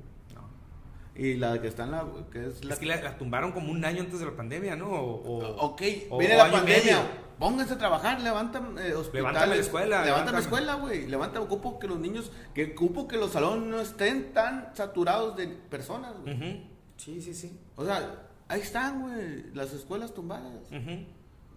Y 1.17 1.35
la 1.35 1.61
que 1.61 1.69
está 1.69 1.85
en 1.85 1.93
la. 1.93 2.07
Que 2.33 2.47
es 2.47 2.65
la, 2.65 2.75
es 2.75 2.81
que 2.81 2.87
la, 2.87 3.17
tumbaron 3.17 3.53
como 3.53 3.71
un 3.71 3.85
año 3.85 4.01
antes 4.01 4.19
de 4.19 4.27
la 4.27 4.35
pandemia, 4.37 4.75
¿no? 4.75 4.89
O, 4.91 5.67
ok, 5.67 5.81
viene 6.19 6.37
la 6.37 6.51
pandemia. 6.51 7.21
Pónganse 7.39 7.75
a 7.75 7.79
trabajar, 7.79 8.21
levantan 8.21 8.79
eh, 8.79 8.95
hospitales. 8.95 9.13
Levantan 9.15 9.51
la 9.51 9.57
escuela. 9.57 10.05
Levantan 10.05 10.35
la 10.35 10.41
escuela, 10.41 10.75
güey. 10.75 11.07
Levantan, 11.07 11.43
ocupo 11.43 11.79
que 11.79 11.87
los 11.87 11.99
niños, 11.99 12.31
que 12.53 12.73
ocupo 12.73 13.09
que 13.09 13.17
los 13.17 13.33
salones 13.33 13.69
no 13.69 13.81
estén 13.81 14.33
tan 14.33 14.75
saturados 14.75 15.37
de 15.37 15.49
personas, 15.49 16.15
güey. 16.21 16.65
Sí, 16.97 17.21
sí, 17.21 17.35
sí. 17.35 17.61
O 17.77 17.85
sea, 17.85 18.29
ahí 18.49 18.61
están, 18.61 19.03
güey, 19.03 19.53
las 19.53 19.73
escuelas 19.73 20.15
tumbadas. 20.15 20.71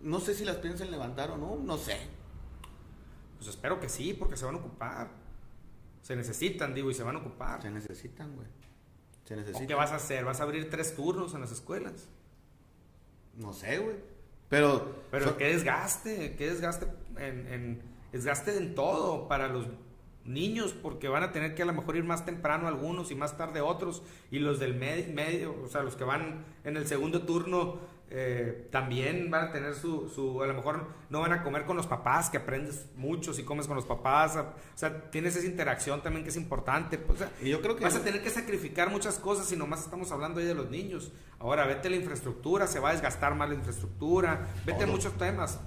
No 0.01 0.19
sé 0.19 0.33
si 0.35 0.45
las 0.45 0.57
piensan 0.57 0.91
levantar 0.91 1.31
o 1.31 1.37
no, 1.37 1.55
no 1.55 1.77
sé. 1.77 1.97
Pues 3.37 3.49
espero 3.49 3.79
que 3.79 3.89
sí, 3.89 4.13
porque 4.13 4.35
se 4.35 4.45
van 4.45 4.55
a 4.55 4.59
ocupar. 4.59 5.09
Se 6.01 6.15
necesitan, 6.15 6.73
digo, 6.73 6.89
y 6.89 6.93
se 6.93 7.03
van 7.03 7.15
a 7.15 7.19
ocupar. 7.19 7.61
Se 7.61 7.69
necesitan, 7.69 8.35
güey. 8.35 8.47
¿Qué 9.27 9.73
vas 9.73 9.91
a 9.91 9.95
hacer? 9.95 10.23
¿Vas 10.23 10.39
a 10.39 10.43
abrir 10.43 10.69
tres 10.69 10.95
turnos 10.95 11.33
en 11.33 11.41
las 11.41 11.51
escuelas? 11.51 12.07
No 13.35 13.51
sé, 13.53 13.77
güey. 13.79 13.95
Pero. 14.49 14.95
Pero 15.11 15.37
qué 15.37 15.47
desgaste, 15.47 16.35
qué 16.37 16.49
desgaste 16.49 16.87
en, 17.17 17.81
desgaste 18.11 18.57
en 18.57 18.73
todo 18.73 19.27
para 19.27 19.49
los 19.49 19.65
niños, 20.23 20.73
porque 20.73 21.07
van 21.07 21.23
a 21.23 21.31
tener 21.31 21.55
que 21.55 21.63
a 21.63 21.65
lo 21.65 21.73
mejor 21.73 21.95
ir 21.95 22.03
más 22.03 22.25
temprano 22.25 22.67
algunos 22.67 23.11
y 23.11 23.15
más 23.15 23.37
tarde 23.37 23.61
otros, 23.61 24.03
y 24.31 24.39
los 24.39 24.59
del 24.59 24.75
medio, 24.75 25.55
o 25.63 25.67
sea, 25.67 25.83
los 25.83 25.95
que 25.95 26.03
van 26.03 26.45
en 26.63 26.77
el 26.77 26.87
segundo 26.87 27.23
turno 27.23 27.79
eh, 28.09 28.69
también 28.71 29.29
van 29.29 29.49
a 29.49 29.51
tener 29.51 29.75
su, 29.75 30.07
su, 30.07 30.41
a 30.41 30.47
lo 30.47 30.53
mejor 30.53 30.87
no 31.09 31.19
van 31.19 31.33
a 31.33 31.43
comer 31.43 31.65
con 31.65 31.75
los 31.75 31.87
papás, 31.87 32.29
que 32.29 32.37
aprendes 32.37 32.85
mucho 32.95 33.33
si 33.33 33.43
comes 33.43 33.67
con 33.67 33.75
los 33.75 33.85
papás, 33.85 34.37
o 34.37 34.53
sea, 34.75 35.11
tienes 35.11 35.35
esa 35.35 35.45
interacción 35.45 36.01
también 36.01 36.23
que 36.23 36.29
es 36.29 36.37
importante, 36.37 36.97
pues, 36.97 37.19
y 37.41 37.49
yo 37.49 37.61
creo 37.61 37.75
que 37.75 37.83
vas 37.83 37.95
a 37.95 38.03
tener 38.03 38.23
que 38.23 38.29
sacrificar 38.29 38.89
muchas 38.89 39.19
cosas 39.19 39.51
y 39.51 39.57
nomás 39.57 39.81
estamos 39.81 40.11
hablando 40.13 40.39
ahí 40.39 40.45
de 40.45 40.55
los 40.55 40.69
niños. 40.69 41.11
Ahora, 41.37 41.65
vete 41.65 41.89
la 41.89 41.97
infraestructura, 41.97 42.65
se 42.65 42.79
va 42.79 42.89
a 42.89 42.91
desgastar 42.93 43.35
más 43.35 43.49
la 43.49 43.55
infraestructura, 43.55 44.47
vete 44.65 44.85
a 44.85 44.87
muchos 44.87 45.11
temas. 45.17 45.59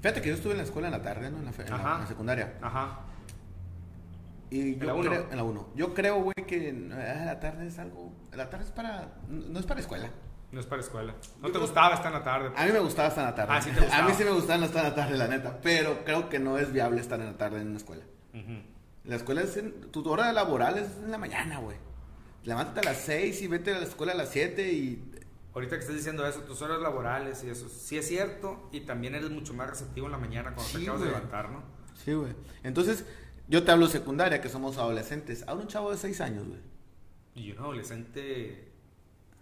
Fíjate 0.00 0.22
que 0.22 0.28
yo 0.30 0.34
estuve 0.34 0.52
en 0.52 0.58
la 0.58 0.64
escuela 0.64 0.88
en 0.88 0.92
la 0.92 1.02
tarde, 1.02 1.30
¿no? 1.30 1.38
En 1.38 1.44
la, 1.44 2.06
secundaria. 2.06 2.58
Ajá. 2.60 3.00
Y 4.50 4.76
yo 4.76 4.90
en 4.90 5.04
la 5.04 5.08
creo, 5.08 5.26
en 5.30 5.36
la 5.36 5.44
1. 5.44 5.68
Yo 5.76 5.94
creo, 5.94 6.22
güey, 6.22 6.34
que 6.46 6.88
ah, 6.92 7.24
la 7.26 7.38
tarde 7.38 7.68
es 7.68 7.78
algo, 7.78 8.12
la 8.32 8.50
tarde 8.50 8.64
es 8.64 8.72
para, 8.72 9.12
no 9.28 9.60
es 9.60 9.66
para 9.66 9.78
escuela. 9.78 10.10
No 10.52 10.58
es 10.58 10.66
para 10.66 10.82
escuela. 10.82 11.14
¿No 11.40 11.50
te 11.50 11.58
gustaba 11.58 11.94
estar 11.94 12.08
en 12.08 12.18
la 12.18 12.24
tarde? 12.24 12.50
A 12.56 12.66
mí 12.66 12.72
me 12.72 12.80
gustaba 12.80 13.08
estar 13.08 13.24
en 13.24 13.30
la 13.30 13.36
tarde. 13.36 13.52
Ah, 13.54 13.62
sí 13.62 13.70
te 13.70 13.80
gustaba. 13.80 14.04
A 14.04 14.08
mí 14.08 14.14
sí 14.16 14.24
me 14.24 14.30
gustaba 14.30 14.64
estar 14.64 14.84
en 14.84 14.90
la 14.90 14.94
tarde, 14.96 15.18
la 15.18 15.28
neta. 15.28 15.60
Pero 15.62 16.04
creo 16.04 16.28
que 16.28 16.40
no 16.40 16.58
es 16.58 16.72
viable 16.72 17.00
estar 17.00 17.20
en 17.20 17.26
la 17.26 17.36
tarde 17.36 17.60
en 17.60 17.68
una 17.68 17.76
escuela. 17.76 18.02
La 19.04 19.16
escuela 19.16 19.42
es 19.42 19.56
en, 19.56 19.90
tu 19.92 20.08
hora 20.08 20.32
laboral 20.32 20.78
es 20.78 20.88
en 21.02 21.10
la 21.10 21.18
mañana, 21.18 21.58
güey. 21.58 21.76
Levántate 22.44 22.80
a 22.80 22.92
las 22.92 22.98
6 23.02 23.42
y 23.42 23.46
vete 23.46 23.74
a 23.74 23.78
la 23.78 23.84
escuela 23.84 24.12
a 24.12 24.16
las 24.16 24.30
7 24.30 24.72
y... 24.72 25.06
Ahorita 25.52 25.76
que 25.76 25.80
estás 25.80 25.96
diciendo 25.96 26.26
eso, 26.26 26.40
tus 26.40 26.62
horas 26.62 26.80
laborales 26.80 27.42
y 27.42 27.50
eso, 27.50 27.68
sí 27.68 27.98
es 27.98 28.06
cierto. 28.06 28.68
Y 28.72 28.80
también 28.80 29.14
eres 29.14 29.30
mucho 29.30 29.52
más 29.52 29.68
receptivo 29.68 30.06
en 30.06 30.12
la 30.12 30.18
mañana 30.18 30.54
cuando 30.54 30.72
te 30.72 30.82
acabas 30.82 31.00
de 31.00 31.06
levantar, 31.06 31.50
¿no? 31.50 31.62
Sí, 32.04 32.12
güey. 32.12 32.34
Entonces, 32.62 33.04
yo 33.48 33.64
te 33.64 33.72
hablo 33.72 33.88
secundaria, 33.88 34.40
que 34.40 34.48
somos 34.48 34.78
adolescentes. 34.78 35.44
Ahora 35.46 35.62
un 35.62 35.68
chavo 35.68 35.90
de 35.90 35.96
6 35.96 36.20
años, 36.20 36.46
güey. 36.46 36.60
Y 37.34 37.52
un 37.52 37.58
adolescente 37.58 38.69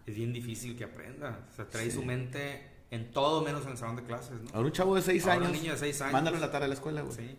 es 0.08 0.16
bien 0.16 0.32
difícil 0.32 0.76
que 0.76 0.84
aprenda. 0.84 1.46
O 1.50 1.54
sea, 1.54 1.68
trae 1.68 1.90
su 1.90 2.04
mente 2.04 2.68
en 2.90 3.10
todo 3.10 3.42
menos 3.42 3.64
en 3.64 3.72
el 3.72 3.76
salón 3.76 3.96
de 3.96 4.04
clases, 4.04 4.40
¿no? 4.40 4.50
Ahora 4.54 4.66
un 4.66 4.72
chavo 4.72 4.94
de 4.94 5.02
6 5.02 5.26
años. 5.26 5.46
Un 5.48 5.52
niño 5.52 5.72
de 5.72 5.78
6 5.78 6.00
años. 6.02 6.12
Mándalo 6.12 6.36
en 6.36 6.42
la 6.42 6.50
tarde 6.50 6.66
a 6.66 6.68
la 6.68 6.74
escuela, 6.74 7.02
güey. 7.02 7.16
Sí. 7.16 7.38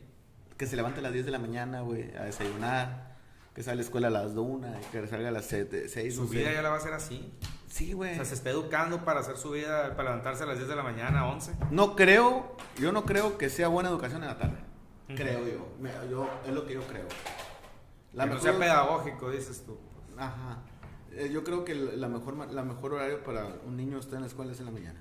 Que 0.57 0.67
se 0.67 0.75
levante 0.75 0.99
a 0.99 1.03
las 1.03 1.13
10 1.13 1.25
de 1.25 1.31
la 1.31 1.39
mañana, 1.39 1.81
güey, 1.81 2.15
a 2.15 2.25
desayunar. 2.25 3.17
Que 3.53 3.63
salga 3.63 3.73
a 3.73 3.75
la 3.77 3.81
escuela 3.81 4.07
a 4.07 4.11
las 4.11 4.35
1 4.35 4.67
y 4.79 4.85
que 4.91 5.07
salga 5.07 5.29
a 5.29 5.31
las 5.31 5.45
7, 5.45 5.89
6. 5.89 6.15
Su 6.15 6.27
vida 6.27 6.53
ya 6.53 6.61
la 6.61 6.69
va 6.69 6.75
a 6.75 6.77
hacer 6.77 6.93
así. 6.93 7.33
Sí, 7.67 7.93
güey. 7.93 8.11
O 8.11 8.15
sea, 8.15 8.25
se 8.25 8.35
está 8.35 8.49
educando 8.49 9.03
para 9.05 9.21
hacer 9.21 9.37
su 9.37 9.51
vida, 9.51 9.95
para 9.95 10.09
levantarse 10.09 10.43
a 10.43 10.45
las 10.45 10.57
10 10.57 10.69
de 10.69 10.75
la 10.75 10.83
mañana, 10.83 11.27
11. 11.27 11.53
No 11.71 11.95
creo, 11.95 12.55
yo 12.77 12.91
no 12.91 13.05
creo 13.05 13.37
que 13.37 13.49
sea 13.49 13.67
buena 13.67 13.89
educación 13.89 14.21
en 14.23 14.29
la 14.29 14.37
tarde. 14.37 14.57
Creo 15.07 15.39
yo. 15.47 16.07
yo. 16.09 16.29
Es 16.45 16.53
lo 16.53 16.65
que 16.65 16.75
yo 16.75 16.81
creo. 16.83 17.07
La 18.13 18.25
que 18.25 18.35
no 18.35 18.39
sea 18.39 18.57
pedagógico, 18.57 19.31
dices 19.31 19.63
tú. 19.65 19.77
Ajá. 20.17 20.59
Eh, 21.13 21.29
yo 21.31 21.43
creo 21.43 21.65
que 21.65 21.75
la 21.75 22.07
mejor, 22.07 22.51
la 22.51 22.63
mejor 22.63 22.93
horario 22.93 23.23
para 23.23 23.47
un 23.65 23.77
niño 23.77 23.97
estar 23.99 24.15
en 24.15 24.21
la 24.21 24.27
escuela 24.27 24.51
es 24.51 24.59
en 24.59 24.65
la 24.65 24.71
mañana. 24.71 24.99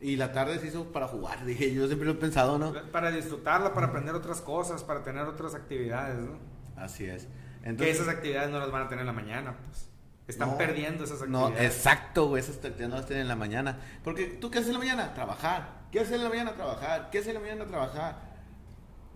Y 0.00 0.16
la 0.16 0.32
tarde 0.32 0.58
se 0.58 0.66
hizo 0.66 0.92
para 0.92 1.08
jugar, 1.08 1.44
dije, 1.46 1.72
yo 1.72 1.86
siempre 1.86 2.06
lo 2.06 2.12
he 2.12 2.16
pensado, 2.16 2.58
¿no? 2.58 2.74
Para 2.92 3.10
disfrutarla, 3.10 3.72
para 3.72 3.86
aprender 3.86 4.14
otras 4.14 4.40
cosas, 4.40 4.82
para 4.84 5.02
tener 5.02 5.22
otras 5.22 5.54
actividades, 5.54 6.18
¿no? 6.18 6.38
Así 6.76 7.06
es. 7.06 7.28
que 7.62 7.90
esas 7.90 8.08
actividades 8.08 8.50
no 8.50 8.58
las 8.58 8.70
van 8.70 8.82
a 8.82 8.88
tener 8.88 9.02
en 9.02 9.06
la 9.06 9.12
mañana, 9.12 9.56
pues. 9.66 9.88
Están 10.26 10.56
perdiendo 10.56 11.04
esas 11.04 11.20
actividades. 11.20 11.54
No, 11.54 11.58
exacto, 11.58 12.28
güey, 12.28 12.42
esas 12.42 12.56
actividades 12.56 12.88
no 12.88 12.96
las 12.96 13.06
tienen 13.06 13.22
en 13.22 13.28
la 13.28 13.36
mañana. 13.36 13.78
Porque 14.02 14.26
tú, 14.26 14.50
¿qué 14.50 14.58
haces 14.58 14.68
en 14.68 14.74
la 14.74 14.78
mañana? 14.78 15.14
Trabajar. 15.14 15.84
¿Qué 15.92 16.00
haces 16.00 16.12
en 16.12 16.24
la 16.24 16.30
mañana? 16.30 16.54
Trabajar. 16.54 17.10
¿Qué 17.10 17.18
haces 17.18 17.28
en 17.28 17.34
la 17.34 17.40
mañana? 17.40 17.66
Trabajar 17.66 18.33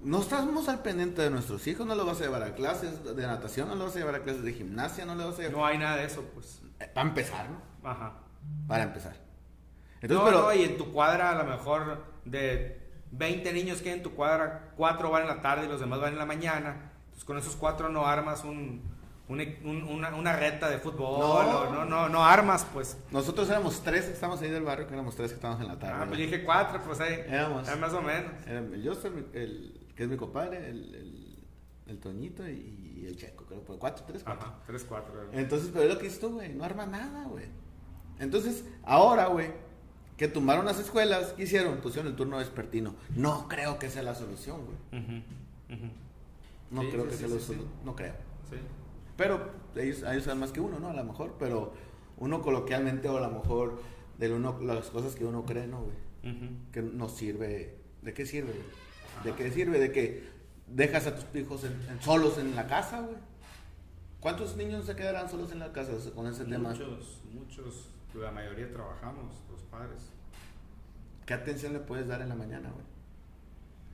no 0.02 0.20
estamos 0.20 0.68
al 0.68 0.82
pendiente 0.82 1.22
de 1.22 1.30
nuestros 1.30 1.66
hijos, 1.66 1.86
no 1.86 1.94
los 1.94 2.06
vas 2.06 2.20
a 2.20 2.24
llevar 2.24 2.42
a 2.42 2.54
clases 2.54 3.04
de 3.04 3.26
natación, 3.26 3.68
no 3.68 3.74
los 3.74 3.86
vas 3.86 3.96
a 3.96 3.98
llevar 3.98 4.14
a 4.16 4.22
clases 4.22 4.42
de 4.42 4.52
gimnasia, 4.52 5.04
no 5.04 5.14
los 5.14 5.26
vas 5.26 5.38
a 5.38 5.42
llevar... 5.42 5.56
No 5.56 5.66
hay 5.66 5.78
nada 5.78 5.96
de 5.96 6.04
eso, 6.04 6.22
pues. 6.34 6.62
Eh, 6.80 6.90
para 6.92 7.08
empezar, 7.08 7.46
¿no? 7.50 7.88
Ajá. 7.88 8.14
Para 8.66 8.84
empezar. 8.84 9.16
Entonces, 10.00 10.18
no, 10.18 10.24
pero... 10.24 10.42
no, 10.42 10.54
y 10.54 10.62
en 10.62 10.78
tu 10.78 10.92
cuadra 10.92 11.32
a 11.32 11.42
lo 11.42 11.44
mejor 11.44 12.04
de 12.24 12.80
20 13.10 13.52
niños 13.52 13.82
que 13.82 13.90
hay 13.90 13.96
en 13.96 14.02
tu 14.02 14.14
cuadra, 14.14 14.72
4 14.76 15.10
van 15.10 15.22
en 15.22 15.28
la 15.28 15.40
tarde 15.40 15.66
y 15.66 15.68
los 15.68 15.80
demás 15.80 16.00
van 16.00 16.12
en 16.12 16.18
la 16.18 16.26
mañana. 16.26 16.92
Entonces 17.04 17.24
con 17.24 17.38
esos 17.38 17.56
4 17.56 17.88
no 17.88 18.06
armas 18.06 18.44
un, 18.44 18.82
una, 19.28 20.14
una, 20.14 20.32
reta 20.32 20.70
de 20.70 20.78
fútbol, 20.78 21.46
no. 21.46 21.70
no, 21.70 21.84
no, 21.84 22.08
no 22.08 22.24
armas, 22.24 22.66
pues. 22.72 22.96
Nosotros 23.10 23.48
éramos 23.50 23.82
tres 23.82 24.06
que 24.06 24.12
estábamos 24.12 24.40
ahí 24.40 24.50
del 24.50 24.62
barrio, 24.62 24.86
que 24.86 24.94
éramos 24.94 25.16
tres 25.16 25.30
que 25.30 25.36
estábamos 25.36 25.62
en 25.62 25.68
la 25.68 25.78
tarde. 25.78 25.94
Ah, 26.00 26.04
pues 26.06 26.18
dije 26.18 26.44
cuatro, 26.44 26.80
pues 26.84 27.00
ahí. 27.00 27.24
Éramos. 27.28 27.76
más 27.78 27.92
o 27.92 28.00
menos. 28.00 28.32
yo 28.82 28.94
soy 28.94 29.26
el, 29.34 29.87
que 29.98 30.04
es 30.04 30.10
mi 30.10 30.16
compadre, 30.16 30.70
el, 30.70 31.44
el, 31.88 31.98
Toñito 31.98 32.48
y, 32.48 33.04
el 33.04 33.16
Checo, 33.16 33.44
creo, 33.46 33.62
por 33.62 33.80
cuatro, 33.80 34.04
tres, 34.06 34.22
cuatro. 34.22 34.46
Ajá, 34.46 34.62
tres, 34.64 34.84
cuatro. 34.88 35.12
Entonces, 35.32 35.70
pero 35.72 35.86
es 35.86 35.94
lo 35.94 35.98
que 35.98 36.06
hizo 36.06 36.30
güey, 36.30 36.54
no 36.54 36.62
arma 36.62 36.86
nada, 36.86 37.24
güey. 37.24 37.46
Entonces, 38.20 38.64
ahora, 38.84 39.26
güey, 39.26 39.50
que 40.16 40.28
tumbaron 40.28 40.66
las 40.66 40.78
escuelas, 40.78 41.32
¿qué 41.32 41.42
hicieron? 41.42 41.78
Pusieron 41.78 42.12
el 42.12 42.16
turno 42.16 42.36
vespertino. 42.36 42.94
No 43.16 43.48
creo 43.48 43.80
que 43.80 43.90
sea 43.90 44.04
la 44.04 44.14
solución, 44.14 44.60
güey. 44.66 45.24
No 46.70 46.88
creo 46.90 47.08
que 47.08 47.16
sea 47.16 47.26
la 47.26 47.40
solución, 47.40 47.66
no 47.84 47.96
creo. 47.96 48.14
Sí. 48.48 48.56
Pero 49.16 49.50
ellos, 49.74 50.04
ellos 50.04 50.22
saben 50.22 50.38
más 50.38 50.52
que 50.52 50.60
uno, 50.60 50.78
¿no? 50.78 50.90
A 50.90 50.94
lo 50.94 51.02
mejor, 51.02 51.34
pero 51.40 51.72
uno 52.18 52.40
coloquialmente 52.40 53.08
o 53.08 53.16
a 53.16 53.20
lo 53.20 53.30
mejor 53.32 53.82
de 54.16 54.32
uno, 54.32 54.60
las 54.60 54.90
cosas 54.90 55.16
que 55.16 55.24
uno 55.24 55.44
cree, 55.44 55.66
¿no, 55.66 55.82
güey? 55.82 55.96
Que 56.70 56.82
no 56.82 57.08
sirve. 57.08 57.78
¿De 58.02 58.14
qué 58.14 58.26
sirve? 58.26 58.52
¿De 59.24 59.34
qué 59.34 59.50
sirve? 59.50 59.78
De 59.78 59.92
que 59.92 60.28
dejas 60.66 61.06
a 61.06 61.14
tus 61.14 61.40
hijos 61.40 61.64
solos 62.00 62.38
en 62.38 62.54
la 62.54 62.66
casa, 62.66 63.00
güey. 63.00 63.16
¿Cuántos 64.20 64.56
niños 64.56 64.84
se 64.84 64.96
quedarán 64.96 65.28
solos 65.30 65.52
en 65.52 65.60
la 65.60 65.72
casa 65.72 65.92
con 66.14 66.26
ese 66.26 66.44
tema? 66.44 66.70
Muchos, 66.70 67.20
muchos, 67.32 67.88
la 68.14 68.32
mayoría 68.32 68.70
trabajamos, 68.72 69.32
los 69.50 69.62
padres. 69.62 70.02
¿Qué 71.24 71.34
atención 71.34 71.72
le 71.72 71.80
puedes 71.80 72.08
dar 72.08 72.20
en 72.22 72.30
la 72.30 72.34
mañana, 72.34 72.70
güey? 72.70 72.84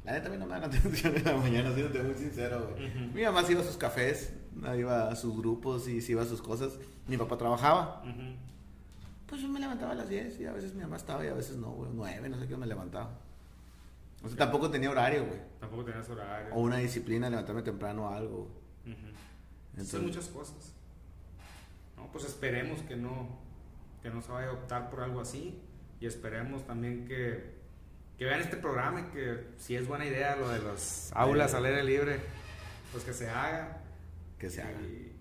La 0.05 0.12
neta 0.12 0.29
a 0.29 0.31
mí 0.31 0.39
no 0.39 0.47
me 0.47 0.53
dan 0.53 0.64
atención 0.70 1.16
en 1.16 1.25
la 1.25 1.37
mañana, 1.37 1.75
siéndote 1.75 2.03
muy 2.03 2.14
sincero, 2.14 2.70
güey. 2.70 2.91
Mi 3.12 3.22
mamá 3.22 3.43
se 3.43 3.53
iba 3.53 3.61
a 3.61 3.64
sus 3.64 3.77
cafés, 3.77 4.33
iba 4.79 5.09
a 5.09 5.16
sus 5.16 5.37
grupos 5.37 5.89
y 5.89 6.01
se 6.01 6.12
iba 6.12 6.22
a 6.22 6.27
sus 6.27 6.41
cosas. 6.41 6.79
Mi 7.07 7.16
papá 7.18 7.37
trabajaba. 7.37 8.03
Pues 9.27 9.43
yo 9.43 9.49
me 9.49 9.61
levantaba 9.61 9.93
a 9.93 9.97
las 9.97 10.09
10 10.09 10.41
y 10.41 10.47
a 10.47 10.53
veces 10.53 10.75
mi 10.75 10.83
mamá 10.83 10.97
estaba 10.97 11.25
y 11.25 11.29
a 11.29 11.35
veces 11.35 11.57
no, 11.57 11.70
güey. 11.70 11.91
9, 11.93 12.29
no 12.29 12.39
sé 12.39 12.47
qué 12.47 12.57
me 12.57 12.66
levantaba. 12.66 13.18
O 14.25 14.29
tampoco 14.37 14.70
tenía 14.70 14.91
horario, 14.91 15.27
güey. 15.27 15.39
Tampoco 15.61 15.85
tenías 15.85 16.09
horario. 16.09 16.55
O 16.55 16.61
una 16.61 16.79
disciplina, 16.79 17.29
levantarme 17.29 17.62
temprano 17.62 18.07
o 18.07 18.09
algo. 18.09 18.49
Son 19.85 20.05
muchas 20.07 20.29
cosas. 20.29 20.72
No, 21.97 22.11
pues 22.12 22.25
esperemos 22.25 22.81
que 22.83 22.97
no, 22.97 23.29
que 24.03 24.11
no 24.11 24.22
se 24.22 24.31
vaya 24.33 24.49
a 24.49 24.53
optar 24.53 24.91
por 24.91 25.03
algo 25.03 25.20
así 25.20 25.61
y 26.01 26.07
esperemos 26.07 26.66
también 26.66 27.07
que, 27.07 27.55
que 28.18 28.25
vean 28.25 28.41
este 28.41 28.57
programa 28.57 29.01
y 29.01 29.05
que 29.14 29.47
si 29.59 29.75
es 29.77 29.87
buena 29.87 30.07
idea 30.07 30.37
lo 30.37 30.49
de 30.49 30.61
las 30.61 31.11
aulas 31.14 31.55
al 31.55 31.64
aire 31.66 31.83
libre, 31.83 32.20
pues 32.93 33.05
que 33.05 33.12
se 33.12 33.29
haga. 33.29 33.83
Que 34.39 34.49
se 34.51 34.62
haga. 34.62 34.81
Y, 34.81 35.12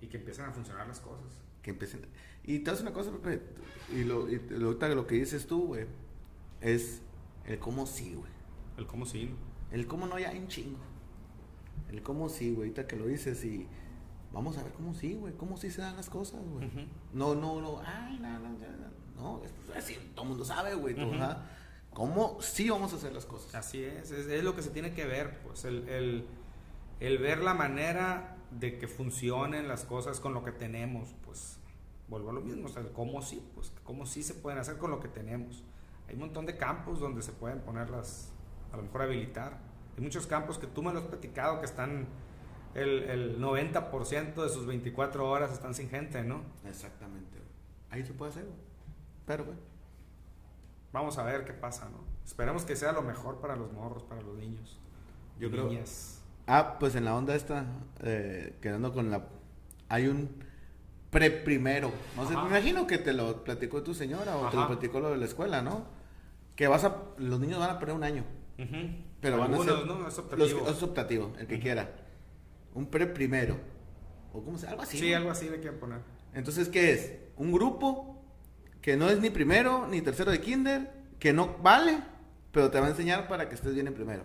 y, 0.00 0.06
que 0.08 0.18
empiecen 0.18 0.44
a 0.44 0.52
funcionar 0.52 0.86
las 0.86 1.00
cosas. 1.00 1.26
Que 1.62 1.70
empiecen. 1.70 2.02
Y 2.44 2.60
te 2.60 2.70
hace 2.70 2.82
una 2.82 2.92
cosa, 2.92 3.10
Pepe, 3.10 3.40
y 3.92 4.04
lo, 4.04 4.28
y 4.28 4.38
lo, 4.50 4.72
lo 4.72 5.06
que 5.06 5.14
dices 5.14 5.46
tú, 5.46 5.68
güey, 5.68 5.86
es 6.60 7.00
el 7.46 7.58
cómo 7.58 7.86
sí, 7.86 8.14
güey. 8.14 8.32
El 8.76 8.86
cómo 8.86 9.06
sí. 9.06 9.30
El 9.70 9.86
cómo 9.86 10.06
no 10.06 10.18
ya 10.18 10.30
hay 10.30 10.38
un 10.38 10.48
chingo. 10.48 10.78
El 11.90 12.02
cómo 12.02 12.28
sí, 12.28 12.50
güey, 12.50 12.68
ahorita 12.68 12.86
que 12.86 12.96
lo 12.96 13.06
dices 13.06 13.44
y 13.44 13.66
vamos 14.32 14.58
a 14.58 14.62
ver 14.62 14.72
cómo 14.72 14.94
sí, 14.94 15.14
güey, 15.14 15.32
cómo 15.34 15.56
sí 15.56 15.70
se 15.70 15.80
dan 15.80 15.96
las 15.96 16.10
cosas, 16.10 16.40
güey. 16.52 16.68
No, 17.12 17.34
no, 17.34 17.60
no, 17.60 17.80
ay, 17.84 18.18
no, 18.18 18.38
no, 18.38 18.48
no, 19.16 19.42
es 19.44 19.76
así, 19.76 19.96
todo 20.14 20.24
el 20.24 20.28
mundo 20.30 20.44
sabe, 20.44 20.74
güey, 20.74 20.96
¿Cómo 21.92 22.38
sí 22.42 22.68
vamos 22.68 22.92
a 22.92 22.96
hacer 22.96 23.12
las 23.12 23.24
cosas? 23.24 23.54
Así 23.54 23.84
es, 23.84 24.10
es, 24.10 24.42
lo 24.42 24.56
que 24.56 24.62
se 24.62 24.70
tiene 24.70 24.92
que 24.92 25.06
ver, 25.06 25.38
pues, 25.44 25.64
el, 25.64 25.88
el, 25.88 26.26
el, 26.98 27.18
ver 27.18 27.38
la 27.38 27.54
manera 27.54 28.36
de 28.50 28.78
que 28.78 28.88
funcionen 28.88 29.68
las 29.68 29.84
cosas 29.84 30.18
con 30.18 30.34
lo 30.34 30.42
que 30.42 30.50
tenemos, 30.50 31.14
pues, 31.24 31.58
vuelvo 32.08 32.30
a 32.30 32.32
lo 32.32 32.40
mismo, 32.40 32.66
o 32.66 32.68
sea, 32.68 32.82
cómo 32.92 33.22
sí, 33.22 33.40
pues, 33.54 33.72
cómo 33.84 34.06
sí 34.06 34.24
se 34.24 34.34
pueden 34.34 34.58
hacer 34.58 34.76
con 34.76 34.90
lo 34.90 34.98
que 34.98 35.06
tenemos. 35.06 35.62
Hay 36.08 36.14
un 36.14 36.20
montón 36.20 36.46
de 36.46 36.56
campos 36.56 37.00
donde 37.00 37.22
se 37.22 37.32
pueden 37.32 37.60
ponerlas, 37.60 38.32
a 38.72 38.76
lo 38.76 38.82
mejor 38.82 39.02
habilitar. 39.02 39.58
Hay 39.96 40.02
muchos 40.02 40.26
campos 40.26 40.58
que 40.58 40.66
tú 40.66 40.82
me 40.82 40.92
lo 40.92 40.98
has 41.00 41.06
platicado 41.06 41.60
que 41.60 41.66
están 41.66 42.06
el, 42.74 43.04
el 43.04 43.40
90% 43.40 44.34
de 44.34 44.48
sus 44.48 44.66
24 44.66 45.28
horas 45.28 45.52
están 45.52 45.74
sin 45.74 45.88
gente, 45.88 46.22
¿no? 46.22 46.42
Exactamente. 46.68 47.38
Ahí 47.90 48.04
se 48.04 48.12
puede 48.12 48.32
hacer, 48.32 48.46
Pero, 49.26 49.44
güey. 49.44 49.56
Vamos 50.92 51.18
a 51.18 51.24
ver 51.24 51.44
qué 51.44 51.52
pasa, 51.52 51.88
¿no? 51.88 51.98
Esperemos 52.24 52.64
que 52.64 52.76
sea 52.76 52.92
lo 52.92 53.02
mejor 53.02 53.40
para 53.40 53.56
los 53.56 53.72
morros, 53.72 54.04
para 54.04 54.22
los 54.22 54.36
niños. 54.36 54.78
Yo 55.38 55.50
creo. 55.50 55.68
Ah, 56.46 56.76
pues 56.78 56.94
en 56.94 57.04
la 57.04 57.16
onda 57.16 57.34
esta, 57.34 57.66
eh, 58.00 58.56
quedando 58.60 58.92
con 58.92 59.10
la. 59.10 59.26
Hay 59.88 60.06
un 60.06 60.30
pre 61.10 61.30
primero. 61.30 61.90
No 62.16 62.26
sé, 62.28 62.36
me 62.36 62.46
imagino 62.46 62.86
que 62.86 62.98
te 62.98 63.12
lo 63.12 63.42
platicó 63.42 63.82
tu 63.82 63.94
señora 63.94 64.36
o 64.36 64.48
te 64.50 64.56
lo 64.56 64.66
platicó 64.66 65.00
lo 65.00 65.10
de 65.10 65.16
la 65.16 65.24
escuela, 65.24 65.62
¿no? 65.62 65.84
Que 66.56 66.68
vas 66.68 66.84
a. 66.84 67.02
Los 67.18 67.40
niños 67.40 67.58
van 67.58 67.70
a 67.70 67.78
perder 67.78 67.96
un 67.96 68.04
año. 68.04 68.24
Pero 69.20 69.38
van 69.38 69.54
a 69.54 69.58
ser. 69.58 69.86
¿no? 69.86 70.06
Es 70.06 70.18
optativo. 70.18 70.68
es 70.68 70.82
optativo, 70.82 71.32
el 71.38 71.46
que 71.46 71.58
quiera 71.58 71.88
un 72.74 72.86
pre 72.86 73.06
primero. 73.06 73.56
O 74.32 74.42
como 74.42 74.58
sea, 74.58 74.70
algo 74.70 74.82
así. 74.82 74.98
Sí, 74.98 75.12
algo 75.14 75.30
así 75.30 75.48
le 75.48 75.60
quieren 75.60 75.78
poner. 75.78 76.00
Entonces, 76.34 76.68
¿qué 76.68 76.92
es? 76.92 77.12
Un 77.36 77.52
grupo 77.52 78.20
que 78.82 78.96
no 78.96 79.08
es 79.08 79.20
ni 79.20 79.30
primero 79.30 79.86
ni 79.88 80.02
tercero 80.02 80.30
de 80.30 80.40
kinder, 80.40 80.90
que 81.18 81.32
no 81.32 81.56
vale, 81.62 82.00
pero 82.52 82.70
te 82.70 82.80
va 82.80 82.86
a 82.86 82.90
enseñar 82.90 83.28
para 83.28 83.48
que 83.48 83.54
estés 83.54 83.74
bien 83.74 83.86
en 83.86 83.94
primero. 83.94 84.24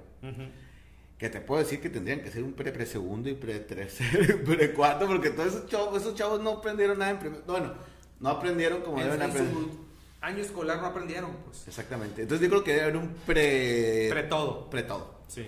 Que 1.18 1.30
te 1.30 1.42
puedo 1.42 1.62
decir 1.62 1.82
que 1.82 1.90
tendrían 1.90 2.22
que 2.22 2.32
ser 2.32 2.44
un 2.44 2.54
pre, 2.54 2.72
pre 2.72 2.86
segundo 2.86 3.30
y 3.30 3.36
pre 3.36 3.60
tercero, 3.60 4.44
pre 4.44 4.74
cuarto, 4.74 5.06
porque 5.06 5.30
todos 5.30 5.50
esos 5.54 5.68
chavos, 5.68 6.02
esos 6.02 6.16
chavos 6.16 6.42
no 6.42 6.52
aprendieron 6.52 6.98
nada 6.98 7.12
en 7.12 7.20
primero. 7.20 7.44
Bueno, 7.46 7.74
no 8.20 8.30
aprendieron 8.30 8.82
como 8.82 9.00
deben 9.00 9.22
aprender. 9.22 9.54
Año 10.22 10.40
escolar 10.40 10.80
no 10.80 10.88
aprendieron, 10.88 11.32
pues. 11.46 11.68
Exactamente. 11.68 12.24
Entonces 12.24 12.46
yo 12.46 12.50
creo 12.50 12.64
que 12.64 12.72
debe 12.72 12.84
haber 12.84 12.98
un 12.98 13.14
pre... 13.26 14.08
Pre 14.10 14.24
todo. 14.24 14.70
Pre 14.70 14.84
todo. 14.84 15.20
Sí 15.28 15.48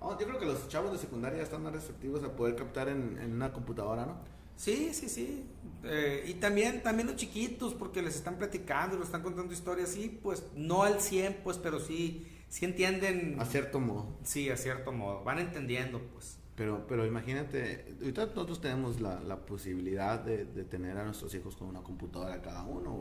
yo 0.00 0.26
creo 0.26 0.38
que 0.38 0.46
los 0.46 0.68
chavos 0.68 0.92
de 0.92 0.98
secundaria 0.98 1.42
están 1.42 1.62
más 1.62 1.72
receptivos 1.72 2.22
a 2.22 2.32
poder 2.34 2.54
captar 2.54 2.88
en, 2.88 3.18
una 3.32 3.52
computadora, 3.52 4.06
¿no? 4.06 4.16
Sí, 4.56 4.90
sí, 4.92 5.08
sí. 5.08 5.44
Eh, 5.84 6.24
y 6.26 6.34
también, 6.34 6.82
también 6.82 7.06
los 7.08 7.16
chiquitos, 7.16 7.74
porque 7.74 8.02
les 8.02 8.16
están 8.16 8.36
platicando, 8.36 8.96
les 8.96 9.06
están 9.06 9.22
contando 9.22 9.52
historias, 9.52 9.90
sí, 9.90 10.18
pues 10.22 10.44
no 10.54 10.82
al 10.82 11.00
100, 11.00 11.38
pues, 11.44 11.58
pero 11.58 11.78
sí, 11.78 12.26
sí 12.48 12.64
entienden. 12.64 13.36
A 13.38 13.44
cierto 13.44 13.78
modo. 13.78 14.18
Sí, 14.24 14.50
a 14.50 14.56
cierto 14.56 14.92
modo. 14.92 15.22
Van 15.22 15.38
entendiendo, 15.38 16.00
pues. 16.12 16.38
Pero, 16.56 16.86
pero 16.88 17.06
imagínate, 17.06 17.94
ahorita 18.00 18.26
nosotros 18.26 18.60
tenemos 18.60 19.00
la, 19.00 19.20
la 19.20 19.36
posibilidad 19.36 20.18
de, 20.18 20.44
de, 20.44 20.64
tener 20.64 20.96
a 20.98 21.04
nuestros 21.04 21.32
hijos 21.34 21.54
con 21.54 21.68
una 21.68 21.82
computadora 21.82 22.42
cada 22.42 22.64
uno. 22.64 22.98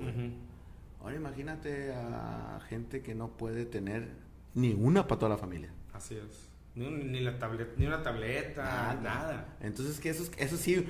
Ahora 0.99 1.15
imagínate 1.15 1.93
a 1.93 2.59
gente 2.67 3.01
que 3.01 3.15
no 3.15 3.29
puede 3.37 3.65
tener 3.65 4.09
ni 4.53 4.73
una 4.73 5.07
para 5.07 5.19
toda 5.19 5.29
la 5.29 5.37
familia. 5.37 5.71
Así 5.93 6.15
es. 6.15 6.49
Ni, 6.75 7.21
la 7.21 7.39
tablet, 7.39 7.75
ni 7.77 7.87
una 7.87 8.03
tableta, 8.03 8.99
nada. 9.01 9.57
Entonces, 9.61 9.99
que 9.99 10.09
eso, 10.09 10.29
eso 10.37 10.57
sí, 10.57 10.85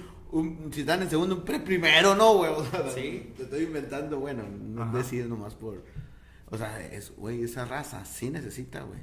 si 0.71 0.81
están 0.81 1.01
en 1.01 1.09
segundo, 1.09 1.35
un 1.35 1.45
pre 1.45 1.59
primero, 1.59 2.13
¿no, 2.13 2.35
güey? 2.35 2.51
sí. 2.93 3.31
Te 3.37 3.43
estoy 3.43 3.63
inventando, 3.63 4.19
bueno, 4.19 4.43
no 4.43 4.91
decir 4.91 5.27
nomás 5.27 5.55
por... 5.55 5.83
O 6.49 6.57
sea, 6.57 6.85
es, 6.85 7.15
güey, 7.15 7.43
esa 7.43 7.65
raza 7.65 8.03
sí 8.03 8.29
necesita, 8.29 8.83
güey. 8.83 8.99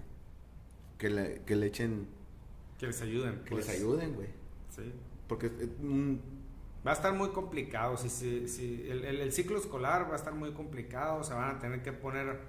Que 0.99 1.09
le, 1.11 1.43
que 1.47 1.57
le 1.57 1.67
echen... 1.67 2.07
Que 2.79 2.87
les 2.87 3.01
ayuden. 3.01 3.43
Que 3.45 3.55
les 3.55 3.67
pues. 3.67 3.79
ayuden, 3.79 4.15
güey. 4.15 4.29
Sí. 4.75 4.93
Porque... 5.27 5.51
va 6.87 6.91
a 6.91 6.95
estar 6.95 7.13
muy 7.15 7.31
complicado. 7.31 7.97
Si, 7.97 8.09
si, 8.09 8.49
si 8.49 8.89
el, 8.91 9.05
el, 9.05 9.33
ciclo 9.33 9.59
escolar 9.59 10.09
va 10.09 10.13
a 10.13 10.17
estar 10.17 10.35
muy 10.35 10.53
complicado. 10.53 11.25
Se 11.25 11.35
van 11.35 11.57
a 11.57 11.59
tener 11.59 11.83
que 11.83 11.93
poner... 11.93 12.41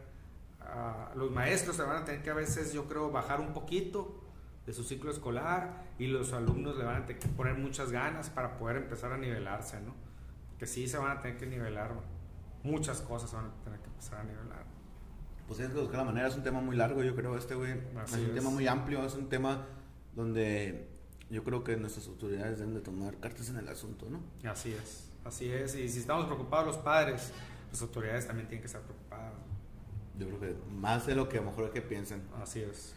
los 1.15 1.31
maestros 1.31 1.75
se 1.75 1.83
van 1.83 2.03
a 2.03 2.05
tener 2.05 2.21
que 2.21 2.29
a 2.29 2.33
veces, 2.33 2.73
yo 2.73 2.85
creo, 2.87 3.11
bajar 3.11 3.39
un 3.39 3.53
poquito 3.53 4.21
de 4.65 4.73
su 4.73 4.83
ciclo 4.83 5.11
escolar 5.11 5.85
y 5.99 6.07
los 6.07 6.33
alumnos 6.33 6.75
le 6.77 6.83
van 6.83 7.03
a 7.03 7.05
tener 7.05 7.21
que 7.21 7.27
poner 7.29 7.55
muchas 7.55 7.91
ganas 7.91 8.29
para 8.29 8.57
poder 8.57 8.77
empezar 8.77 9.11
a 9.11 9.17
nivelarse, 9.17 9.79
¿no? 9.79 9.93
Que 10.57 10.65
sí 10.65 10.87
se 10.87 10.97
van 10.97 11.17
a 11.17 11.19
tener 11.19 11.37
que 11.37 11.45
nivelar, 11.45 11.93
muchas 12.63 13.01
cosas 13.01 13.29
se 13.29 13.35
van 13.35 13.45
a 13.45 13.63
tener 13.63 13.79
que 13.79 13.87
empezar 13.87 14.19
a 14.19 14.23
nivelar. 14.23 14.65
Pues 15.47 15.59
es 15.59 15.71
de 15.73 15.79
buscar 15.79 15.99
la 15.99 16.05
manera, 16.05 16.27
es 16.27 16.35
un 16.35 16.41
tema 16.41 16.59
muy 16.59 16.75
largo, 16.75 17.03
yo 17.03 17.15
creo, 17.15 17.37
este 17.37 17.53
güey. 17.53 17.73
Es 18.03 18.13
un 18.13 18.33
tema 18.33 18.49
muy 18.49 18.67
amplio, 18.67 19.05
es 19.05 19.13
un 19.13 19.29
tema 19.29 19.67
donde 20.15 20.94
yo 21.35 21.43
creo 21.43 21.65
que 21.65 21.75
nuestras 21.75 22.07
autoridades 22.07 22.59
deben 22.59 22.75
de 22.75 22.79
tomar 22.79 23.17
cartas 23.17 23.49
en 23.49 23.57
el 23.57 23.67
asunto, 23.67 24.07
¿no? 24.09 24.21
Así 24.49 24.71
es, 24.71 25.09
así 25.25 25.51
es. 25.51 25.75
Y 25.75 25.89
si 25.89 25.99
estamos 25.99 26.27
preocupados 26.27 26.65
los 26.65 26.77
padres, 26.77 27.33
las 27.69 27.81
autoridades 27.81 28.25
también 28.25 28.47
tienen 28.47 28.61
que 28.61 28.67
estar 28.67 28.81
preocupadas. 28.81 29.33
Yo 30.17 30.27
creo 30.27 30.39
que 30.39 30.55
más 30.71 31.05
de 31.05 31.13
lo 31.13 31.27
que 31.27 31.39
a 31.39 31.41
lo 31.41 31.49
mejor 31.49 31.65
es 31.65 31.71
que 31.71 31.81
piensen. 31.81 32.23
Así 32.41 32.61
es. 32.61 32.95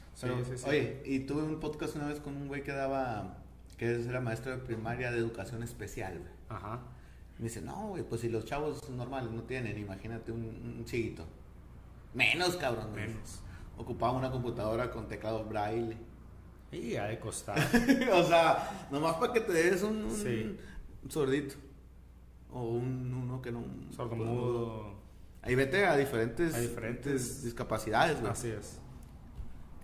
Oye, 0.68 1.02
y 1.04 1.20
tuve 1.20 1.42
un 1.42 1.58
podcast 1.58 1.96
una 1.96 2.06
vez 2.06 2.20
con 2.20 2.36
un 2.36 2.46
güey 2.46 2.62
que 2.62 2.70
daba, 2.70 3.38
que 3.76 4.02
era 4.04 4.20
maestro 4.20 4.52
de 4.52 4.58
primaria 4.58 5.10
de 5.10 5.18
educación 5.18 5.64
especial, 5.64 6.16
güey. 6.20 6.30
Ajá. 6.48 6.80
Me 7.38 7.44
dice, 7.46 7.60
no, 7.60 7.88
güey, 7.88 8.04
pues 8.04 8.20
si 8.20 8.28
los 8.28 8.44
chavos 8.44 8.88
normales 8.90 9.32
no 9.32 9.42
tienen, 9.42 9.76
imagínate 9.78 10.30
un, 10.30 10.44
un 10.44 10.84
chiquito. 10.84 11.26
Menos, 12.14 12.56
cabrón. 12.56 12.92
Menos. 12.92 13.40
Ocupaba 13.76 14.12
una 14.12 14.30
computadora 14.30 14.92
con 14.92 15.08
teclado 15.08 15.44
braille. 15.44 15.96
Y 16.72 16.96
ha 16.96 17.06
de 17.06 17.18
costar. 17.18 17.58
o 18.12 18.24
sea, 18.24 18.88
nomás 18.90 19.16
para 19.16 19.32
que 19.32 19.40
te 19.40 19.52
des 19.52 19.82
un, 19.82 20.04
un, 20.04 21.10
sordito. 21.10 21.56
O 22.50 22.62
un, 22.62 23.14
uno 23.14 23.40
que 23.40 23.50
no... 23.50 23.64
Sordomudo. 23.94 24.98
Ahí 25.42 25.54
vete 25.54 25.86
a 25.86 25.96
diferentes, 25.96 26.54
a 26.54 26.60
diferentes 26.60 27.42
discapacidades, 27.42 28.20
güey. 28.20 28.32
Así 28.32 28.48
es. 28.48 28.78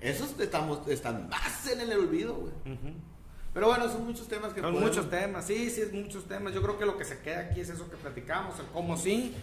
Esos 0.01 0.39
estamos, 0.39 0.87
están 0.89 1.28
más 1.28 1.66
en 1.68 1.80
el 1.80 1.93
olvido, 1.93 2.35
güey. 2.35 2.76
Pero 3.55 3.68
bueno, 3.68 3.89
son 3.89 4.05
muchos 4.05 4.28
temas 4.28 4.53
que 4.53 4.61
Son 4.61 4.78
muchos 4.78 5.09
temas, 5.09 5.47
sí, 5.47 5.70
sí, 5.70 5.80
es 5.80 5.93
muchos 5.93 6.26
temas. 6.26 6.53
Yo 6.53 6.61
creo 6.61 6.76
que 6.76 6.85
lo 6.85 6.99
que 6.99 7.05
se 7.05 7.20
queda 7.20 7.41
aquí 7.41 7.61
es 7.61 7.70
eso 7.70 7.89
que 7.89 7.97
platicamos, 7.97 8.59
el 8.59 8.66
cómo 8.66 8.97
sí 8.97 9.35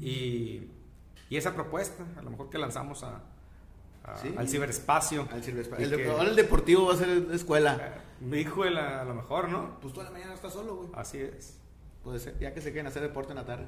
y, 0.00 0.68
y 1.30 1.36
esa 1.36 1.54
propuesta, 1.54 2.04
a 2.18 2.22
lo 2.22 2.30
mejor 2.30 2.50
que 2.50 2.58
lanzamos 2.58 3.04
a, 3.04 3.22
al 4.04 4.48
ciberespacio. 4.48 5.28
Al 5.32 5.42
ciberespacio. 5.42 5.86
El, 5.86 6.10
ahora 6.10 6.30
el 6.30 6.36
deportivo 6.36 6.86
va 6.86 6.94
a 6.94 6.96
ser 6.96 7.26
escuela. 7.32 7.78
Eh, 7.80 8.24
mi 8.24 8.38
hijo, 8.38 8.62
a 8.62 9.04
lo 9.04 9.14
mejor, 9.14 9.48
¿no? 9.48 9.80
Pues 9.80 9.92
tú 9.94 10.00
a 10.00 10.04
la 10.04 10.10
mañana 10.10 10.34
estás 10.34 10.52
solo, 10.52 10.76
güey. 10.76 10.88
Así 10.94 11.18
es. 11.18 11.58
Puede 12.02 12.18
ser, 12.18 12.38
ya 12.38 12.52
que 12.52 12.60
se 12.60 12.70
quieren 12.70 12.86
hacer 12.86 13.02
deporte 13.02 13.32
en 13.32 13.36
la 13.36 13.46
tarde. 13.46 13.66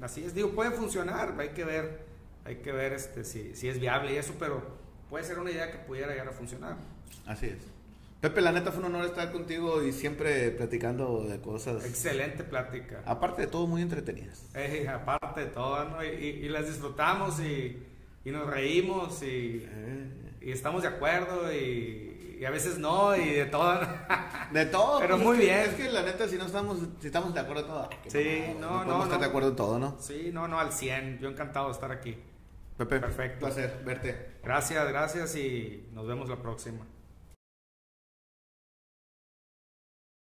Así 0.00 0.24
es, 0.24 0.34
digo, 0.34 0.50
puede 0.50 0.70
funcionar, 0.70 1.34
hay 1.38 1.50
que 1.50 1.64
ver, 1.64 2.06
hay 2.44 2.56
que 2.56 2.72
ver 2.72 2.94
este, 2.94 3.22
si, 3.22 3.54
si 3.54 3.68
es 3.68 3.78
viable 3.78 4.14
y 4.14 4.16
eso, 4.16 4.32
pero 4.38 4.62
puede 5.10 5.24
ser 5.24 5.38
una 5.38 5.50
idea 5.50 5.70
que 5.70 5.78
pudiera 5.78 6.08
llegar 6.08 6.28
a 6.28 6.32
funcionar. 6.32 6.76
Así 7.26 7.46
es. 7.46 7.58
Pepe, 8.20 8.42
la 8.42 8.52
neta 8.52 8.70
fue 8.70 8.80
un 8.80 8.94
honor 8.94 9.06
estar 9.06 9.32
contigo 9.32 9.82
y 9.82 9.92
siempre 9.92 10.50
platicando 10.50 11.24
de 11.24 11.40
cosas. 11.40 11.86
Excelente 11.86 12.44
plática. 12.44 13.02
Aparte 13.06 13.42
de 13.42 13.48
todo, 13.48 13.66
muy 13.66 13.80
entretenidas. 13.80 14.44
Eh, 14.54 14.86
aparte 14.88 15.40
de 15.40 15.46
todo, 15.46 15.84
¿no? 15.86 16.04
Y, 16.04 16.46
las 16.50 16.66
disfrutamos 16.66 17.40
y, 17.40 17.82
nos 18.24 18.46
reímos 18.46 19.22
y, 19.22 19.66
eh. 19.66 20.10
y, 20.42 20.50
estamos 20.52 20.82
de 20.82 20.88
acuerdo 20.88 21.52
y, 21.52 22.44
a 22.46 22.50
veces 22.50 22.78
no 22.78 23.16
y 23.16 23.28
de 23.30 23.46
todo. 23.46 23.80
de 24.52 24.66
todo. 24.66 24.98
Pero 25.00 25.16
pues 25.16 25.26
muy 25.26 25.38
bien. 25.38 25.60
Es 25.60 25.74
que 25.74 25.90
la 25.90 26.02
neta, 26.02 26.28
si 26.28 26.36
no 26.36 26.46
estamos, 26.46 26.78
si 27.00 27.06
estamos 27.06 27.34
de 27.34 27.40
acuerdo 27.40 27.62
en 27.62 27.68
todo. 27.68 27.90
Sí, 28.08 28.42
no, 28.58 28.84
no. 28.84 28.98
no, 28.98 29.04
estar 29.04 29.20
de 29.20 29.26
acuerdo 29.26 29.50
en 29.50 29.56
todo, 29.56 29.78
¿no? 29.78 29.96
Sí, 29.98 30.30
no, 30.32 30.48
no, 30.48 30.58
al 30.58 30.72
100. 30.72 31.18
Yo 31.20 31.28
encantado 31.28 31.66
de 31.66 31.72
estar 31.72 31.92
aquí. 31.92 32.16
Pepe, 32.76 32.98
perfecto. 32.98 33.46
Un 33.46 33.52
placer 33.52 33.82
verte. 33.84 34.38
Gracias, 34.42 34.88
gracias 34.88 35.36
y 35.36 35.88
nos 35.92 36.06
vemos 36.06 36.28
la 36.28 36.36
próxima. 36.36 36.86